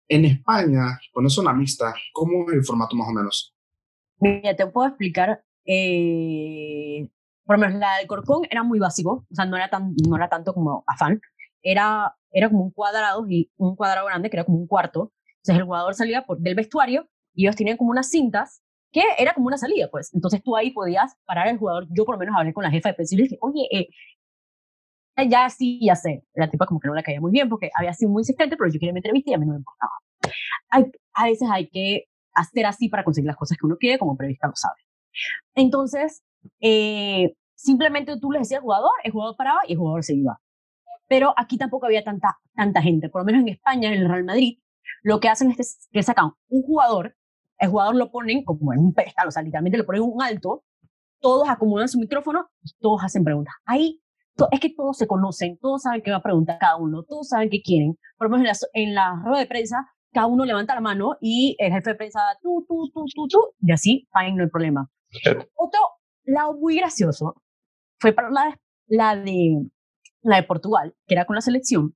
en 0.07 0.25
España, 0.25 0.99
con 1.13 1.25
es 1.25 1.33
zona 1.33 1.53
mixta, 1.53 1.93
¿cómo 2.13 2.49
es 2.49 2.55
el 2.55 2.65
formato 2.65 2.95
más 2.95 3.07
o 3.07 3.13
menos? 3.13 3.55
Mira, 4.19 4.55
te 4.55 4.67
puedo 4.67 4.87
explicar. 4.87 5.43
Eh, 5.65 7.09
por 7.45 7.57
lo 7.57 7.61
menos 7.61 7.79
la 7.79 7.97
del 7.97 8.07
Corcón 8.07 8.41
era 8.49 8.63
muy 8.63 8.79
básico, 8.79 9.25
o 9.29 9.35
sea, 9.35 9.45
no 9.45 9.55
era, 9.57 9.69
tan, 9.69 9.93
no 10.07 10.15
era 10.15 10.29
tanto 10.29 10.53
como 10.53 10.83
afán. 10.87 11.21
Era, 11.61 12.15
era 12.31 12.49
como 12.49 12.63
un 12.63 12.71
cuadrado, 12.71 13.25
y 13.29 13.51
un 13.57 13.75
cuadrado 13.75 14.07
grande, 14.07 14.29
que 14.29 14.37
era 14.37 14.43
como 14.43 14.57
un 14.57 14.67
cuarto. 14.67 15.11
Entonces 15.37 15.59
el 15.59 15.63
jugador 15.63 15.95
salía 15.95 16.25
por, 16.25 16.39
del 16.39 16.55
vestuario 16.55 17.07
y 17.33 17.45
ellos 17.45 17.55
tenían 17.55 17.77
como 17.77 17.91
unas 17.91 18.09
cintas 18.09 18.61
que 18.91 19.03
era 19.17 19.33
como 19.33 19.47
una 19.47 19.57
salida, 19.57 19.89
pues. 19.89 20.13
Entonces 20.13 20.43
tú 20.43 20.55
ahí 20.55 20.71
podías 20.71 21.15
parar 21.25 21.47
al 21.47 21.57
jugador. 21.57 21.87
Yo 21.91 22.05
por 22.05 22.15
lo 22.15 22.19
menos 22.19 22.35
hablé 22.37 22.53
con 22.53 22.63
la 22.63 22.71
jefa 22.71 22.89
de 22.89 22.95
prensa 22.95 23.15
y 23.15 23.21
dije, 23.21 23.37
oye, 23.41 23.67
eh, 23.71 23.87
ya 25.29 25.49
sí, 25.49 25.79
ya 25.81 25.95
sé. 25.95 26.23
La 26.33 26.49
tipa 26.49 26.65
como 26.65 26.79
que 26.79 26.87
no 26.87 26.95
le 26.95 27.03
caía 27.03 27.21
muy 27.21 27.31
bien 27.31 27.49
porque 27.49 27.69
había 27.77 27.93
sido 27.93 28.11
muy 28.11 28.21
insistente, 28.21 28.57
pero 28.57 28.69
yo 28.69 28.79
quería 28.79 28.93
mi 28.93 28.99
entrevista 28.99 29.31
y 29.31 29.33
a 29.33 29.37
mí 29.37 29.45
no 29.45 29.53
me 29.53 29.59
importaba. 29.59 29.91
Hay, 30.69 30.91
a 31.13 31.25
veces 31.25 31.49
hay 31.51 31.69
que 31.69 32.05
hacer 32.33 32.65
así 32.65 32.89
para 32.89 33.03
conseguir 33.03 33.27
las 33.27 33.37
cosas 33.37 33.57
que 33.57 33.65
uno 33.65 33.77
quiere, 33.77 33.99
como 33.99 34.15
periodista 34.15 34.47
lo 34.47 34.55
sabe. 34.55 34.81
Entonces, 35.55 36.23
eh, 36.59 37.35
simplemente 37.55 38.17
tú 38.19 38.31
le 38.31 38.39
decías 38.39 38.61
jugador, 38.61 38.91
el 39.03 39.11
jugador 39.11 39.35
paraba 39.35 39.59
y 39.67 39.73
el 39.73 39.79
jugador 39.79 40.03
se 40.03 40.15
iba. 40.15 40.39
Pero 41.07 41.33
aquí 41.37 41.57
tampoco 41.57 41.87
había 41.87 42.03
tanta, 42.03 42.37
tanta 42.55 42.81
gente. 42.81 43.09
Por 43.09 43.21
lo 43.21 43.25
menos 43.25 43.41
en 43.41 43.49
España, 43.49 43.93
en 43.93 44.01
el 44.01 44.09
Real 44.09 44.23
Madrid, 44.23 44.59
lo 45.03 45.19
que 45.19 45.29
hacen 45.29 45.53
es 45.57 45.87
que 45.91 46.03
sacan 46.03 46.31
un 46.47 46.63
jugador, 46.63 47.15
el 47.57 47.69
jugador 47.69 47.95
lo 47.95 48.11
ponen 48.11 48.43
como 48.43 48.73
en 48.73 48.79
un 48.79 48.93
pedestal, 48.93 49.27
o 49.27 49.31
sea, 49.31 49.43
literalmente 49.43 49.77
le 49.77 49.83
ponen 49.83 50.01
un 50.01 50.21
alto, 50.21 50.63
todos 51.19 51.47
acomodan 51.49 51.87
su 51.87 51.99
micrófono 51.99 52.49
y 52.63 52.71
todos 52.79 53.03
hacen 53.03 53.23
preguntas. 53.23 53.53
Ahí 53.65 54.00
es 54.51 54.59
que 54.59 54.73
todos 54.75 54.97
se 54.97 55.07
conocen, 55.07 55.57
todos 55.59 55.83
saben 55.83 56.01
qué 56.01 56.11
va 56.11 56.17
a 56.17 56.23
preguntar 56.23 56.57
cada 56.59 56.77
uno, 56.77 57.03
todos 57.03 57.29
saben 57.29 57.49
qué 57.49 57.61
quieren. 57.61 57.97
Por 58.17 58.29
lo 58.29 58.37
menos 58.37 58.67
en 58.73 58.93
la, 58.93 59.11
en 59.11 59.17
la 59.17 59.23
rueda 59.23 59.39
de 59.39 59.47
prensa, 59.47 59.87
cada 60.11 60.27
uno 60.27 60.45
levanta 60.45 60.75
la 60.75 60.81
mano 60.81 61.17
y 61.21 61.55
el 61.59 61.71
jefe 61.71 61.91
de 61.91 61.95
prensa, 61.95 62.19
tú, 62.41 62.65
tú, 62.67 62.89
tú, 62.93 63.05
tú, 63.13 63.27
tú, 63.27 63.39
y 63.61 63.71
así, 63.71 64.07
fine, 64.13 64.35
no 64.35 64.43
hay 64.43 64.49
problema. 64.49 64.89
Otro 65.55 65.79
lado 66.25 66.57
muy 66.57 66.77
gracioso 66.77 67.35
fue 67.99 68.13
para 68.13 68.29
la, 68.29 68.59
la, 68.87 69.15
de, 69.15 69.69
la 70.21 70.37
de 70.37 70.43
Portugal, 70.43 70.95
que 71.07 71.15
era 71.15 71.25
con 71.25 71.35
la 71.35 71.41
selección, 71.41 71.95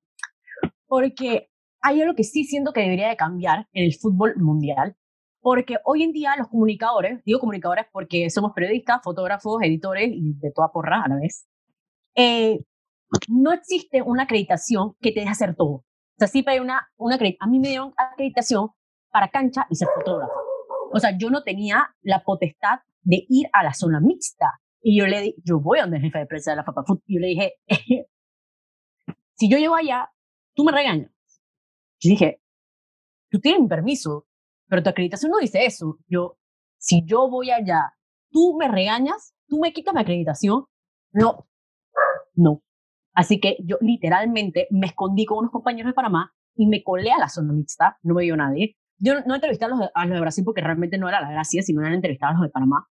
porque 0.87 1.49
hay 1.81 2.01
algo 2.01 2.15
que 2.15 2.23
sí 2.23 2.43
siento 2.45 2.73
que 2.73 2.81
debería 2.81 3.09
de 3.09 3.17
cambiar 3.17 3.67
en 3.73 3.85
el 3.85 3.93
fútbol 3.93 4.35
mundial, 4.37 4.95
porque 5.41 5.77
hoy 5.83 6.03
en 6.03 6.11
día 6.11 6.35
los 6.37 6.47
comunicadores, 6.47 7.23
digo 7.23 7.39
comunicadores 7.39 7.85
porque 7.91 8.29
somos 8.29 8.53
periodistas, 8.53 9.01
fotógrafos, 9.03 9.61
editores 9.61 10.09
y 10.11 10.33
de 10.39 10.51
toda 10.51 10.71
porra 10.71 11.03
a 11.03 11.09
la 11.09 11.17
vez, 11.17 11.47
eh, 12.15 12.59
no 13.29 13.51
existe 13.53 14.01
una 14.01 14.23
acreditación 14.23 14.95
que 14.99 15.11
te 15.11 15.19
deje 15.21 15.31
hacer 15.31 15.55
todo. 15.55 15.71
O 15.73 16.17
sea, 16.17 16.27
siempre 16.27 16.59
una, 16.61 16.87
una 16.97 17.15
acredit- 17.17 17.37
A 17.39 17.47
mí 17.47 17.59
me 17.59 17.69
dieron 17.69 17.93
acreditación 17.97 18.69
para 19.11 19.29
cancha 19.29 19.65
y 19.69 19.75
ser 19.75 19.87
fotógrafo. 19.95 20.33
O 20.93 20.99
sea, 20.99 21.17
yo 21.17 21.29
no 21.29 21.43
tenía 21.43 21.93
la 22.01 22.23
potestad 22.23 22.79
de 23.03 23.25
ir 23.29 23.47
a 23.53 23.63
la 23.63 23.73
zona 23.73 23.99
mixta. 23.99 24.59
Y 24.81 24.99
yo 24.99 25.07
le 25.07 25.21
di, 25.21 25.35
yo 25.43 25.59
voy 25.59 25.79
a 25.79 25.83
donde 25.83 25.97
el 25.97 26.03
jefe 26.03 26.19
de 26.19 26.25
prensa 26.25 26.51
de 26.51 26.57
la 26.57 26.65
Papa 26.65 26.83
Food, 26.85 27.01
y 27.05 27.15
yo 27.15 27.19
le 27.19 27.27
dije, 27.27 27.53
si 29.37 29.49
yo 29.49 29.57
llego 29.57 29.75
allá 29.75 30.09
tú 30.55 30.63
me 30.63 30.71
regañas. 30.71 31.11
Yo 31.99 32.09
dije, 32.11 32.41
tú 33.29 33.39
tienes 33.39 33.61
mi 33.61 33.67
permiso, 33.67 34.25
pero 34.69 34.81
tu 34.83 34.89
acreditación 34.89 35.31
no 35.31 35.37
dice 35.39 35.65
eso. 35.65 35.97
Yo, 36.07 36.37
si 36.77 37.03
yo 37.05 37.29
voy 37.29 37.51
allá, 37.51 37.93
tú 38.31 38.55
me 38.57 38.67
regañas, 38.69 39.33
tú 39.47 39.59
me 39.59 39.73
quitas 39.73 39.93
mi 39.93 39.99
acreditación, 40.01 40.65
no, 41.11 41.45
no. 42.35 42.61
Así 43.13 43.39
que 43.39 43.57
yo 43.63 43.77
literalmente 43.81 44.67
me 44.71 44.87
escondí 44.87 45.25
con 45.25 45.39
unos 45.39 45.51
compañeros 45.51 45.89
de 45.89 45.93
Panamá 45.93 46.33
y 46.55 46.67
me 46.67 46.83
colé 46.83 47.11
a 47.11 47.17
la 47.17 47.29
zona 47.29 47.53
mixta, 47.53 47.97
no 48.03 48.13
me 48.13 48.23
vio 48.23 48.35
nadie. 48.35 48.75
Yo 48.97 49.21
no, 49.25 49.35
entrevisté 49.35 49.65
a 49.65 49.67
los, 49.69 49.79
de, 49.79 49.89
a 49.93 50.05
los 50.05 50.15
de 50.15 50.21
Brasil 50.21 50.43
porque 50.43 50.61
realmente 50.61 50.97
no 50.97 51.07
era 51.09 51.21
la 51.21 51.31
gracia, 51.31 51.61
sino 51.61 51.81
eran 51.81 51.93
entrevistados 51.93 52.35
a 52.35 52.37
los 52.39 52.47
de 52.47 52.51
Panamá. 52.51 52.87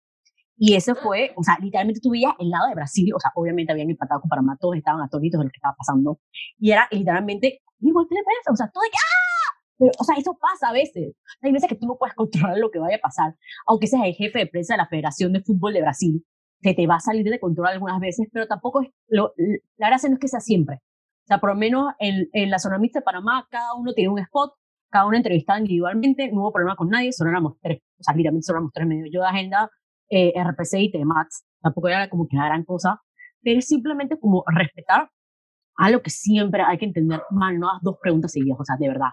Y 0.57 0.75
ese 0.75 0.95
fue, 0.95 1.33
o 1.35 1.43
sea, 1.43 1.57
literalmente 1.59 1.99
tú 2.01 2.11
veías 2.11 2.33
el 2.39 2.49
lado 2.49 2.67
de 2.67 2.75
Brasil, 2.75 3.11
o 3.13 3.19
sea, 3.19 3.31
obviamente 3.35 3.71
habían 3.71 3.89
empatado 3.89 4.21
con 4.21 4.29
Panamá, 4.29 4.57
todos 4.59 4.75
estaban 4.77 5.01
atónitos 5.01 5.39
de 5.39 5.45
lo 5.45 5.49
que 5.49 5.57
estaba 5.57 5.75
pasando. 5.77 6.19
Y 6.59 6.71
era 6.71 6.87
literalmente, 6.91 7.61
igual 7.79 8.05
¿qué 8.07 8.15
le 8.15 8.21
pasa? 8.23 8.51
O 8.51 8.55
sea, 8.55 8.69
todo 8.71 8.83
de 8.83 8.89
que, 8.89 8.97
¡ah! 8.97 9.33
Pero, 9.77 9.91
o 9.99 10.03
sea, 10.03 10.15
eso 10.15 10.37
pasa 10.39 10.69
a 10.69 10.73
veces. 10.73 11.15
Hay 11.41 11.51
veces 11.51 11.67
que 11.67 11.75
tú 11.75 11.87
no 11.87 11.97
puedes 11.97 12.15
controlar 12.15 12.57
lo 12.57 12.69
que 12.69 12.79
vaya 12.79 12.97
a 12.97 13.01
pasar. 13.01 13.35
Aunque 13.67 13.87
seas 13.87 14.03
el 14.05 14.13
jefe 14.13 14.39
de 14.39 14.47
prensa 14.47 14.75
de 14.75 14.77
la 14.77 14.87
Federación 14.87 15.33
de 15.33 15.41
Fútbol 15.41 15.73
de 15.73 15.81
Brasil, 15.81 16.23
se 16.63 16.73
te 16.73 16.87
va 16.87 16.95
a 16.95 16.99
salir 16.99 17.29
de 17.29 17.39
control 17.39 17.67
algunas 17.67 17.99
veces, 17.99 18.27
pero 18.31 18.47
tampoco 18.47 18.81
es, 18.81 18.89
lo, 19.07 19.33
la 19.77 19.87
gracia 19.89 20.09
no 20.09 20.15
es 20.15 20.19
que 20.19 20.27
sea 20.27 20.39
siempre. 20.39 20.77
O 20.77 21.27
sea, 21.27 21.39
por 21.39 21.49
lo 21.49 21.55
menos 21.55 21.93
en, 21.99 22.27
en 22.33 22.49
la 22.49 22.59
zona 22.59 22.79
mixta 22.79 22.99
de 22.99 23.03
Panamá, 23.03 23.45
cada 23.49 23.75
uno 23.75 23.93
tiene 23.93 24.09
un 24.09 24.19
spot, 24.19 24.53
cada 24.89 25.05
uno 25.05 25.17
entrevistaba 25.17 25.59
individualmente, 25.59 26.31
no 26.31 26.41
hubo 26.41 26.53
problema 26.53 26.75
con 26.75 26.89
nadie, 26.89 27.11
solo 27.11 27.31
éramos 27.31 27.53
tres, 27.61 27.79
o 27.99 28.03
sea, 28.03 28.15
literalmente 28.15 28.45
solo 28.45 28.57
éramos 28.57 28.73
tres 28.73 28.87
medio 28.87 29.05
yo 29.11 29.21
de 29.21 29.27
agenda, 29.27 29.69
eh, 30.09 30.33
RPC 30.35 30.79
y 30.79 30.91
TMAX, 30.91 31.45
tampoco 31.61 31.87
era 31.87 32.09
como 32.09 32.27
que 32.27 32.37
la 32.37 32.45
gran 32.45 32.63
cosa, 32.63 33.01
pero 33.41 33.59
es 33.59 33.67
simplemente 33.67 34.19
como 34.19 34.43
respetar 34.47 35.09
a 35.75 35.89
lo 35.89 36.01
que 36.01 36.09
siempre 36.09 36.61
hay 36.61 36.77
que 36.77 36.85
entender, 36.85 37.21
mal, 37.31 37.59
no 37.59 37.67
das 37.67 37.81
dos 37.81 37.97
preguntas 38.01 38.31
seguidas, 38.31 38.59
o 38.59 38.65
sea, 38.65 38.75
de 38.79 38.87
verdad. 38.87 39.09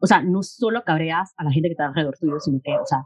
O 0.00 0.06
sea, 0.06 0.22
no 0.22 0.42
solo 0.42 0.84
cabreas 0.84 1.32
a 1.36 1.44
la 1.44 1.50
gente 1.50 1.68
que 1.68 1.72
está 1.72 1.86
alrededor 1.86 2.16
tuyo, 2.18 2.38
sino 2.38 2.60
que, 2.62 2.72
o 2.72 2.86
sea, 2.86 3.04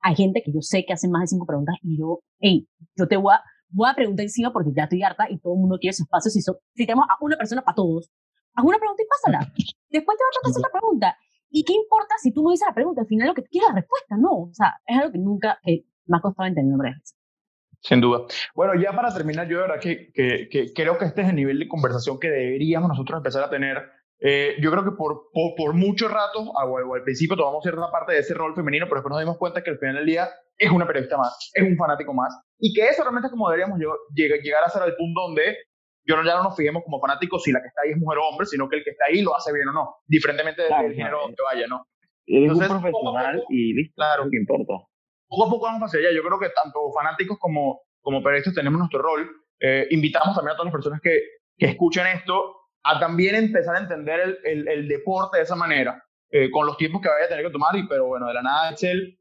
hay 0.00 0.14
gente 0.14 0.42
que 0.44 0.52
yo 0.52 0.60
sé 0.60 0.84
que 0.84 0.92
hace 0.92 1.08
más 1.08 1.22
de 1.22 1.26
cinco 1.28 1.46
preguntas 1.46 1.76
y 1.82 1.98
yo, 1.98 2.20
hey, 2.40 2.68
yo 2.96 3.06
te 3.06 3.16
voy 3.16 3.34
a, 3.34 3.42
voy 3.68 3.88
a 3.88 3.94
preguntar 3.94 4.24
encima 4.24 4.52
porque 4.52 4.70
ya 4.74 4.84
estoy 4.84 5.02
harta 5.02 5.26
y 5.30 5.38
todo 5.38 5.54
el 5.54 5.60
mundo 5.60 5.78
quiere 5.80 5.94
su 5.94 6.02
espacio. 6.02 6.30
Si, 6.30 6.40
si 6.40 6.86
tenemos 6.86 7.06
a 7.08 7.16
una 7.20 7.36
persona 7.36 7.62
para 7.62 7.74
todos, 7.74 8.10
haz 8.54 8.64
una 8.64 8.78
pregunta 8.78 9.02
y 9.02 9.06
pásala. 9.06 9.38
Después 9.90 10.18
te 10.18 10.24
va 10.24 10.28
a 10.28 10.34
tocar 10.34 10.50
hacer 10.50 10.60
otra 10.60 10.80
pregunta. 10.80 11.16
¿Y 11.50 11.64
qué 11.64 11.74
importa 11.74 12.14
si 12.18 12.32
tú 12.32 12.42
no 12.42 12.50
dices 12.50 12.66
la 12.66 12.74
pregunta? 12.74 13.02
Al 13.02 13.06
final 13.06 13.28
lo 13.28 13.34
que 13.34 13.44
quieres 13.44 13.68
es 13.68 13.74
la 13.74 13.80
respuesta, 13.80 14.16
no. 14.16 14.32
O 14.48 14.54
sea, 14.54 14.80
es 14.86 14.98
algo 14.98 15.12
que 15.12 15.18
nunca, 15.18 15.58
que 15.62 15.84
me 16.06 16.16
ha 16.16 16.20
costado 16.20 16.48
entender 16.48 16.76
varias 16.78 17.14
Sin 17.80 18.00
duda. 18.00 18.24
Bueno, 18.54 18.80
ya 18.80 18.92
para 18.92 19.12
terminar, 19.12 19.46
yo 19.48 19.58
de 19.58 19.62
verdad 19.62 19.80
que, 19.80 20.10
que, 20.12 20.48
que, 20.50 20.72
creo 20.72 20.96
que 20.96 21.04
este 21.04 21.22
es 21.22 21.28
el 21.28 21.36
nivel 21.36 21.58
de 21.58 21.68
conversación 21.68 22.18
que 22.18 22.30
deberíamos 22.30 22.88
nosotros 22.88 23.18
empezar 23.18 23.44
a 23.44 23.50
tener. 23.50 23.82
Eh, 24.24 24.56
yo 24.60 24.70
creo 24.70 24.84
que 24.84 24.92
por, 24.92 25.30
por, 25.32 25.54
por 25.56 25.74
mucho 25.74 26.08
rato, 26.08 26.40
o, 26.40 26.94
al 26.94 27.02
principio 27.02 27.36
tomamos 27.36 27.62
cierta 27.62 27.90
parte 27.90 28.12
de 28.12 28.20
ese 28.20 28.34
rol 28.34 28.54
femenino, 28.54 28.86
pero 28.86 28.96
después 28.96 29.10
nos 29.10 29.20
dimos 29.20 29.38
cuenta 29.38 29.62
que 29.62 29.70
al 29.70 29.78
final 29.78 29.96
del 29.96 30.06
día 30.06 30.28
es 30.56 30.70
una 30.70 30.86
periodista 30.86 31.16
más, 31.16 31.50
es 31.52 31.62
un 31.62 31.76
fanático 31.76 32.14
más, 32.14 32.32
y 32.58 32.72
que 32.72 32.86
eso 32.86 33.02
realmente 33.02 33.26
es 33.26 33.32
como 33.32 33.48
deberíamos 33.50 33.78
llegar, 34.14 34.38
llegar 34.38 34.62
a 34.64 34.68
ser 34.70 34.82
al 34.82 34.94
punto 34.94 35.22
donde 35.22 35.56
yo 36.06 36.16
no, 36.16 36.24
ya 36.24 36.36
no 36.36 36.44
nos 36.44 36.56
fijemos 36.56 36.82
como 36.84 37.00
fanáticos 37.00 37.42
si 37.42 37.52
la 37.52 37.60
que 37.60 37.68
está 37.68 37.82
ahí 37.82 37.90
es 37.90 37.96
mujer 37.96 38.18
o 38.18 38.28
hombre, 38.28 38.46
sino 38.46 38.68
que 38.68 38.76
el 38.76 38.84
que 38.84 38.90
está 38.90 39.06
ahí 39.06 39.22
lo 39.22 39.36
hace 39.36 39.52
bien 39.52 39.68
o 39.68 39.72
no, 39.72 39.96
diferentemente 40.06 40.62
del 40.62 40.94
género 40.94 41.22
donde 41.22 41.36
vaya, 41.42 41.66
¿no? 41.66 41.86
Entonces, 42.26 42.70
un 42.70 42.80
profesional 42.80 43.42
y 43.48 43.74
listo, 43.74 43.94
claro, 43.96 44.28
que 44.30 44.36
importa 44.36 44.86
poco 45.32 45.46
a 45.46 45.50
poco 45.50 45.64
vamos 45.64 45.88
hacia 45.88 46.00
allá. 46.00 46.14
Yo 46.14 46.22
creo 46.22 46.38
que 46.38 46.50
tanto 46.50 46.92
fanáticos 46.92 47.38
como, 47.38 47.80
como 48.02 48.22
periodistas 48.22 48.54
tenemos 48.54 48.78
nuestro 48.78 49.00
rol. 49.00 49.28
Eh, 49.58 49.86
invitamos 49.90 50.36
también 50.36 50.52
a 50.52 50.56
todas 50.56 50.66
las 50.66 50.74
personas 50.74 51.00
que, 51.00 51.22
que 51.56 51.66
escuchen 51.66 52.06
esto 52.08 52.61
a 52.84 52.98
también 52.98 53.34
empezar 53.34 53.76
a 53.76 53.80
entender 53.80 54.20
el, 54.20 54.38
el, 54.44 54.68
el 54.68 54.88
deporte 54.88 55.38
de 55.38 55.44
esa 55.44 55.56
manera, 55.56 56.04
eh, 56.30 56.50
con 56.50 56.66
los 56.66 56.76
tiempos 56.76 57.00
que 57.00 57.08
vaya 57.08 57.26
a 57.26 57.28
tener 57.28 57.44
que 57.44 57.52
tomar. 57.52 57.76
Y, 57.76 57.86
pero 57.86 58.06
bueno, 58.06 58.26
de 58.26 58.34
la 58.34 58.42
nada, 58.42 58.70
Excel, 58.70 59.18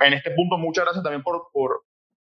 en 0.00 0.12
este 0.12 0.30
punto, 0.32 0.58
muchas 0.58 0.84
gracias 0.84 1.02
también 1.02 1.22
por, 1.22 1.48
por, 1.52 1.84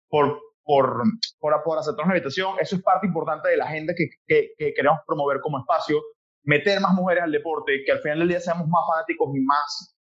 por, 0.09 0.41
por, 0.63 1.03
por, 1.39 1.63
por 1.63 1.77
aceptar 1.79 2.05
una 2.05 2.15
invitación. 2.15 2.55
Eso 2.59 2.75
es 2.75 2.83
parte 2.83 3.07
importante 3.07 3.49
de 3.49 3.57
la 3.57 3.65
agenda 3.65 3.93
que, 3.95 4.09
que, 4.27 4.51
que, 4.57 4.73
queremos 4.73 4.99
promover 5.05 5.39
como 5.41 5.59
espacio, 5.59 6.01
meter 6.43 6.79
más 6.79 6.93
mujeres 6.93 7.23
al 7.23 7.31
deporte, 7.31 7.83
que 7.85 7.91
al 7.91 7.99
final 7.99 8.19
del 8.19 8.29
día 8.29 8.39
seamos 8.39 8.67
más 8.67 8.81
fanáticos 8.93 9.29
y 9.35 9.39
más 9.39 9.97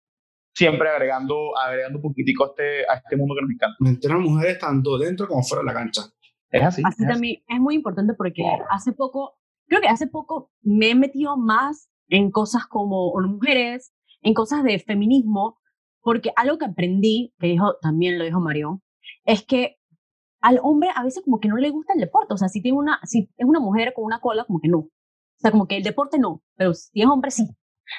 siempre 0.55 0.89
agregando, 0.89 1.57
agregando 1.59 1.99
un 1.99 2.03
poquitico 2.03 2.45
a 2.45 2.49
este, 2.49 2.89
a 2.89 2.95
este 2.95 3.17
mundo 3.17 3.35
que 3.35 3.43
nos 3.43 3.51
encanta. 3.51 3.77
Meter 3.81 4.13
mujeres 4.13 4.59
tanto 4.59 4.99
dentro 4.99 5.27
como 5.27 5.43
fuera 5.43 5.63
de 5.63 5.67
la 5.67 5.75
cancha. 5.75 6.03
Es 6.51 6.63
así. 6.63 6.83
Así 6.85 7.07
también 7.07 7.43
es 7.49 7.61
muy 7.61 7.75
importante 7.75 8.15
porque 8.15 8.43
hace 8.71 8.93
poco, 8.93 9.35
creo 9.67 9.81
que 9.81 9.89
hace 9.89 10.07
poco 10.07 10.51
me 10.63 10.91
he 10.91 10.95
metido 10.95 11.37
más 11.37 11.89
en 12.09 12.31
cosas 12.31 12.67
como 12.67 13.13
mujeres, 13.29 13.93
en 14.23 14.35
cosas 14.35 14.63
de 14.63 14.79
feminismo, 14.79 15.59
porque 16.01 16.31
algo 16.37 16.59
que 16.59 16.67
aprendí, 16.67 17.35
que 17.39 17.49
dijo, 17.49 17.77
también 17.81 18.19
lo 18.19 18.25
dijo 18.25 18.41
Marión, 18.41 18.83
es 19.25 19.45
que 19.45 19.77
al 20.41 20.61
hombre 20.63 20.91
a 20.95 21.03
veces 21.03 21.23
como 21.25 21.41
que 21.41 21.49
no 21.49 21.57
le 21.57 21.71
gusta 21.71 21.95
el 21.95 22.01
deporte, 22.01 22.35
o 22.35 22.37
sea, 22.37 22.49
si 22.49 22.61
tiene 22.61 22.77
una, 22.77 23.01
si 23.05 23.31
es 23.37 23.47
una 23.47 23.61
mujer 23.61 23.95
con 23.95 24.05
una 24.05 24.21
cola, 24.21 24.45
como 24.45 24.61
que 24.61 24.69
no. 24.69 24.79
O 24.79 24.91
sea, 25.39 25.51
como 25.51 25.67
que 25.67 25.79
el 25.79 25.83
deporte 25.83 26.19
no, 26.19 26.43
pero 26.57 26.75
si 26.75 27.01
es 27.01 27.07
hombre 27.07 27.31
sí. 27.31 27.49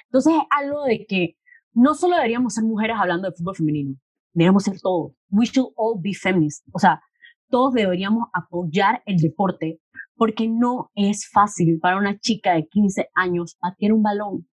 Entonces 0.06 0.34
es 0.36 0.42
algo 0.52 0.84
de 0.84 1.06
que 1.08 1.38
no 1.74 1.96
solo 1.96 2.16
deberíamos 2.16 2.54
ser 2.54 2.64
mujeres 2.64 2.98
hablando 3.00 3.28
de 3.28 3.36
fútbol 3.36 3.56
femenino, 3.56 3.96
deberíamos 4.34 4.64
ser 4.64 4.80
todos. 4.80 5.14
We 5.30 5.46
should 5.46 5.74
all 5.76 6.00
be 6.00 6.14
feminists. 6.14 6.64
O 6.72 6.80
sea, 6.80 7.02
todos 7.50 7.74
deberíamos 7.74 8.28
apoyar 8.34 9.02
el 9.06 9.18
deporte 9.18 9.80
porque 10.16 10.48
no 10.48 10.92
es 10.96 11.30
fácil 11.32 11.80
para 11.80 11.98
una 11.98 12.18
chica 12.20 12.54
de 12.54 12.68
15 12.68 13.10
años 13.16 13.58
patear 13.60 13.94
un 13.94 14.04
balón. 14.04 14.48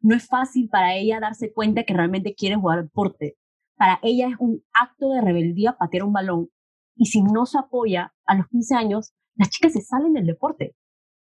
No 0.00 0.16
es 0.16 0.26
fácil 0.26 0.68
para 0.70 0.94
ella 0.96 1.20
darse 1.20 1.52
cuenta 1.52 1.84
que 1.84 1.94
realmente 1.94 2.34
quiere 2.34 2.56
jugar 2.56 2.82
deporte. 2.82 3.36
Para 3.76 4.00
ella 4.02 4.28
es 4.28 4.34
un 4.38 4.62
acto 4.72 5.10
de 5.10 5.20
rebeldía 5.20 5.76
patear 5.78 6.04
un 6.04 6.12
balón. 6.12 6.48
Y 6.96 7.06
si 7.06 7.22
no 7.22 7.46
se 7.46 7.58
apoya 7.58 8.12
a 8.26 8.34
los 8.34 8.46
15 8.48 8.74
años, 8.74 9.14
las 9.36 9.50
chicas 9.50 9.72
se 9.72 9.82
salen 9.82 10.14
del 10.14 10.26
deporte. 10.26 10.74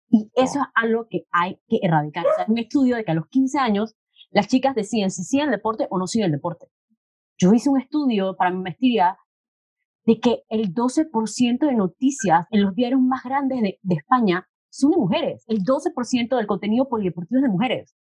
Y 0.09 0.30
eso 0.34 0.61
es 0.61 0.66
algo 0.74 1.09
que 1.11 1.24
hay 1.32 1.59
que 1.66 1.78
erradicar. 1.82 2.24
O 2.26 2.34
sea, 2.36 2.46
un 2.48 2.59
estudio 2.59 2.96
de 2.96 3.04
que 3.04 3.11
a 3.11 3.14
los 3.14 3.26
15 3.28 3.59
años 3.59 3.96
las 4.30 4.46
chicas 4.48 4.74
deciden 4.74 5.11
si 5.11 5.24
siguen 5.24 5.46
el 5.46 5.57
deporte 5.57 5.86
o 5.90 5.98
no 5.98 6.07
siguen 6.07 6.26
el 6.26 6.32
deporte. 6.32 6.66
Yo 7.38 7.52
hice 7.52 7.68
un 7.68 7.80
estudio 7.80 8.36
para 8.36 8.50
mi 8.50 8.62
maestría 8.62 9.18
de 10.07 10.20
que 10.20 10.44
el 10.48 10.72
12% 10.72 11.59
de 11.59 11.74
noticias 11.74 12.46
en 12.50 12.62
los 12.62 12.74
diarios 12.74 13.00
más 13.00 13.24
grandes 13.24 13.61
de, 13.61 13.94
España 13.94 14.48
son 14.70 14.92
de 14.92 14.96
mujeres. 14.96 15.44
El 15.48 15.64
12% 15.64 16.36
del 16.36 16.46
contenido 16.46 16.88
polideportivo 16.88 17.38
es 17.38 17.42
de 17.42 17.48
mujeres. 17.48 17.94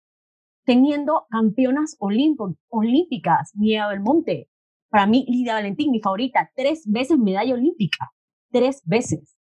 Teniendo 0.64 1.26
campeonas 1.30 1.96
olímpicas, 1.98 3.52
Mía 3.54 3.88
Belmonte. 3.88 4.48
Para 4.90 5.06
mí, 5.06 5.24
Lidia 5.28 5.54
Valentín, 5.54 5.90
mi 5.90 6.00
favorita, 6.00 6.50
tres 6.54 6.84
veces 6.86 7.18
medalla 7.18 7.54
olímpica. 7.54 8.12
Tres 8.50 8.82
veces. 8.84 9.36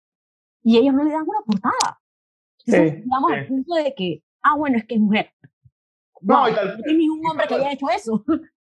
Y 0.63 0.77
ellos 0.77 0.93
no 0.93 1.03
le 1.03 1.11
dan 1.11 1.23
una 1.27 1.41
portada. 1.45 1.99
Entonces, 2.65 3.03
llegamos 3.03 3.31
al 3.31 3.47
punto 3.47 3.73
de 3.75 3.93
que, 3.95 4.23
ah, 4.43 4.55
bueno, 4.55 4.77
es 4.77 4.85
que 4.85 4.95
es 4.95 5.01
mujer. 5.01 5.33
No, 6.21 6.47
y 6.47 6.53
tal, 6.53 6.77
no 6.77 6.93
ningún 6.93 7.21
hombre 7.27 7.47
que 7.47 7.55
haya 7.55 7.73
hecho 7.73 7.89
eso. 7.89 8.23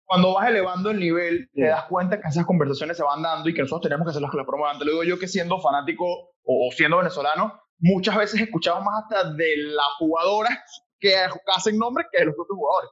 Cuando 0.10 0.34
vas 0.34 0.49
elevando 0.49 0.89
el 0.89 0.99
nivel, 0.99 1.51
te 1.53 1.68
das 1.68 1.84
cuenta 1.84 2.20
que 2.20 2.28
esas 2.28 2.43
conversaciones 2.43 2.97
se 2.97 3.03
van 3.03 3.22
dando 3.22 3.47
y 3.47 3.53
que 3.53 3.62
nosotros 3.62 3.84
tenemos 3.84 4.07
que 4.07 4.10
hacer 4.10 4.24
las 4.24 4.32
que 4.32 4.38
las 4.38 4.45
promuevan. 4.47 4.80
Te 4.80 4.86
lo 4.86 4.93
digo 4.93 5.03
yo 5.03 5.20
que 5.20 5.28
siendo 5.28 5.62
fanático 5.62 6.32
o, 6.43 6.72
siendo 6.72 6.97
venezolano, 6.97 7.62
muchas 7.78 8.18
veces 8.18 8.41
escuchamos 8.41 8.84
más 8.84 9.03
hasta 9.03 9.32
de 9.34 9.57
las 9.57 9.86
jugadoras 9.99 10.57
que 10.99 11.14
hacen 11.55 11.78
nombres 11.78 12.07
que 12.12 12.22
de 12.22 12.26
los 12.26 12.34
propios 12.34 12.57
jugadores. 12.57 12.89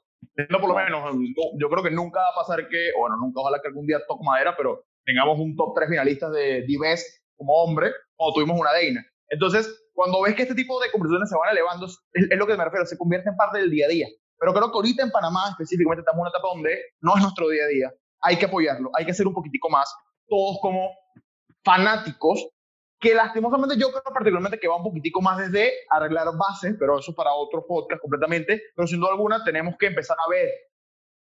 No, 0.52 0.60
por 0.60 0.70
lo 0.70 0.76
menos, 0.76 1.12
yo 1.60 1.70
creo 1.72 1.84
que 1.84 1.90
nunca 1.90 2.20
va 2.20 2.30
a 2.30 2.36
pasar 2.36 2.70
que, 2.70 2.92
bueno, 3.00 3.16
nunca 3.18 3.42
ojalá 3.42 3.60
que 3.64 3.70
algún 3.70 3.88
día 3.88 3.98
toque 4.08 4.24
madera, 4.24 4.54
pero 4.56 4.86
tengamos 5.04 5.40
un 5.40 5.56
top 5.56 5.74
3 5.74 5.90
finalistas 5.90 6.32
de 6.32 6.66
Dives 6.68 7.26
como 7.36 7.64
hombre, 7.64 7.94
o 8.18 8.32
tuvimos 8.32 8.60
una 8.60 8.74
Deina. 8.74 9.04
Entonces, 9.30 9.90
cuando 9.94 10.22
ves 10.22 10.36
que 10.36 10.44
este 10.44 10.54
tipo 10.54 10.80
de 10.80 10.92
conversaciones 10.92 11.32
se 11.32 11.36
van 11.36 11.50
elevando, 11.50 11.88
es, 11.88 12.00
es, 12.14 12.38
lo 12.38 12.46
que 12.46 12.56
me 12.56 12.64
refiero, 12.64 12.86
se 12.86 12.96
convierte 12.96 13.30
en 13.30 13.36
parte 13.36 13.58
del 13.58 13.72
día 13.72 13.88
a 13.88 13.90
día. 13.90 14.08
Pero 14.40 14.54
creo 14.54 14.72
que 14.72 14.76
ahorita 14.76 15.04
en 15.04 15.12
Panamá 15.12 15.50
específicamente 15.50 16.02
estamos 16.02 16.18
en 16.18 16.22
una 16.22 16.30
etapa 16.30 16.48
donde 16.54 16.78
no 17.02 17.16
es 17.16 17.22
nuestro 17.22 17.50
día 17.50 17.64
a 17.64 17.68
día. 17.68 17.94
Hay 18.22 18.38
que 18.38 18.46
apoyarlo, 18.46 18.92
hay 18.94 19.06
que 19.06 19.12
hacer 19.12 19.28
un 19.28 19.34
poquitico 19.34 19.70
más, 19.70 19.94
todos 20.28 20.58
como 20.62 20.92
fanáticos, 21.64 22.48
que 23.00 23.14
lastimosamente 23.14 23.78
yo 23.78 23.90
creo 23.90 24.02
particularmente 24.04 24.60
que 24.60 24.68
va 24.68 24.78
un 24.78 24.84
poquitico 24.84 25.22
más 25.22 25.38
desde 25.38 25.72
arreglar 25.90 26.28
bases, 26.38 26.76
pero 26.80 26.98
eso 27.00 27.14
para 27.14 27.34
otro 27.34 27.66
podcast 27.68 28.02
completamente, 28.02 28.62
pero 28.76 28.88
sin 28.88 29.00
duda 29.00 29.12
alguna 29.12 29.44
tenemos 29.44 29.76
que 29.78 29.88
empezar 29.88 30.18
a 30.26 30.30
ver, 30.30 30.50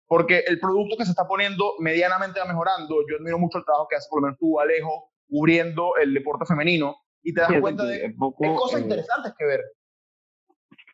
porque 0.05 0.39
el 0.47 0.59
producto 0.59 0.97
que 0.97 1.05
se 1.05 1.12
está 1.12 1.28
poniendo 1.28 1.76
medianamente 1.80 2.39
va 2.39 2.45
mejorando. 2.45 2.95
Yo 3.09 3.16
admiro 3.18 3.39
mucho 3.39 3.57
el 3.57 3.66
trabajo 3.66 3.88
que 3.89 3.95
hace 3.95 4.07
por 4.09 4.22
lo 4.22 4.28
menos 4.28 4.39
tú, 4.39 4.59
Alejo, 4.59 5.12
cubriendo 5.30 5.95
el 5.95 6.14
deporte 6.14 6.45
femenino, 6.45 6.97
y 7.24 7.34
te 7.34 7.41
das 7.41 7.51
cuenta 7.62 7.86
de 7.86 8.14
cosas 8.57 8.82
eh, 8.82 8.84
interesantes 8.84 9.34
que 9.38 9.45
ver 9.45 9.62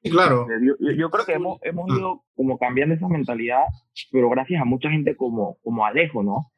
claro. 0.10 0.47
Yo, 0.95 1.10
creo 1.10 1.26
que 1.26 1.34
hemos, 1.34 1.60
hemos 1.64 1.86
mm. 1.88 1.97
ido 1.97 2.24
como 2.36 2.58
cambiando 2.58 2.95
esa 2.95 3.08
mentalidad, 3.08 3.64
pero 4.12 4.30
gracias 4.30 4.62
a 4.62 4.66
mucha 4.66 4.89
gente 4.89 5.16
como, 5.16 5.58
como 5.64 5.86
Alejo, 5.86 6.24
¿no? 6.24 6.51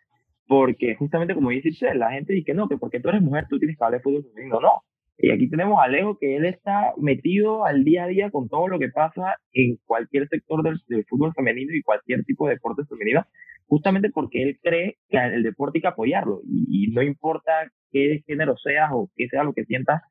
Porque 0.48 0.96
justamente 0.96 1.36
como 1.36 1.52
dice 1.52 1.70
usted, 1.70 1.94
la 1.94 2.12
gente 2.12 2.34
dice 2.34 2.48
que 2.48 2.54
no, 2.54 2.68
que 2.68 2.78
porque 2.78 3.00
tú 3.00 3.10
eres 3.10 3.22
mujer 3.22 3.46
tú 3.50 3.60
tienes 3.60 3.78
que 3.78 3.84
hablar 3.84 4.00
de 4.00 4.04
fútbol 4.04 4.24
femenino. 4.24 4.60
No, 4.60 4.82
Y 5.18 5.32
aquí 5.32 5.48
tenemos 5.48 5.80
a 5.80 5.84
Alejo, 5.84 6.18
que 6.18 6.38
él 6.38 6.46
está 6.46 6.94
metido 6.98 7.66
al 7.66 7.84
día 7.84 8.06
a 8.06 8.08
día 8.08 8.32
con 8.32 8.50
todo 8.50 8.68
lo 8.68 8.80
que 8.80 8.90
pasa 8.90 9.36
en 9.54 9.78
cualquier 9.86 10.28
sector 10.28 10.64
del, 10.64 11.06
fútbol 11.08 11.34
femenino 11.34 11.74
y 11.76 11.84
cualquier 11.84 12.24
tipo 12.24 12.48
de 12.48 12.56
deporte 12.56 12.84
femenino, 12.90 13.26
justamente 13.68 14.10
porque 14.10 14.42
él 14.42 14.60
cree 14.64 14.98
que 15.08 15.18
el 15.18 15.44
deporte 15.44 15.78
hay 15.78 15.82
que 15.82 15.88
apoyarlo. 15.88 16.42
Y, 16.46 16.92
no 16.94 17.04
importa 17.04 17.52
qué 17.92 18.24
género 18.26 18.58
seas 18.58 18.90
o 18.92 19.12
qué 19.16 19.28
sea 19.28 19.44
lo 19.44 19.54
que 19.54 19.66
sientas, 19.66 20.02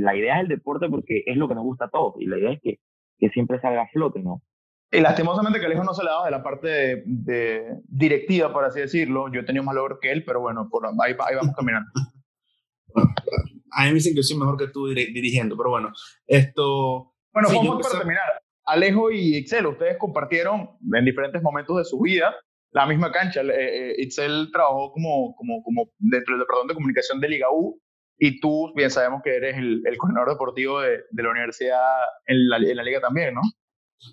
la 0.00 0.16
idea 0.16 0.36
es 0.36 0.42
el 0.42 0.48
deporte 0.48 0.88
porque 0.88 1.22
es 1.26 1.36
lo 1.36 1.48
que 1.48 1.54
nos 1.54 1.64
gusta 1.64 1.86
a 1.86 1.90
todos. 1.90 2.14
Y 2.18 2.26
la 2.26 2.38
idea 2.38 2.52
es 2.52 2.60
que, 2.62 2.80
que 3.18 3.28
siempre 3.30 3.60
salga 3.60 3.82
a 3.82 3.88
flote, 3.88 4.20
¿no? 4.20 4.42
Y 4.90 5.00
lastimosamente 5.00 5.60
que 5.60 5.66
Alejo 5.66 5.84
no 5.84 5.92
se 5.92 6.02
le 6.02 6.10
daba 6.10 6.24
de 6.24 6.30
la 6.30 6.42
parte 6.42 7.02
de, 7.04 7.76
directiva, 7.86 8.52
por 8.52 8.64
así 8.64 8.80
decirlo. 8.80 9.30
Yo 9.32 9.40
he 9.40 9.44
tenido 9.44 9.62
más 9.62 9.74
logro 9.74 9.98
que 10.00 10.10
él, 10.10 10.24
pero 10.24 10.40
bueno, 10.40 10.68
por 10.70 10.86
ahí, 10.86 11.14
ahí 11.18 11.36
vamos 11.36 11.54
caminando. 11.54 11.90
a 13.72 13.82
mí 13.82 13.88
me 13.88 13.94
dicen 13.94 14.14
que 14.14 14.22
soy 14.22 14.38
mejor 14.38 14.56
que 14.56 14.68
tú 14.68 14.86
dirigiendo, 14.86 15.56
pero 15.56 15.70
bueno, 15.70 15.92
esto... 16.26 17.12
Bueno, 17.32 17.48
vamos 17.54 17.86
para 17.86 17.98
terminar. 17.98 18.24
Alejo 18.64 19.10
y 19.10 19.36
Ixel, 19.36 19.66
ustedes 19.66 19.98
compartieron 19.98 20.70
en 20.92 21.04
diferentes 21.04 21.42
momentos 21.42 21.76
de 21.76 21.84
su 21.84 22.00
vida 22.00 22.34
la 22.70 22.86
misma 22.86 23.12
cancha. 23.12 23.42
Eh, 23.42 23.90
eh, 23.90 23.94
Ixel 23.98 24.50
trabajó 24.52 24.92
como, 24.92 25.34
como, 25.36 25.62
como 25.62 25.90
dentro 25.98 26.34
del 26.34 26.40
departamento 26.40 26.72
de 26.72 26.76
comunicación 26.76 27.20
de 27.20 27.28
Liga 27.28 27.46
U 27.52 27.78
y 28.18 28.40
tú 28.40 28.72
bien 28.74 28.90
sabemos 28.90 29.22
que 29.22 29.36
eres 29.36 29.56
el, 29.56 29.82
el 29.86 29.96
coordinador 29.96 30.30
deportivo 30.30 30.80
de, 30.80 31.04
de 31.10 31.22
la 31.22 31.30
universidad 31.30 31.80
en 32.26 32.48
la, 32.48 32.56
en 32.56 32.76
la, 32.76 32.82
liga 32.82 33.00
también, 33.00 33.34
¿no? 33.34 33.42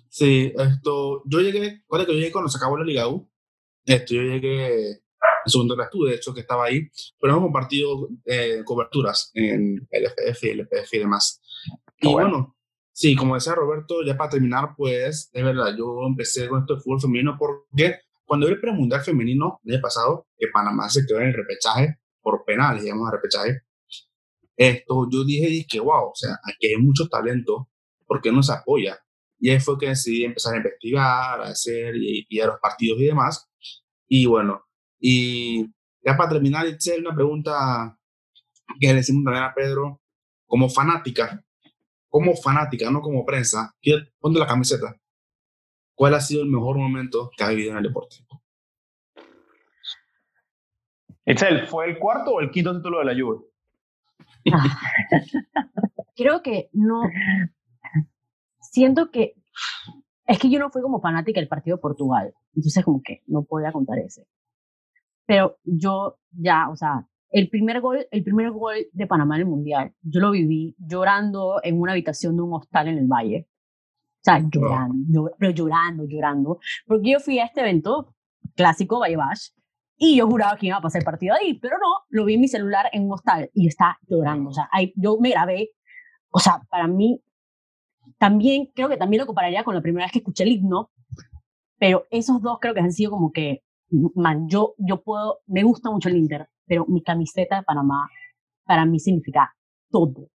Sí, 0.08 0.52
esto, 0.56 1.22
yo 1.26 1.40
llegué, 1.40 1.82
cuando 1.86 2.06
yo 2.08 2.14
llegué 2.14 2.32
cuando 2.32 2.48
se 2.48 2.58
acabó 2.58 2.76
la 2.76 2.84
Liga 2.84 3.08
U, 3.08 3.28
esto, 3.84 4.14
yo 4.14 4.22
llegué 4.22 4.90
en 4.90 5.50
segundo 5.50 5.76
clase, 5.76 5.90
de 6.08 6.14
hecho, 6.14 6.34
que 6.34 6.40
estaba 6.40 6.66
ahí, 6.66 6.88
pero 7.20 7.32
hemos 7.32 7.44
compartido 7.44 8.08
eh, 8.24 8.62
coberturas 8.64 9.30
en 9.34 9.86
el 9.90 10.06
FF 10.06 10.46
y 10.46 10.50
el 10.50 10.60
FF 10.60 10.96
y 10.96 10.98
demás. 10.98 11.40
Y 11.98 12.12
bueno. 12.12 12.56
sí, 12.92 13.14
como 13.14 13.34
decía 13.34 13.54
Roberto, 13.54 14.02
ya 14.04 14.16
para 14.16 14.30
terminar, 14.30 14.74
pues, 14.76 15.30
es 15.32 15.44
verdad, 15.44 15.74
yo 15.76 16.00
empecé 16.06 16.48
con 16.48 16.60
esto 16.60 16.74
de 16.74 16.80
fútbol 16.80 17.00
femenino 17.00 17.36
porque 17.38 18.00
cuando 18.24 18.46
vi 18.46 18.54
el 18.54 18.60
premundial 18.60 19.02
femenino 19.02 19.60
el 19.64 19.74
año 19.74 19.82
pasado, 19.82 20.26
que 20.36 20.48
Panamá 20.52 20.88
se 20.88 21.06
quedó 21.06 21.20
en 21.20 21.28
el 21.28 21.34
repechaje, 21.34 21.98
por 22.20 22.44
penales, 22.44 22.82
digamos, 22.82 23.08
a 23.08 23.12
repechaje, 23.12 23.62
esto, 24.56 25.08
yo 25.10 25.24
dije, 25.24 25.66
que 25.68 25.80
wow, 25.80 26.10
o 26.10 26.14
sea, 26.14 26.38
aquí 26.44 26.68
hay 26.68 26.76
mucho 26.76 27.08
talento, 27.08 27.68
¿por 28.06 28.20
qué 28.20 28.32
no 28.32 28.42
se 28.42 28.52
apoya? 28.52 28.98
Y 29.38 29.50
ahí 29.50 29.60
fue 29.60 29.78
que 29.78 29.88
decidí 29.88 30.24
empezar 30.24 30.54
a 30.54 30.58
investigar, 30.58 31.40
a 31.40 31.48
hacer 31.48 31.94
y, 31.96 32.26
y 32.28 32.40
a 32.40 32.46
los 32.46 32.60
partidos 32.60 33.00
y 33.00 33.04
demás. 33.04 33.50
Y 34.08 34.26
bueno, 34.26 34.64
y 34.98 35.66
ya 36.04 36.16
para 36.16 36.30
terminar, 36.30 36.66
Itzel, 36.66 37.06
una 37.06 37.14
pregunta 37.14 37.98
que 38.80 38.86
le 38.88 38.94
decimos 38.94 39.24
también 39.24 39.44
a 39.44 39.54
Pedro, 39.54 40.00
como 40.46 40.68
fanática, 40.68 41.44
como 42.08 42.34
fanática, 42.36 42.90
no 42.90 43.00
como 43.00 43.24
prensa, 43.24 43.74
ponte 44.20 44.38
la 44.38 44.46
camiseta. 44.46 44.96
¿Cuál 45.94 46.14
ha 46.14 46.20
sido 46.20 46.42
el 46.42 46.48
mejor 46.48 46.76
momento 46.76 47.30
que 47.36 47.44
ha 47.44 47.48
vivido 47.48 47.72
en 47.72 47.78
el 47.78 47.82
deporte? 47.82 48.16
Itzel, 51.24 51.66
¿fue 51.66 51.90
el 51.90 51.98
cuarto 51.98 52.32
o 52.32 52.40
el 52.40 52.50
quinto 52.50 52.76
título 52.76 53.00
de 53.00 53.04
la 53.04 53.20
Juve? 53.20 53.44
Creo 56.16 56.42
que 56.42 56.70
no. 56.72 57.02
Siento 58.60 59.10
que 59.10 59.34
es 60.26 60.38
que 60.38 60.50
yo 60.50 60.58
no 60.58 60.70
fui 60.70 60.82
como 60.82 61.00
fanática 61.00 61.40
del 61.40 61.48
partido 61.48 61.76
de 61.76 61.82
Portugal, 61.82 62.34
entonces 62.54 62.84
como 62.84 63.02
que 63.02 63.22
no 63.26 63.44
podía 63.44 63.72
contar 63.72 63.98
ese 63.98 64.26
pero 65.26 65.58
yo 65.64 66.18
ya, 66.30 66.68
o 66.70 66.76
sea, 66.76 67.06
el 67.30 67.48
primer 67.50 67.80
gol, 67.80 68.06
el 68.10 68.22
primer 68.22 68.52
gol 68.52 68.76
de 68.92 69.06
Panamá 69.06 69.34
en 69.34 69.42
el 69.42 69.48
Mundial, 69.48 69.92
yo 70.00 70.20
lo 70.20 70.30
viví 70.30 70.74
llorando 70.78 71.60
en 71.62 71.80
una 71.80 71.92
habitación 71.92 72.36
de 72.36 72.42
un 72.42 72.54
hostal 72.54 72.88
en 72.88 72.98
el 72.98 73.06
Valle. 73.06 73.48
O 73.48 74.24
sea, 74.26 74.40
llorando, 74.50 75.30
pero 75.38 75.52
llorando, 75.52 76.04
llorando. 76.06 76.58
Porque 76.86 77.12
yo 77.12 77.20
fui 77.20 77.38
a 77.38 77.44
este 77.44 77.60
evento 77.60 78.14
clásico, 78.54 79.00
Valle 79.00 79.16
Bash, 79.16 79.50
y 79.96 80.16
yo 80.16 80.26
juraba 80.26 80.56
que 80.56 80.66
iba 80.66 80.76
a 80.76 80.80
pasar 80.80 81.00
el 81.00 81.04
partido 81.04 81.34
ahí, 81.34 81.54
pero 81.54 81.78
no, 81.78 82.04
lo 82.10 82.24
vi 82.24 82.34
en 82.34 82.40
mi 82.40 82.48
celular 82.48 82.88
en 82.92 83.04
un 83.04 83.12
hostal 83.12 83.50
y 83.54 83.68
está 83.68 83.98
llorando. 84.08 84.50
O 84.50 84.52
sea, 84.52 84.68
ahí, 84.72 84.92
yo 84.96 85.18
me 85.18 85.30
grabé. 85.30 85.70
O 86.30 86.38
sea, 86.38 86.60
para 86.70 86.86
mí, 86.86 87.22
también, 88.18 88.70
creo 88.74 88.88
que 88.88 88.96
también 88.96 89.20
lo 89.20 89.26
compararía 89.26 89.64
con 89.64 89.74
la 89.74 89.80
primera 89.80 90.04
vez 90.06 90.12
que 90.12 90.18
escuché 90.18 90.44
el 90.44 90.52
himno, 90.52 90.90
pero 91.78 92.04
esos 92.10 92.40
dos 92.42 92.58
creo 92.60 92.74
que 92.74 92.80
han 92.80 92.92
sido 92.92 93.10
como 93.10 93.32
que 93.32 93.62
man, 94.14 94.48
yo, 94.48 94.74
yo 94.78 95.02
puedo, 95.02 95.40
me 95.46 95.62
gusta 95.62 95.90
mucho 95.90 96.08
el 96.08 96.16
Inter, 96.16 96.48
pero 96.66 96.86
mi 96.86 97.02
camiseta 97.02 97.56
de 97.56 97.62
Panamá 97.62 98.08
para 98.64 98.84
mí 98.84 98.98
significa 98.98 99.54
todo, 99.90 100.28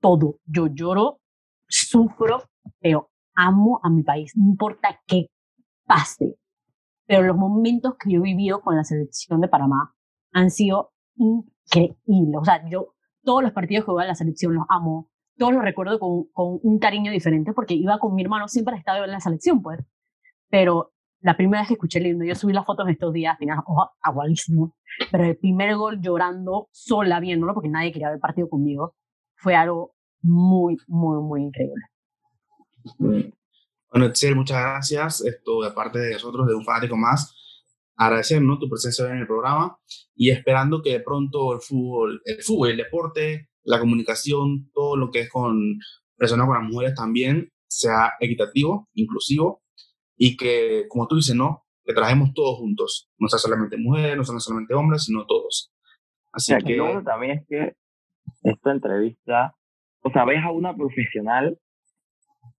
todo. 0.00 0.38
Yo 0.44 0.66
lloro, 0.66 1.20
sufro, 1.68 2.42
pero 2.80 3.10
amo 3.34 3.80
a 3.82 3.90
mi 3.90 4.02
país, 4.02 4.32
no 4.36 4.50
importa 4.50 5.00
qué 5.06 5.30
pase. 5.86 6.36
Pero 7.08 7.22
los 7.22 7.36
momentos 7.36 7.94
que 7.98 8.12
yo 8.12 8.20
he 8.20 8.22
vivido 8.22 8.60
con 8.60 8.76
la 8.76 8.84
selección 8.84 9.40
de 9.40 9.48
Panamá 9.48 9.94
han 10.32 10.50
sido 10.50 10.92
increíbles. 11.16 12.40
O 12.40 12.44
sea, 12.44 12.62
yo 12.68 12.94
todos 13.24 13.42
los 13.42 13.52
partidos 13.52 13.86
que 13.86 13.90
voy 13.90 14.04
a 14.04 14.06
la 14.06 14.14
selección 14.14 14.54
los 14.54 14.66
amo, 14.68 15.10
todos 15.38 15.54
los 15.54 15.62
recuerdo 15.62 15.98
con, 15.98 16.24
con 16.32 16.60
un 16.62 16.78
cariño 16.78 17.10
diferente 17.10 17.54
porque 17.54 17.74
iba 17.74 17.98
con 17.98 18.14
mi 18.14 18.22
hermano 18.22 18.46
siempre 18.46 18.76
estadio 18.76 19.04
en 19.04 19.10
la 19.10 19.20
selección, 19.20 19.62
pues. 19.62 19.80
Pero 20.50 20.92
la 21.20 21.36
primera 21.36 21.62
vez 21.62 21.68
que 21.68 21.74
escuché 21.74 21.98
el 21.98 22.08
himno, 22.08 22.26
yo 22.26 22.34
subí 22.34 22.52
las 22.52 22.66
fotos 22.66 22.86
en 22.86 22.92
estos 22.92 23.12
días, 23.12 23.38
tenía 23.38 23.62
oh, 23.66 23.90
aguadísimo, 24.02 24.76
pero 25.10 25.24
el 25.24 25.36
primer 25.38 25.76
gol 25.76 26.00
llorando 26.00 26.68
sola 26.72 27.20
viéndolo, 27.20 27.54
porque 27.54 27.70
nadie 27.70 27.90
quería 27.90 28.08
ver 28.08 28.16
el 28.16 28.20
partido 28.20 28.50
conmigo, 28.50 28.94
fue 29.34 29.56
algo 29.56 29.94
muy, 30.20 30.76
muy, 30.86 31.22
muy 31.22 31.42
increíble. 31.44 31.84
Bueno, 33.90 34.06
Excel, 34.06 34.36
muchas 34.36 34.60
gracias. 34.60 35.24
Esto, 35.24 35.62
de 35.62 35.70
parte 35.72 35.98
de 35.98 36.12
nosotros, 36.14 36.46
de 36.46 36.54
un 36.54 36.64
fanático 36.64 36.96
más, 36.96 37.34
agradecernos 37.96 38.58
tu 38.58 38.68
presencia 38.68 39.08
en 39.10 39.18
el 39.18 39.26
programa 39.26 39.78
y 40.14 40.30
esperando 40.30 40.82
que 40.82 40.92
de 40.92 41.00
pronto 41.00 41.52
el 41.54 41.60
fútbol, 41.60 42.20
el 42.24 42.42
fútbol, 42.42 42.70
el 42.70 42.76
deporte, 42.76 43.48
la 43.64 43.80
comunicación, 43.80 44.70
todo 44.72 44.96
lo 44.96 45.10
que 45.10 45.20
es 45.20 45.30
con 45.30 45.78
personas 46.16 46.46
con 46.46 46.56
las 46.56 46.70
mujeres 46.70 46.94
también 46.94 47.50
sea 47.68 48.12
equitativo, 48.20 48.88
inclusivo 48.94 49.62
y 50.16 50.36
que, 50.36 50.86
como 50.88 51.06
tú 51.06 51.16
dices, 51.16 51.34
¿no? 51.34 51.64
Que 51.84 51.92
trabajemos 51.92 52.32
todos 52.34 52.58
juntos, 52.58 53.10
no 53.18 53.28
sea 53.28 53.38
solamente 53.38 53.76
mujeres, 53.76 54.16
no 54.16 54.24
sean 54.24 54.40
solamente 54.40 54.74
hombres, 54.74 55.04
sino 55.04 55.26
todos. 55.26 55.72
Así 56.32 56.54
que... 56.64 56.76
Lo 56.76 57.02
también 57.02 57.38
es 57.38 57.46
que 57.48 57.76
esta 58.42 58.72
entrevista, 58.72 59.54
o 60.02 60.10
sea, 60.10 60.24
ves 60.24 60.42
a 60.44 60.50
una 60.50 60.76
profesional 60.76 61.58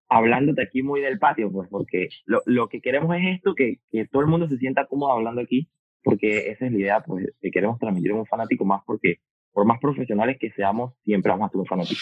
hablándote 0.09 0.63
aquí 0.63 0.81
muy 0.81 1.01
del 1.01 1.19
patio, 1.19 1.51
pues, 1.51 1.69
porque 1.69 2.09
lo, 2.25 2.41
lo 2.45 2.67
que 2.67 2.81
queremos 2.81 3.15
es 3.15 3.37
esto, 3.37 3.53
que, 3.55 3.77
que 3.91 4.07
todo 4.07 4.21
el 4.21 4.27
mundo 4.27 4.47
se 4.47 4.57
sienta 4.57 4.87
cómodo 4.87 5.11
hablando 5.11 5.41
aquí, 5.41 5.69
porque 6.03 6.49
esa 6.51 6.65
es 6.65 6.71
la 6.71 6.79
idea, 6.79 7.03
pues, 7.05 7.27
que 7.39 7.51
queremos 7.51 7.79
transmitir 7.79 8.13
un 8.13 8.25
fanático 8.25 8.65
más, 8.65 8.81
porque 8.85 9.17
por 9.53 9.65
más 9.65 9.79
profesionales 9.79 10.37
que 10.39 10.51
seamos, 10.51 10.93
siempre 11.03 11.31
vamos 11.31 11.47
a 11.47 11.51
ser 11.51 11.59
un 11.59 11.65
fanático. 11.65 12.01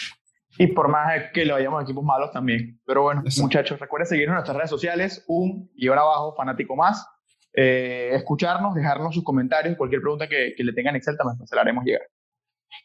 Y 0.56 0.68
por 0.68 0.88
más 0.88 1.30
que 1.32 1.44
lo 1.44 1.54
vayamos 1.54 1.80
a 1.80 1.82
equipos 1.84 2.04
malos 2.04 2.32
también. 2.32 2.80
Pero 2.86 3.02
bueno, 3.02 3.22
muchachos, 3.40 3.78
recuerden 3.78 4.06
seguirnos 4.06 4.32
en 4.32 4.36
nuestras 4.36 4.56
redes 4.56 4.70
sociales, 4.70 5.24
un 5.28 5.70
y 5.74 5.88
ahora 5.88 6.00
abajo, 6.00 6.34
fanático 6.34 6.74
más. 6.74 7.06
Eh, 7.52 8.10
escucharnos, 8.14 8.74
dejarnos 8.74 9.14
sus 9.14 9.24
comentarios, 9.24 9.76
cualquier 9.76 10.00
pregunta 10.00 10.28
que, 10.28 10.54
que 10.56 10.64
le 10.64 10.72
tengan 10.72 10.96
Excel 10.96 11.16
también 11.16 11.46
se 11.46 11.54
la 11.54 11.62
haremos 11.62 11.84
llegar. 11.84 12.02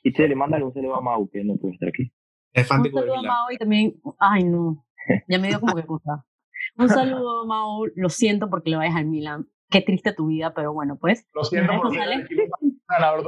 Y 0.03 0.11
se 0.11 0.27
le 0.27 0.35
manda 0.35 0.63
un 0.63 0.73
saludo 0.73 0.95
a 0.95 1.01
Mau, 1.01 1.29
que 1.29 1.43
no 1.43 1.55
puede 1.55 1.75
estar 1.75 1.89
aquí. 1.89 2.11
Es 2.53 2.69
un 2.69 2.83
saludo 2.83 3.15
a 3.15 3.21
Mau 3.21 3.51
y 3.51 3.57
también, 3.57 3.93
ay 4.19 4.43
no, 4.43 4.85
ya 5.27 5.39
me 5.39 5.47
dio 5.47 5.59
como 5.59 5.75
que 5.75 5.85
cosa. 5.85 6.25
Un 6.77 6.89
saludo 6.89 7.45
Mau, 7.45 7.85
lo 7.95 8.09
siento 8.09 8.49
porque 8.49 8.69
le 8.69 8.77
vayas 8.77 8.95
al 8.95 9.05
Milan. 9.05 9.47
Qué 9.69 9.81
triste 9.81 10.13
tu 10.13 10.27
vida, 10.27 10.53
pero 10.53 10.73
bueno, 10.73 10.97
pues. 10.99 11.27
Lo 11.33 11.43
siento 11.43 11.73
por 11.81 11.83
por, 11.83 11.93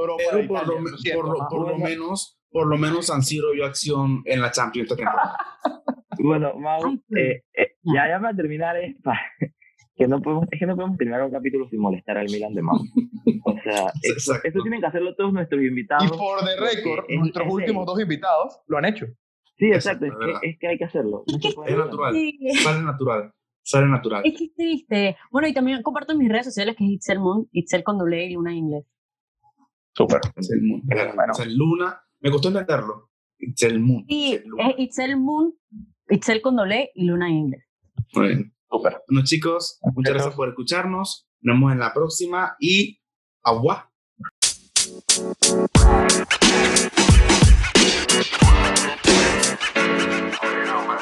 lo, 0.06 0.16
por, 1.48 1.68
lo, 1.68 1.78
menos 1.78 2.36
por 2.50 2.66
lo 2.66 2.78
menos 2.78 3.06
San 3.06 3.22
Siro 3.22 3.52
vio 3.52 3.66
acción 3.66 4.22
en 4.24 4.40
la 4.40 4.50
Champions 4.50 4.90
esta 4.90 4.96
temporada. 4.96 5.36
bueno, 6.18 6.54
Mau, 6.58 6.94
eh, 7.16 7.42
eh, 7.54 7.76
ya, 7.82 8.08
ya 8.08 8.20
para 8.20 8.34
terminar, 8.34 8.76
es, 8.78 8.96
que 9.94 10.08
no 10.08 10.22
podemos, 10.22 10.46
es 10.50 10.58
que 10.58 10.66
no 10.66 10.76
podemos 10.76 10.96
terminar 10.96 11.22
un 11.22 11.30
capítulo 11.30 11.68
sin 11.68 11.80
molestar 11.80 12.18
al 12.18 12.26
Milan 12.26 12.54
de 12.54 12.62
Mau. 12.62 12.78
O 13.44 13.52
sea, 13.62 13.92
esto, 14.02 14.62
tienen 14.62 14.80
que 14.80 14.86
hacerlo 14.86 15.14
todos 15.14 15.32
nuestros 15.32 15.62
invitados. 15.62 16.06
Y 16.06 16.08
por 16.08 16.44
de 16.44 16.56
récord, 16.56 17.04
nuestros 17.10 17.52
últimos 17.52 17.84
dos 17.86 18.00
invitados 18.00 18.60
lo 18.66 18.78
han 18.78 18.86
hecho. 18.86 19.06
Sí, 19.58 19.66
exacto, 19.66 20.04
es, 20.04 20.12
que, 20.12 20.48
es 20.50 20.58
que 20.58 20.68
hay 20.68 20.78
que 20.78 20.84
hacerlo. 20.84 21.24
Es, 21.26 21.56
es 21.66 21.76
natural, 21.76 22.14
sale 22.62 22.82
natural. 22.82 23.32
Sale 23.62 23.88
natural. 23.88 24.22
Es 24.24 24.38
que 24.38 24.44
es 24.44 24.54
triste. 24.54 25.16
Bueno, 25.32 25.48
y 25.48 25.52
también 25.52 25.82
comparto 25.82 26.12
en 26.12 26.18
mis 26.18 26.28
redes 26.28 26.44
sociales 26.44 26.76
que 26.76 26.84
es 26.84 26.90
Itzel 26.90 27.18
Moon, 27.18 27.48
Itzel 27.50 27.82
con 27.82 27.98
doble 27.98 28.24
y 28.24 28.34
Luna 28.34 28.52
en 28.52 28.58
inglés. 28.58 28.86
Súper. 29.92 30.20
Itzel 30.36 30.62
Moon. 30.62 30.82
Bueno. 30.84 31.32
Itzel 31.32 31.56
Luna 31.56 32.00
me 32.20 32.30
costó 32.30 32.48
entenderlo. 32.48 33.10
Itzel 33.38 33.80
Moon. 33.80 34.04
Sí, 34.08 34.34
es 34.34 34.74
Itzel 34.78 35.16
Moon, 35.16 35.52
Itzel 36.08 36.42
con 36.42 36.54
doble 36.54 36.92
y 36.94 37.06
Luna 37.06 37.28
en 37.28 37.34
inglés. 37.34 37.64
Muy 38.14 38.28
bien. 38.28 38.54
Super. 38.70 39.02
Bueno, 39.08 39.24
chicos, 39.24 39.80
muchas 39.94 40.14
gracias 40.14 40.34
por 40.34 40.48
escucharnos. 40.48 41.28
Nos 41.40 41.56
vemos 41.56 41.72
en 41.72 41.80
la 41.80 41.92
próxima 41.92 42.56
y 42.60 43.00
agua. 43.42 43.90